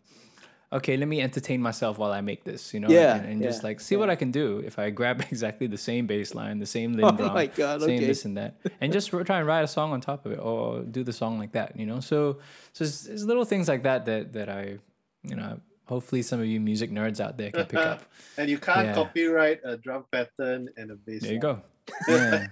okay, 0.71 0.97
let 0.97 1.07
me 1.07 1.21
entertain 1.21 1.61
myself 1.61 1.97
while 1.97 2.11
I 2.11 2.21
make 2.21 2.43
this, 2.43 2.73
you 2.73 2.79
know, 2.79 2.89
Yeah, 2.89 3.15
and, 3.15 3.25
and 3.25 3.41
just 3.41 3.63
yeah, 3.63 3.69
like 3.69 3.79
see 3.79 3.95
what 3.95 4.09
I 4.09 4.15
can 4.15 4.31
do 4.31 4.59
if 4.65 4.77
I 4.77 4.89
grab 4.89 5.21
exactly 5.31 5.67
the 5.67 5.77
same 5.77 6.07
bass 6.07 6.35
line, 6.35 6.59
the 6.59 6.65
same 6.65 6.99
Oh 7.03 7.11
my 7.11 7.47
God, 7.47 7.81
same 7.81 7.97
okay. 7.97 8.05
this 8.05 8.25
and 8.25 8.37
that, 8.37 8.55
and 8.81 8.93
just 8.93 9.09
try 9.09 9.39
and 9.39 9.47
write 9.47 9.63
a 9.63 9.67
song 9.67 9.91
on 9.93 10.01
top 10.01 10.25
of 10.25 10.31
it 10.31 10.39
or 10.39 10.81
do 10.81 11.03
the 11.03 11.13
song 11.13 11.39
like 11.39 11.53
that, 11.53 11.77
you 11.79 11.85
know. 11.85 11.99
So, 11.99 12.37
so 12.73 12.83
it's, 12.83 13.05
it's 13.05 13.23
little 13.23 13.45
things 13.45 13.67
like 13.67 13.83
that 13.83 14.05
that 14.05 14.33
that 14.33 14.49
I, 14.49 14.77
you 15.23 15.35
know, 15.35 15.59
hopefully 15.87 16.21
some 16.21 16.39
of 16.39 16.45
you 16.45 16.59
music 16.59 16.91
nerds 16.91 17.19
out 17.19 17.37
there 17.37 17.51
can 17.51 17.65
pick 17.65 17.79
up. 17.79 18.03
and 18.37 18.49
you 18.49 18.57
can't 18.57 18.87
Yeah. 18.87 18.93
copyright 18.93 19.59
a 19.63 19.77
drum 19.77 20.05
pattern 20.11 20.69
and 20.77 20.91
a 20.91 20.95
bass. 20.95 21.23
There 21.23 21.33
you 21.33 21.39
go. 21.39 21.61
Yeah, 22.07 22.47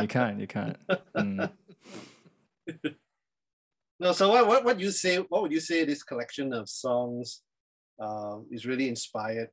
you 0.00 0.08
can't, 0.08 0.38
you 0.38 0.46
can't. 0.46 0.76
Mm. 1.16 1.50
No, 4.02 4.10
so 4.10 4.30
what, 4.30 4.48
what 4.48 4.64
what 4.64 4.80
you 4.80 4.90
say? 4.90 5.18
What 5.18 5.42
would 5.42 5.52
you 5.52 5.60
say 5.60 5.84
this 5.84 6.02
collection 6.02 6.52
of 6.52 6.68
songs 6.68 7.42
um, 8.00 8.46
is 8.50 8.66
really 8.66 8.88
inspired 8.88 9.50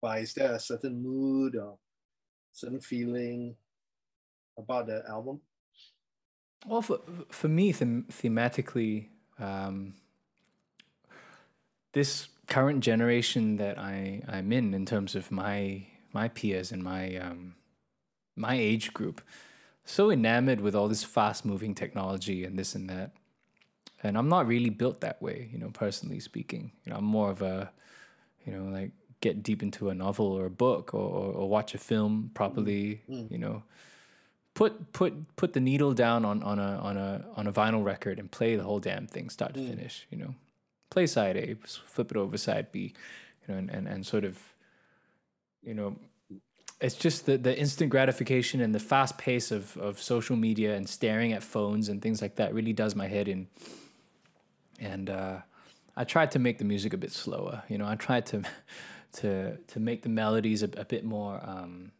by? 0.00 0.20
Is 0.20 0.32
there 0.32 0.54
a 0.54 0.58
certain 0.58 1.02
mood 1.02 1.54
or 1.56 1.76
certain 2.54 2.80
feeling 2.80 3.56
about 4.56 4.86
the 4.86 5.04
album? 5.06 5.42
Well, 6.66 6.80
for, 6.80 7.00
for 7.30 7.48
me, 7.48 7.72
them, 7.72 8.06
thematically, 8.10 9.08
um, 9.38 9.96
this 11.94 12.28
current 12.46 12.80
generation 12.80 13.56
that 13.56 13.78
I, 13.78 14.22
I'm 14.28 14.52
in, 14.52 14.74
in 14.74 14.84
terms 14.84 15.14
of 15.14 15.32
my 15.32 15.86
my 16.12 16.28
peers 16.28 16.70
and 16.70 16.82
my 16.82 17.16
um, 17.16 17.54
my 18.36 18.54
age 18.54 18.92
group, 18.92 19.20
so 19.84 20.10
enamored 20.10 20.60
with 20.60 20.74
all 20.74 20.88
this 20.88 21.02
fast 21.02 21.44
moving 21.44 21.74
technology 21.74 22.44
and 22.44 22.58
this 22.58 22.74
and 22.74 22.88
that, 22.90 23.12
and 24.02 24.18
I'm 24.18 24.28
not 24.28 24.46
really 24.46 24.70
built 24.70 25.00
that 25.00 25.20
way, 25.22 25.48
you 25.52 25.58
know, 25.58 25.70
personally 25.70 26.20
speaking. 26.20 26.72
You 26.84 26.92
know, 26.92 26.98
I'm 26.98 27.04
more 27.04 27.30
of 27.30 27.42
a, 27.42 27.70
you 28.44 28.52
know, 28.52 28.64
like 28.64 28.90
get 29.20 29.42
deep 29.42 29.62
into 29.62 29.88
a 29.88 29.94
novel 29.94 30.26
or 30.26 30.46
a 30.46 30.50
book 30.50 30.94
or, 30.94 30.98
or, 30.98 31.32
or 31.32 31.48
watch 31.48 31.74
a 31.74 31.78
film 31.78 32.30
properly, 32.34 33.02
you 33.30 33.38
know. 33.38 33.62
Put 34.54 34.92
put 34.92 35.34
put 35.34 35.52
the 35.52 35.58
needle 35.58 35.94
down 35.94 36.24
on 36.24 36.42
on 36.44 36.60
a 36.60 36.78
on 36.78 36.96
a 36.96 37.24
on 37.34 37.48
a 37.48 37.52
vinyl 37.52 37.84
record 37.84 38.20
and 38.20 38.30
play 38.30 38.54
the 38.54 38.62
whole 38.62 38.78
damn 38.78 39.08
thing 39.08 39.28
start 39.28 39.52
to 39.54 39.66
finish 39.66 40.06
you 40.10 40.16
know 40.16 40.36
play 40.90 41.06
side 41.06 41.36
A, 41.36 41.54
flip 41.64 42.10
it 42.10 42.16
over 42.16 42.36
side 42.36 42.70
b 42.72 42.94
you 43.46 43.54
know 43.54 43.58
and 43.58 43.70
and, 43.70 43.88
and 43.88 44.06
sort 44.06 44.24
of 44.24 44.38
you 45.62 45.74
know 45.74 45.96
it's 46.80 46.96
just 46.96 47.24
the, 47.24 47.38
the 47.38 47.56
instant 47.58 47.90
gratification 47.90 48.60
and 48.60 48.74
the 48.74 48.80
fast 48.80 49.16
pace 49.16 49.50
of, 49.50 49.76
of 49.78 50.02
social 50.02 50.36
media 50.36 50.74
and 50.74 50.88
staring 50.88 51.32
at 51.32 51.42
phones 51.42 51.88
and 51.88 52.02
things 52.02 52.20
like 52.20 52.34
that 52.36 52.52
really 52.52 52.72
does 52.72 52.94
my 52.94 53.06
head 53.06 53.28
in 53.28 53.46
and 54.80 55.08
uh, 55.08 55.38
I 55.96 56.04
tried 56.04 56.32
to 56.32 56.38
make 56.38 56.58
the 56.58 56.64
music 56.64 56.92
a 56.92 56.96
bit 56.96 57.12
slower. 57.12 57.62
You 57.68 57.78
know, 57.78 57.86
I 57.86 57.94
tried 57.94 58.26
to 58.26 58.42
to 59.14 59.56
to 59.56 59.80
make 59.80 60.02
the 60.02 60.08
melodies 60.08 60.62
a, 60.62 60.70
a 60.76 60.84
bit 60.84 61.04
more 61.04 61.40
um, 61.44 61.92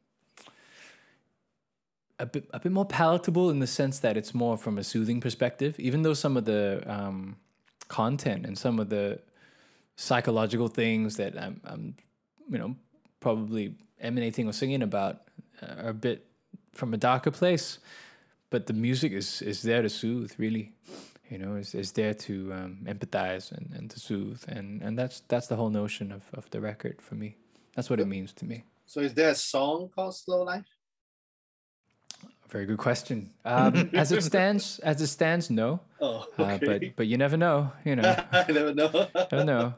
a 2.18 2.26
bit 2.26 2.48
a 2.52 2.60
bit 2.60 2.72
more 2.72 2.84
palatable 2.84 3.50
in 3.50 3.60
the 3.60 3.66
sense 3.66 3.98
that 4.00 4.16
it's 4.16 4.34
more 4.34 4.56
from 4.56 4.78
a 4.78 4.84
soothing 4.84 5.20
perspective. 5.20 5.78
Even 5.78 6.02
though 6.02 6.14
some 6.14 6.36
of 6.36 6.44
the 6.44 6.82
um, 6.86 7.36
content 7.88 8.46
and 8.46 8.56
some 8.56 8.78
of 8.78 8.88
the 8.88 9.20
psychological 9.96 10.68
things 10.68 11.16
that 11.16 11.38
I'm, 11.38 11.60
I'm 11.64 11.94
you 12.50 12.58
know 12.58 12.76
probably 13.20 13.74
emanating 14.00 14.48
or 14.48 14.52
singing 14.52 14.82
about 14.82 15.22
are 15.62 15.88
a 15.88 15.94
bit 15.94 16.26
from 16.72 16.92
a 16.94 16.96
darker 16.96 17.30
place. 17.30 17.78
But 18.50 18.66
the 18.66 18.72
music 18.72 19.12
is 19.12 19.42
is 19.42 19.62
there 19.62 19.82
to 19.82 19.88
soothe 19.88 20.32
really. 20.38 20.72
You 21.30 21.38
know 21.38 21.56
is, 21.56 21.74
is 21.74 21.92
there 21.92 22.14
to 22.14 22.52
um, 22.52 22.78
empathize 22.84 23.50
and, 23.50 23.72
and 23.74 23.90
to 23.90 23.98
soothe. 23.98 24.42
And 24.46 24.82
and 24.82 24.98
that's 24.98 25.20
that's 25.28 25.46
the 25.46 25.56
whole 25.56 25.70
notion 25.70 26.12
of, 26.12 26.22
of 26.32 26.50
the 26.50 26.60
record 26.60 27.00
for 27.00 27.14
me. 27.14 27.36
That's 27.74 27.90
what 27.90 28.00
it 28.00 28.06
means 28.06 28.32
to 28.34 28.44
me. 28.44 28.64
So 28.86 29.00
is 29.00 29.14
there 29.14 29.30
a 29.30 29.34
song 29.34 29.90
called 29.94 30.14
Slow 30.14 30.42
Life? 30.42 30.66
Very 32.48 32.66
good 32.66 32.78
question. 32.78 33.30
Um, 33.44 33.90
as 33.94 34.12
it 34.12 34.22
stands 34.22 34.78
as 34.80 35.00
it 35.00 35.08
stands 35.08 35.50
no. 35.50 35.80
Oh, 36.00 36.26
uh, 36.38 36.58
but 36.58 36.82
but 36.96 37.06
you 37.06 37.16
never 37.16 37.36
know 37.36 37.72
you 37.84 37.96
know. 37.96 38.24
I 38.32 38.50
never 38.52 38.74
know. 38.74 39.06
never 39.32 39.44
know. 39.44 39.74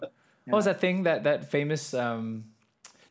What 0.47 0.57
was 0.57 0.65
that 0.67 0.81
thing 0.81 1.05
that 1.05 1.25
that 1.25 1.51
famous 1.51 1.95
um, 1.95 2.45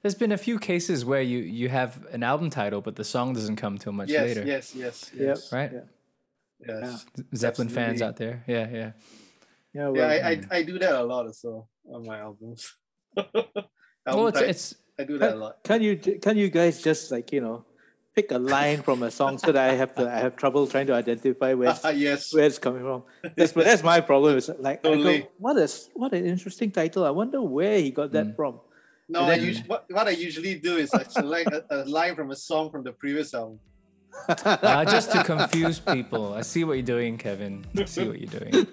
there's 0.01 0.15
been 0.15 0.31
a 0.31 0.37
few 0.37 0.59
cases 0.59 1.03
where 1.03 1.21
you 1.21 1.39
you 1.39 1.69
have 1.69 2.05
an 2.11 2.23
album 2.23 2.49
title 2.49 2.81
but 2.81 2.95
the 2.95 3.03
song 3.03 3.33
doesn't 3.33 3.55
come 3.55 3.77
till 3.77 3.91
much 3.91 4.09
yes, 4.09 4.21
later. 4.23 4.43
yes, 4.45 4.75
yes, 4.75 5.11
Yep. 5.13 5.27
yes, 5.27 5.53
right? 5.53 5.71
Yeah. 5.73 5.81
yes. 6.67 7.05
zeppelin 7.35 7.69
fans 7.69 8.01
out 8.01 8.17
there. 8.17 8.43
Yeah 8.47 8.69
yeah. 8.69 8.91
Yeah, 9.73 9.89
well, 9.89 9.95
Yeah, 9.95 10.07
I, 10.07 10.29
I, 10.29 10.41
I 10.59 10.63
do 10.63 10.79
that 10.79 10.95
a 10.95 11.03
lot 11.03 11.25
also 11.25 11.67
on 11.91 12.05
my 12.05 12.19
albums. 12.19 12.73
Album 13.17 13.43
well 14.05 14.27
it's, 14.27 14.39
type, 14.39 14.49
it's 14.49 14.75
I 14.99 15.03
do 15.03 15.17
that 15.17 15.33
a 15.33 15.35
lot. 15.35 15.63
can 15.63 15.81
you 15.81 15.97
can 15.97 16.37
you 16.37 16.49
guys 16.49 16.81
just 16.81 17.11
like 17.11 17.31
you 17.33 17.41
know 17.41 17.65
pick 18.15 18.31
a 18.31 18.39
line 18.39 18.81
from 18.81 19.03
a 19.03 19.11
song 19.11 19.37
so 19.37 19.51
that 19.51 19.69
I 19.69 19.73
have 19.75 19.93
to 19.95 20.09
I 20.09 20.19
have 20.19 20.35
trouble 20.37 20.65
trying 20.67 20.87
to 20.87 20.93
identify 20.93 21.53
where 21.53 21.69
it's, 21.71 21.83
yes. 21.95 22.33
where 22.33 22.45
it's 22.45 22.57
coming 22.57 22.81
from. 22.81 23.03
That's 23.35 23.51
that's 23.51 23.83
my 23.83 23.99
problem. 24.01 24.37
Is 24.37 24.49
like 24.59 24.79
I 24.85 24.89
Totally. 24.89 25.19
go, 25.19 25.27
what 25.37 25.57
is 25.57 25.89
what 25.93 26.13
an 26.13 26.25
interesting 26.25 26.71
title. 26.71 27.05
I 27.05 27.11
wonder 27.11 27.41
where 27.41 27.77
he 27.79 27.91
got 27.91 28.11
that 28.13 28.35
from. 28.35 28.59
No, 29.07 29.19
And 29.19 29.27
I 29.27 29.35
then- 29.37 29.45
usually, 29.45 29.67
what, 29.67 29.85
what 29.91 30.07
I 30.07 30.11
usually 30.11 30.55
do 30.55 30.77
is 30.77 30.91
I 30.93 31.03
select 31.03 31.51
a, 31.51 31.63
a 31.69 31.77
line 31.85 32.15
from 32.15 32.31
a 32.31 32.35
song 32.35 32.71
from 32.71 32.83
the 32.83 32.91
previous 32.91 33.33
album. 33.33 33.59
uh, 34.29 34.85
just 34.85 35.11
to 35.11 35.21
confuse 35.25 35.77
people 35.77 36.33
i 36.35 36.41
see 36.41 36.63
what 36.63 36.73
you're 36.77 36.83
doing 36.83 37.17
kevin 37.17 37.65
i 37.77 37.83
see 37.83 38.07
what 38.07 38.17
you're 38.17 38.39
doing 38.39 38.65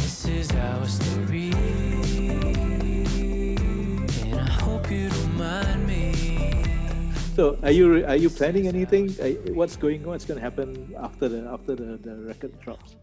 So 7.41 7.57
are 7.63 7.71
you 7.71 8.05
are 8.05 8.15
you 8.15 8.29
planning 8.29 8.67
anything? 8.67 9.09
Uh, 9.19 9.53
What's 9.53 9.75
going 9.75 10.03
on? 10.03 10.09
What's 10.09 10.25
going 10.25 10.39
to 10.39 10.43
happen 10.43 10.93
after 10.95 11.27
the 11.27 11.49
after 11.49 11.73
the, 11.73 11.97
the 11.97 12.15
record 12.17 12.53
drops? 12.61 12.95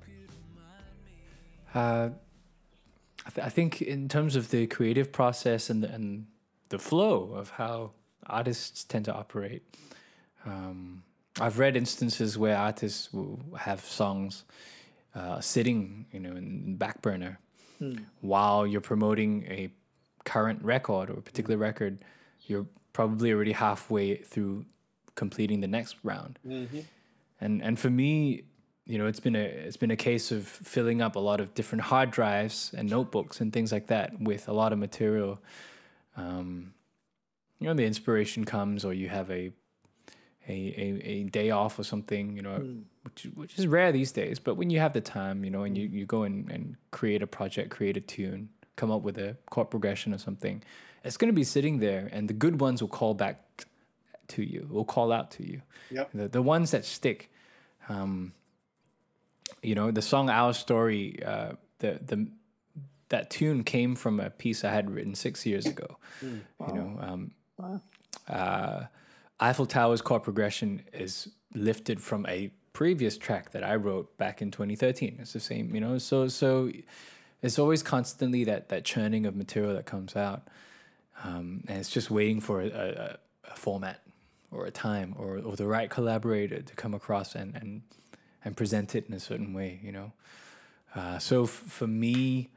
Uh, 1.74 2.10
I, 3.26 3.30
th- 3.34 3.44
I 3.44 3.50
think 3.50 3.82
in 3.82 4.08
terms 4.08 4.36
of 4.36 4.50
the 4.50 4.68
creative 4.68 5.10
process 5.10 5.70
and 5.70 5.82
the, 5.82 5.88
and 5.92 6.28
the 6.68 6.78
flow 6.78 7.32
of 7.34 7.50
how 7.50 7.90
artists 8.28 8.84
tend 8.84 9.06
to 9.06 9.12
operate, 9.12 9.64
um, 10.46 11.02
I've 11.40 11.58
read 11.58 11.76
instances 11.76 12.38
where 12.38 12.56
artists 12.56 13.12
will 13.12 13.40
have 13.58 13.80
songs 13.80 14.44
uh, 15.16 15.40
sitting, 15.40 16.06
you 16.12 16.20
know, 16.20 16.36
in 16.36 16.76
back 16.76 17.02
burner 17.02 17.40
while 18.20 18.68
you're 18.68 18.88
promoting 18.92 19.46
a 19.48 19.68
current 20.24 20.62
record 20.62 21.10
or 21.10 21.14
a 21.14 21.22
particular 21.22 21.58
record. 21.58 21.98
You're 22.46 22.66
probably 22.98 23.32
already 23.32 23.52
halfway 23.52 24.16
through 24.16 24.64
completing 25.14 25.60
the 25.60 25.68
next 25.68 25.94
round. 26.02 26.36
Mm-hmm. 26.44 26.80
And 27.40 27.62
and 27.62 27.78
for 27.78 27.90
me 27.90 28.42
you 28.86 28.98
know 28.98 29.06
it's 29.06 29.20
been 29.20 29.36
a 29.36 29.46
it's 29.68 29.76
been 29.76 29.92
a 29.92 30.02
case 30.10 30.32
of 30.32 30.42
filling 30.48 31.00
up 31.00 31.14
a 31.14 31.20
lot 31.20 31.40
of 31.40 31.54
different 31.54 31.82
hard 31.82 32.10
drives 32.10 32.72
and 32.76 32.90
notebooks 32.90 33.40
and 33.40 33.52
things 33.52 33.70
like 33.70 33.86
that 33.86 34.20
with 34.20 34.48
a 34.48 34.52
lot 34.52 34.72
of 34.72 34.80
material. 34.80 35.38
Um, 36.16 36.74
you 37.60 37.68
know 37.68 37.74
the 37.74 37.84
inspiration 37.84 38.44
comes 38.44 38.84
or 38.84 38.92
you 38.92 39.08
have 39.08 39.30
a 39.30 39.52
a, 40.48 40.58
a, 40.84 40.86
a 41.14 41.22
day 41.24 41.50
off 41.50 41.78
or 41.78 41.84
something 41.84 42.34
you 42.34 42.42
know 42.42 42.56
hmm. 42.56 42.80
which, 43.04 43.28
which 43.34 43.58
is 43.60 43.68
rare 43.68 43.92
these 43.92 44.10
days 44.10 44.40
but 44.40 44.56
when 44.56 44.70
you 44.70 44.80
have 44.80 44.92
the 44.92 45.00
time 45.00 45.44
you 45.44 45.50
know 45.50 45.62
and 45.62 45.78
you, 45.78 45.86
hmm. 45.86 45.98
you 45.98 46.04
go 46.04 46.24
and, 46.24 46.50
and 46.50 46.76
create 46.90 47.22
a 47.22 47.28
project 47.28 47.70
create 47.70 47.96
a 47.96 48.00
tune 48.00 48.48
come 48.74 48.90
up 48.90 49.02
with 49.02 49.18
a 49.18 49.36
chord 49.50 49.70
progression 49.70 50.12
or 50.12 50.18
something 50.18 50.62
it's 51.04 51.16
going 51.16 51.28
to 51.28 51.36
be 51.36 51.44
sitting 51.44 51.78
there 51.78 52.08
and 52.12 52.28
the 52.28 52.34
good 52.34 52.60
ones 52.60 52.80
will 52.80 52.88
call 52.88 53.14
back 53.14 53.66
to 54.28 54.42
you 54.42 54.68
will 54.70 54.84
call 54.84 55.10
out 55.10 55.30
to 55.32 55.46
you. 55.46 55.62
Yep. 55.90 56.10
the, 56.12 56.28
the 56.28 56.42
ones 56.42 56.70
that 56.70 56.84
stick 56.84 57.30
um, 57.88 58.32
you 59.62 59.74
know 59.74 59.90
the 59.90 60.02
song 60.02 60.30
our 60.30 60.52
story 60.52 61.22
uh, 61.24 61.52
the 61.78 62.00
the 62.04 62.28
that 63.08 63.30
tune 63.30 63.64
came 63.64 63.96
from 63.96 64.20
a 64.20 64.28
piece 64.28 64.64
i 64.64 64.70
had 64.70 64.90
written 64.90 65.14
six 65.14 65.46
years 65.46 65.66
ago. 65.66 65.96
You 66.22 66.74
know 66.74 66.98
um, 67.00 67.30
uh, 68.28 68.84
eiffel 69.40 69.66
tower's 69.66 70.02
chord 70.02 70.22
progression 70.22 70.82
is 70.92 71.30
lifted 71.54 72.00
from 72.00 72.26
a 72.26 72.50
previous 72.74 73.16
track 73.16 73.50
that 73.50 73.64
i 73.64 73.74
wrote 73.74 74.16
back 74.18 74.42
in 74.42 74.50
2013 74.50 75.18
it's 75.20 75.32
the 75.32 75.40
same 75.40 75.74
you 75.74 75.80
know 75.80 75.98
so 75.98 76.28
so 76.28 76.70
it's 77.42 77.58
always 77.58 77.82
constantly 77.82 78.44
that 78.44 78.68
that 78.68 78.84
churning 78.84 79.26
of 79.26 79.34
material 79.34 79.74
that 79.74 79.86
comes 79.86 80.14
out 80.14 80.46
um, 81.24 81.64
and 81.68 81.78
it's 81.78 81.90
just 81.90 82.10
waiting 82.10 82.40
for 82.40 82.60
a, 82.60 82.68
a, 82.68 83.18
a 83.50 83.56
format 83.56 84.00
or 84.50 84.66
a 84.66 84.70
time 84.70 85.14
or, 85.18 85.38
or 85.38 85.56
the 85.56 85.66
right 85.66 85.90
collaborator 85.90 86.62
to 86.62 86.74
come 86.74 86.94
across 86.94 87.34
and, 87.34 87.54
and 87.54 87.82
and 88.44 88.56
present 88.56 88.94
it 88.94 89.06
in 89.08 89.14
a 89.14 89.20
certain 89.20 89.52
way 89.52 89.80
you 89.82 89.92
know? 89.92 90.12
Uh, 90.94 91.18
so 91.18 91.44
f- 91.44 91.50
for 91.50 91.86
me 91.86 92.48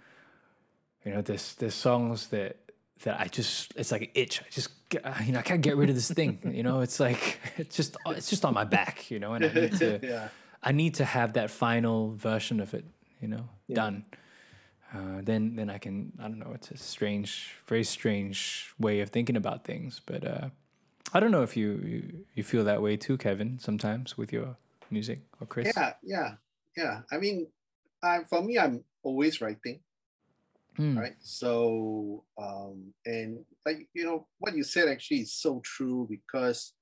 you 1.03 1.11
know 1.11 1.21
there's 1.21 1.55
there's 1.55 1.73
songs 1.73 2.27
that 2.27 2.57
that 3.03 3.19
I 3.19 3.27
just 3.27 3.73
it's 3.75 3.91
like 3.91 4.03
an 4.03 4.09
itch. 4.13 4.41
I 4.41 4.45
just 4.51 4.69
get, 4.89 5.03
you 5.25 5.31
know 5.33 5.39
I 5.39 5.41
can't 5.41 5.61
get 5.61 5.75
rid 5.75 5.89
of 5.89 5.95
this 5.95 6.11
thing 6.11 6.39
you 6.53 6.63
know? 6.63 6.81
It's 6.81 6.99
like 6.99 7.39
it's 7.57 7.75
just 7.75 7.97
it's 8.07 8.29
just 8.29 8.45
on 8.45 8.53
my 8.53 8.63
back 8.63 9.09
you 9.09 9.19
know? 9.19 9.33
And 9.33 9.45
I 9.45 9.53
need 9.53 9.73
to 9.79 9.99
Yeah. 10.03 10.27
I 10.63 10.71
need 10.71 10.95
to 10.95 11.05
have 11.05 11.33
that 11.33 11.49
final 11.49 12.11
version 12.11 12.59
of 12.59 12.75
it, 12.75 12.85
you 13.19 13.27
know, 13.27 13.49
done. 13.73 14.05
Uh, 14.93 15.21
then 15.23 15.55
then 15.55 15.69
I 15.69 15.77
can 15.77 16.11
I 16.19 16.23
don't 16.23 16.39
know. 16.39 16.51
It's 16.53 16.71
a 16.71 16.77
strange, 16.77 17.55
very 17.67 17.83
strange 17.83 18.73
way 18.77 18.99
of 18.99 19.09
thinking 19.09 19.37
about 19.37 19.63
things, 19.63 20.01
but 20.05 20.25
uh, 20.25 20.49
I 21.13 21.19
don't 21.19 21.31
know 21.31 21.43
if 21.43 21.55
you, 21.55 21.71
you 21.85 22.25
you 22.35 22.43
feel 22.43 22.63
that 22.65 22.81
way 22.81 22.97
too, 22.97 23.17
Kevin. 23.17 23.57
Sometimes 23.59 24.17
with 24.17 24.33
your 24.33 24.57
music 24.89 25.19
or 25.39 25.47
Chris. 25.47 25.71
Yeah, 25.75 25.93
yeah, 26.03 26.31
yeah. 26.75 27.01
I 27.11 27.17
mean, 27.17 27.47
I, 28.03 28.23
for 28.29 28.41
me, 28.41 28.57
I'm 28.57 28.83
always 29.03 29.41
writing, 29.41 29.79
Mm. 30.77 30.97
right? 30.97 31.15
So, 31.19 32.23
um, 32.41 32.93
and 33.05 33.43
like 33.65 33.89
you 33.93 34.05
know, 34.05 34.27
what 34.39 34.55
you 34.55 34.63
said 34.63 34.87
actually 34.87 35.21
is 35.21 35.33
so 35.33 35.61
true 35.63 36.07
because, 36.09 36.73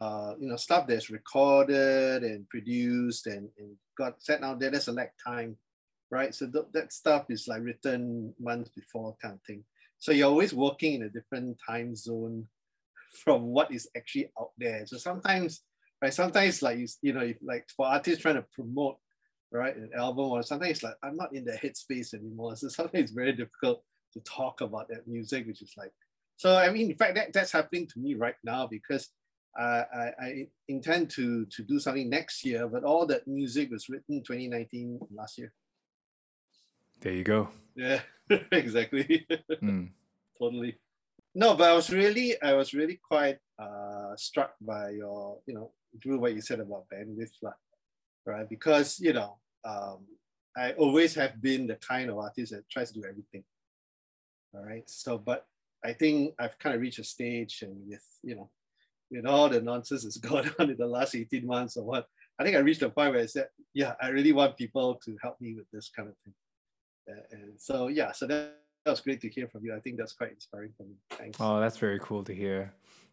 uh, 0.00 0.34
you 0.40 0.48
know, 0.48 0.56
stuff 0.56 0.86
that's 0.88 1.10
recorded 1.10 2.24
and 2.24 2.48
produced 2.48 3.26
and, 3.28 3.48
and 3.58 3.76
got 3.96 4.20
set 4.22 4.42
out 4.42 4.58
there, 4.58 4.70
there's 4.70 4.88
a 4.88 4.92
lag 4.92 5.10
time, 5.24 5.56
right? 6.10 6.34
So 6.34 6.46
th- 6.46 6.66
that 6.72 6.92
stuff 6.92 7.26
is 7.30 7.46
like 7.48 7.62
written 7.62 8.34
months 8.40 8.70
before 8.70 9.16
kind 9.22 9.34
of 9.34 9.42
thing. 9.42 9.64
So 9.98 10.12
you're 10.12 10.28
always 10.28 10.54
working 10.54 10.94
in 10.94 11.02
a 11.02 11.08
different 11.08 11.58
time 11.66 11.94
zone 11.94 12.46
from 13.24 13.42
what 13.46 13.72
is 13.72 13.88
actually 13.96 14.30
out 14.40 14.50
there. 14.58 14.86
So 14.86 14.96
sometimes, 14.96 15.62
right? 16.02 16.12
Sometimes 16.12 16.62
like 16.62 16.78
you, 16.78 16.88
you 17.02 17.12
know, 17.12 17.32
like 17.42 17.68
for 17.76 17.86
artists 17.86 18.22
trying 18.22 18.36
to 18.36 18.44
promote, 18.54 18.96
right, 19.52 19.76
an 19.76 19.90
album 19.96 20.30
or 20.30 20.42
sometimes 20.42 20.70
it's 20.72 20.82
like 20.82 20.96
I'm 21.02 21.16
not 21.16 21.34
in 21.34 21.44
the 21.44 21.52
headspace 21.52 22.14
anymore. 22.14 22.54
So 22.56 22.68
sometimes 22.68 23.04
it's 23.04 23.12
very 23.12 23.32
difficult 23.32 23.82
to 24.14 24.20
talk 24.20 24.60
about 24.60 24.88
that 24.88 25.06
music, 25.06 25.46
which 25.46 25.62
is 25.62 25.74
like. 25.76 25.92
So 26.36 26.56
I 26.56 26.70
mean, 26.70 26.90
in 26.90 26.96
fact, 26.96 27.14
that, 27.16 27.32
that's 27.32 27.52
happening 27.52 27.86
to 27.88 27.98
me 27.98 28.14
right 28.14 28.36
now 28.42 28.66
because 28.66 29.10
uh, 29.58 29.82
I, 29.94 30.10
I 30.18 30.46
intend 30.68 31.10
to 31.10 31.44
to 31.44 31.62
do 31.62 31.78
something 31.78 32.08
next 32.08 32.44
year, 32.44 32.66
but 32.66 32.84
all 32.84 33.04
that 33.06 33.28
music 33.28 33.70
was 33.70 33.88
written 33.88 34.22
2019 34.22 35.00
last 35.14 35.38
year. 35.38 35.52
There 37.00 37.12
you 37.12 37.24
go. 37.24 37.48
Yeah, 37.74 38.00
exactly. 38.52 39.26
Mm. 39.62 39.88
totally. 40.38 40.76
No, 41.34 41.54
but 41.54 41.70
I 41.70 41.74
was 41.74 41.90
really, 41.90 42.40
I 42.42 42.54
was 42.54 42.74
really 42.74 43.00
quite 43.02 43.38
uh, 43.58 44.14
struck 44.16 44.54
by 44.60 44.90
your, 44.90 45.38
you 45.46 45.54
know, 45.54 45.72
Dru, 45.98 46.18
what 46.18 46.34
you 46.34 46.40
said 46.40 46.60
about 46.60 46.86
bandwidth, 46.92 47.30
right? 48.26 48.48
Because 48.48 49.00
you 49.00 49.12
know, 49.12 49.38
um, 49.64 50.06
I 50.56 50.72
always 50.72 51.14
have 51.14 51.40
been 51.40 51.66
the 51.66 51.76
kind 51.76 52.10
of 52.10 52.18
artist 52.18 52.52
that 52.52 52.68
tries 52.68 52.92
to 52.92 53.00
do 53.00 53.08
everything. 53.08 53.44
All 54.54 54.64
right. 54.64 54.88
So, 54.88 55.18
but 55.18 55.46
I 55.84 55.92
think 55.92 56.34
I've 56.38 56.58
kind 56.58 56.74
of 56.74 56.80
reached 56.80 56.98
a 56.98 57.04
stage, 57.04 57.62
and 57.62 57.88
with 57.88 58.04
you 58.22 58.34
know, 58.34 58.50
with 59.10 59.26
all 59.26 59.48
the 59.48 59.60
nonsense 59.60 60.02
that's 60.04 60.16
gone 60.18 60.50
on 60.58 60.70
in 60.70 60.76
the 60.76 60.86
last 60.86 61.14
eighteen 61.14 61.46
months 61.46 61.76
or 61.76 61.84
what, 61.84 62.06
I 62.38 62.44
think 62.44 62.56
I 62.56 62.60
reached 62.60 62.82
a 62.82 62.90
point 62.90 63.12
where 63.12 63.22
I 63.22 63.26
said, 63.26 63.48
yeah, 63.74 63.94
I 64.00 64.08
really 64.08 64.32
want 64.32 64.56
people 64.56 64.96
to 65.04 65.16
help 65.22 65.40
me 65.40 65.54
with 65.54 65.66
this 65.72 65.90
kind 65.94 66.08
of 66.08 66.14
thing. 66.24 66.34
And 67.30 67.52
so, 67.58 67.88
yeah, 67.88 68.12
so 68.12 68.26
that, 68.26 68.56
that 68.84 68.90
was 68.90 69.00
great 69.00 69.20
to 69.22 69.28
hear 69.28 69.48
from 69.48 69.64
you. 69.64 69.74
I 69.74 69.80
think 69.80 69.96
that's 69.96 70.12
quite 70.12 70.30
inspiring 70.32 70.72
for 70.76 70.84
me. 70.84 70.94
Thanks. 71.10 71.38
Oh, 71.40 71.60
that's 71.60 71.76
very 71.76 71.98
cool 72.00 72.24
to 72.24 72.34
hear. 72.34 72.72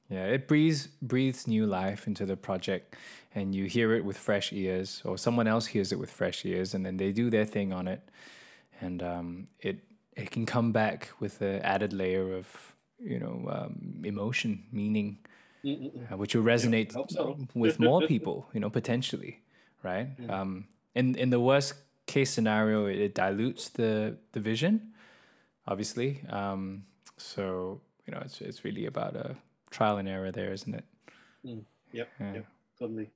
Yeah, 0.10 0.26
it 0.26 0.48
breathes 0.48 0.88
breathes 1.02 1.48
new 1.48 1.66
life 1.66 2.08
into 2.08 2.26
the 2.26 2.38
project, 2.38 2.96
and 3.36 3.54
you 3.54 3.66
hear 3.66 3.94
it 3.94 4.06
with 4.06 4.18
fresh 4.18 4.54
ears, 4.54 5.02
or 5.04 5.18
someone 5.18 5.48
else 5.48 5.66
hears 5.66 5.92
it 5.92 6.00
with 6.00 6.10
fresh 6.10 6.46
ears, 6.46 6.74
and 6.74 6.86
then 6.86 6.96
they 6.96 7.12
do 7.12 7.30
their 7.30 7.44
thing 7.44 7.74
on 7.74 7.90
it, 7.90 8.02
and 8.80 9.04
um, 9.04 9.48
it 9.60 9.80
it 10.16 10.32
can 10.32 10.46
come 10.46 10.72
back 10.72 11.10
with 11.20 11.42
an 11.42 11.62
added 11.62 11.92
layer 11.92 12.34
of 12.34 12.76
you 13.00 13.20
know 13.20 13.50
um, 13.52 14.02
emotion, 14.06 14.64
meaning, 14.72 15.18
uh, 15.66 16.16
which 16.16 16.34
will 16.34 16.44
resonate 16.44 16.94
hope 16.94 17.12
so. 17.12 17.38
with 17.54 17.78
more 17.78 18.02
people, 18.08 18.48
you 18.54 18.62
know, 18.62 18.70
potentially, 18.70 19.42
right? 19.84 20.08
Um, 20.30 20.68
in 20.96 21.16
in 21.16 21.30
the 21.32 21.40
worst 21.40 21.74
case 22.08 22.32
scenario, 22.32 22.88
it, 22.88 22.98
it 22.98 23.16
dilutes 23.16 23.70
the 23.70 24.18
the 24.34 24.40
vision, 24.40 24.94
obviously. 25.68 26.24
Um, 26.30 26.86
so 27.18 27.82
you 28.06 28.14
know, 28.14 28.22
it's 28.26 28.42
it's 28.42 28.64
really 28.66 28.86
about 28.86 29.16
a 29.16 29.36
trial 29.70 29.98
and 29.98 30.10
error 30.10 30.32
there, 30.32 30.54
isn't 30.54 30.74
it? 30.74 30.86
Yep, 31.92 32.10
Yeah. 32.20 32.34
yep, 32.34 32.46
totally. 32.80 33.12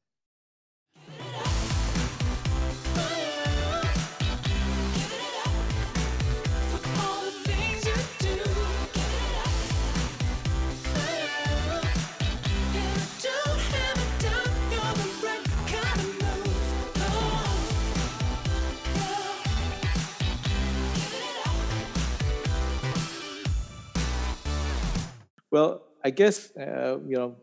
Well, 25.52 25.84
I 26.04 26.10
guess 26.10 26.56
uh, 26.56 26.98
you 27.06 27.18
know, 27.18 27.36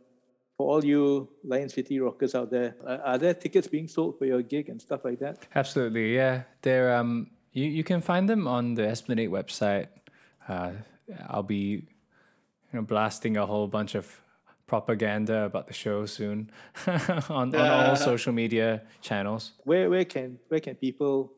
for 0.56 0.68
all 0.68 0.84
you 0.84 1.28
Lion 1.44 1.68
City 1.68 2.00
rockers 2.00 2.34
out 2.34 2.50
there, 2.50 2.74
uh, 2.84 2.98
are 3.04 3.18
there 3.18 3.34
tickets 3.34 3.68
being 3.68 3.86
sold 3.86 4.18
for 4.18 4.24
your 4.24 4.42
gig 4.42 4.68
and 4.68 4.80
stuff 4.80 5.04
like 5.04 5.20
that? 5.20 5.46
Absolutely, 5.54 6.14
yeah. 6.14 6.42
They're 6.62 6.96
um, 6.96 7.30
you 7.52 7.66
you 7.66 7.84
can 7.84 8.00
find 8.00 8.28
them 8.28 8.48
on 8.48 8.74
the 8.74 8.88
Esplanade 8.88 9.30
website. 9.30 9.88
Uh, 10.48 10.72
I'll 11.28 11.42
be, 11.42 11.86
you 12.72 12.72
know, 12.72 12.82
blasting 12.82 13.36
a 13.36 13.46
whole 13.46 13.68
bunch 13.68 13.94
of 13.94 14.20
propaganda 14.66 15.44
about 15.44 15.66
the 15.66 15.72
show 15.72 16.06
soon 16.06 16.50
on, 17.28 17.54
on 17.54 17.56
all 17.56 17.96
social 17.96 18.32
media 18.32 18.82
channels. 19.00 19.52
Where 19.64 19.90
where 19.90 20.04
can 20.04 20.38
where 20.48 20.60
can 20.60 20.76
people 20.76 21.32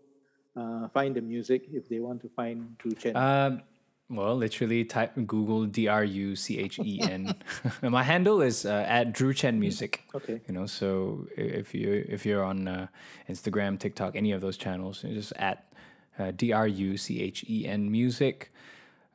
uh, 0.57 0.89
find 0.89 1.15
the 1.15 1.21
music 1.23 1.69
if 1.73 1.89
they 1.89 2.01
want 2.01 2.21
to 2.23 2.29
find 2.29 2.77
Dru 2.79 2.93
Chen? 2.93 3.17
Um, 3.17 3.63
Well, 4.11 4.35
literally 4.35 4.85
type 4.85 5.13
Google 5.27 5.67
D 5.67 5.87
R 5.87 6.03
U 6.03 6.35
C 6.35 6.59
H 6.59 6.81
E 6.81 6.99
N. 7.01 7.33
And 7.81 7.91
my 7.93 8.03
handle 8.03 8.43
is 8.43 8.67
uh, 8.67 8.85
at 8.89 9.13
Dru 9.13 9.33
Chen 9.33 9.61
Music. 9.61 10.03
Okay. 10.13 10.41
You 10.49 10.55
know, 10.55 10.67
so 10.67 11.29
if 11.37 11.73
you 11.75 12.05
if 12.09 12.27
you're 12.27 12.43
on 12.43 12.67
uh, 12.67 12.87
Instagram, 13.29 13.79
TikTok, 13.79 14.17
any 14.17 14.33
of 14.33 14.41
those 14.41 14.57
channels, 14.57 15.03
just 15.03 15.33
at 15.37 15.73
uh, 16.19 16.33
D 16.35 16.53
R 16.53 16.67
U 16.67 16.97
C 16.97 17.21
H 17.23 17.45
E 17.49 17.67
N 17.67 17.91
Music. 17.91 18.53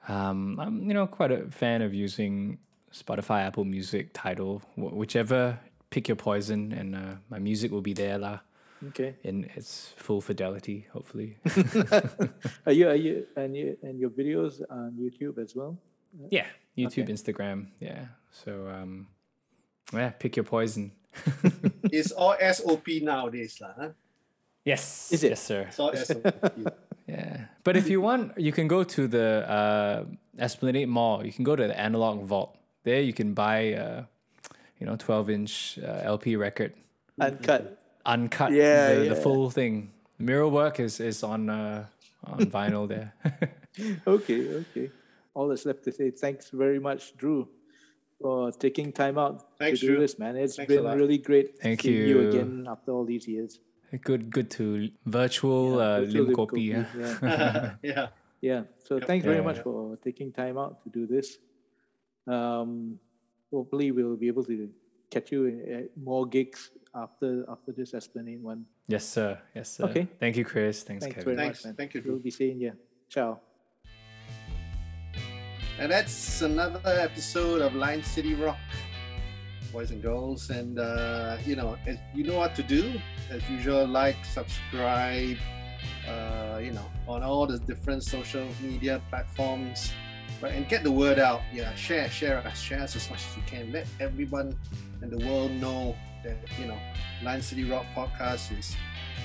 Um, 0.07 0.57
I'm 0.59 0.87
you 0.87 0.93
know 0.93 1.07
quite 1.07 1.31
a 1.31 1.51
fan 1.51 1.81
of 1.81 1.93
using 1.93 2.59
Spotify, 2.93 3.41
Apple 3.45 3.65
Music, 3.65 4.11
Tidal, 4.13 4.61
wh- 4.75 4.95
whichever. 4.95 5.59
Pick 5.89 6.07
your 6.07 6.15
poison, 6.15 6.71
and 6.71 6.95
uh, 6.95 7.15
my 7.29 7.39
music 7.39 7.71
will 7.71 7.81
be 7.81 7.93
there 7.93 8.17
lah 8.17 8.39
Okay. 8.89 9.15
in 9.23 9.45
its 9.55 9.93
full 9.97 10.21
fidelity, 10.21 10.87
hopefully. 10.93 11.37
Are 12.65 12.71
you 12.73 12.89
are 12.89 12.95
you 12.95 13.25
and 13.35 13.55
you 13.55 13.77
and 13.81 13.99
your 13.99 14.09
videos 14.09 14.61
on 14.69 14.93
YouTube 14.99 15.37
as 15.37 15.55
well? 15.55 15.77
Yeah, 16.29 16.45
YouTube, 16.77 17.03
Okay. 17.03 17.13
Instagram. 17.13 17.67
Yeah. 17.79 18.05
So 18.31 18.67
um, 18.67 19.07
yeah, 19.93 20.09
pick 20.11 20.35
your 20.35 20.45
poison. 20.45 20.91
It's 21.91 22.11
all 22.11 22.35
SOP 22.39 22.87
nowadays, 23.01 23.61
lah. 23.61 23.73
Huh? 23.77 23.89
Yes. 24.65 25.11
Is 25.11 25.23
it? 25.23 25.29
Yes, 25.29 25.43
sir. 25.43 25.61
It's 25.69 25.79
all 25.79 25.93
SOP. 25.95 26.25
Yeah. 27.07 27.53
But 27.63 27.77
if 27.77 27.87
you 27.87 28.01
want, 28.01 28.33
you 28.35 28.51
can 28.51 28.67
go 28.67 28.83
to 28.83 29.07
the 29.07 29.45
uh, 29.47 30.05
Esplanade 30.41 30.89
Mall. 30.89 31.23
You 31.23 31.31
can 31.31 31.43
go 31.45 31.55
to 31.55 31.67
the 31.67 31.77
Analog 31.79 32.25
Vault. 32.25 32.57
There 32.83 32.99
you 32.99 33.13
can 33.13 33.35
buy, 33.37 33.73
uh, 33.77 34.03
you 34.79 34.87
know, 34.89 34.95
12 34.97 35.29
inch 35.29 35.77
uh, 35.77 36.01
LP 36.01 36.35
record, 36.35 36.73
Uncut. 37.21 37.77
Uncut, 38.05 38.51
Yeah, 38.51 38.93
the, 38.95 39.09
the 39.09 39.15
full 39.15 39.49
thing. 39.49 39.91
Mirror 40.19 40.49
work 40.49 40.79
is 40.79 40.99
is 40.99 41.23
on 41.23 41.49
uh, 41.49 41.85
on 42.23 42.39
vinyl 42.39 42.87
there. 42.87 43.13
Okay, 44.07 44.39
okay. 44.63 44.89
All 45.33 45.49
that's 45.49 45.65
left 45.65 45.83
to 45.83 45.91
say, 45.91 46.09
thanks 46.09 46.49
very 46.49 46.79
much, 46.79 47.11
Dru, 47.17 47.45
for 48.21 48.51
taking 48.53 48.93
time 48.93 49.17
out 49.17 49.43
Thanks, 49.59 49.81
to 49.81 49.87
do 49.87 49.91
Dru. 49.95 49.99
this, 50.01 50.17
man. 50.17 50.37
It's 50.37 50.55
Thanks 50.55 50.73
been 50.73 50.85
really 50.85 51.17
great 51.17 51.59
Thank 51.59 51.81
seeing 51.81 52.07
you. 52.07 52.21
you 52.21 52.29
again 52.29 52.67
after 52.69 52.91
all 52.93 53.03
these 53.03 53.27
years. 53.27 53.59
good, 54.03 54.31
good 54.31 54.49
to 54.51 54.89
virtual 55.05 55.79
uh, 55.81 55.99
Virtual 55.99 56.23
lim 56.23 56.25
Lim 56.27 56.35
kopi. 56.35 56.63
Kopi, 56.71 57.21
yeah. 57.21 57.75
yeah. 57.83 58.07
Yeah. 58.39 58.61
So 58.87 58.99
thanks 58.99 59.25
very 59.25 59.37
Yeah. 59.43 59.49
much 59.49 59.59
for 59.59 59.97
taking 59.97 60.31
time 60.31 60.57
out 60.57 60.81
to 60.83 60.89
do 60.89 61.05
this. 61.05 61.37
Um, 62.27 62.97
hopefully 63.51 63.91
we'll 63.91 64.15
be 64.15 64.27
able 64.27 64.45
to 64.45 64.69
catch 65.09 65.31
you 65.31 65.47
at 65.73 65.97
more 65.97 66.25
gigs 66.25 66.71
after 66.93 67.45
after 67.49 67.71
this 67.71 67.93
Esplanade 67.93 68.41
one. 68.41 68.65
Yes, 68.87 69.05
sir. 69.05 69.39
Yes, 69.55 69.69
sir. 69.77 69.85
Okay. 69.85 70.07
Thank 70.19 70.37
you, 70.37 70.45
Chris. 70.45 70.83
Thanks, 70.83 71.03
Thanks 71.03 71.15
Kevin. 71.15 71.35
very 71.35 71.37
Thanks. 71.37 71.65
much. 71.65 71.75
Thank 71.75 71.93
you, 71.93 72.03
We'll 72.05 72.19
be 72.19 72.31
seeing 72.31 72.59
you. 72.59 72.73
Ciao. 73.09 73.39
And 75.79 75.91
that's 75.91 76.41
another 76.41 76.79
episode 76.85 77.61
of 77.61 77.75
Lion 77.75 78.01
City 78.03 78.33
Rock, 78.33 78.57
boys 79.73 79.91
and 79.91 80.01
girls. 80.01 80.49
And 80.49 80.79
uh, 80.79 81.37
you 81.45 81.55
know, 81.55 81.77
as 81.85 81.97
you 82.13 82.23
know 82.23 82.37
what 82.37 82.55
to 82.55 82.63
do. 82.63 82.93
As 83.31 83.41
usual, 83.49 83.87
like, 83.87 84.17
subscribe. 84.23 85.37
Uh, 86.07 86.59
you 86.61 86.71
know, 86.71 86.85
on 87.07 87.23
all 87.23 87.47
the 87.47 87.57
different 87.57 88.03
social 88.03 88.45
media 88.61 89.01
platforms, 89.09 89.91
right? 90.41 90.53
And 90.53 90.67
get 90.67 90.83
the 90.83 90.91
word 90.91 91.19
out. 91.19 91.41
Yeah, 91.53 91.73
share, 91.75 92.09
share 92.09 92.37
us, 92.39 92.59
share 92.59 92.81
us 92.81 92.95
as 92.95 93.09
much 93.09 93.23
as 93.29 93.35
you 93.37 93.43
can. 93.45 93.71
Let 93.71 93.87
everyone 93.99 94.55
in 95.01 95.09
the 95.09 95.25
world 95.27 95.51
know 95.51 95.95
that 96.23 96.37
you 96.59 96.65
know, 96.67 96.77
Lion 97.23 97.41
City 97.41 97.63
Rock 97.63 97.85
podcast 97.95 98.57
is 98.57 98.75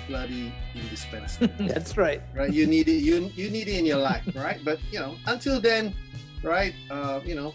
bloody 0.09 0.53
indispensable 0.75 1.53
That's 1.67 1.97
right. 1.97 2.21
right? 2.35 2.53
You 2.53 2.67
need 2.67 2.89
it. 2.89 3.03
You 3.03 3.31
you 3.35 3.51
need 3.51 3.69
it 3.69 3.79
in 3.79 3.87
your 3.87 3.99
life, 3.99 4.25
right? 4.35 4.61
But 4.65 4.79
you 4.91 4.99
know, 5.01 5.17
until 5.27 5.61
then, 5.61 5.95
right? 6.43 6.75
Uh, 6.91 7.21
you 7.25 7.35
know, 7.35 7.55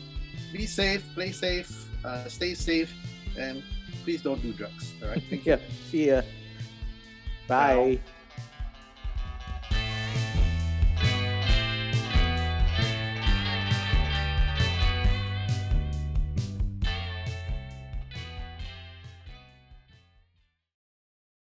be 0.53 0.65
safe, 0.65 1.03
play 1.13 1.31
safe, 1.31 1.69
uh, 2.03 2.25
stay 2.27 2.53
safe, 2.53 2.93
and 3.37 3.63
please 4.03 4.21
don't 4.21 4.41
do 4.41 4.53
drugs. 4.53 4.93
All 5.03 5.09
right. 5.09 5.23
Thank 5.29 5.45
you. 5.45 5.53
Yeah. 5.53 5.59
See 5.91 6.07
ya. 6.07 6.21
Bye. 7.47 7.99
Ciao. 8.03 8.14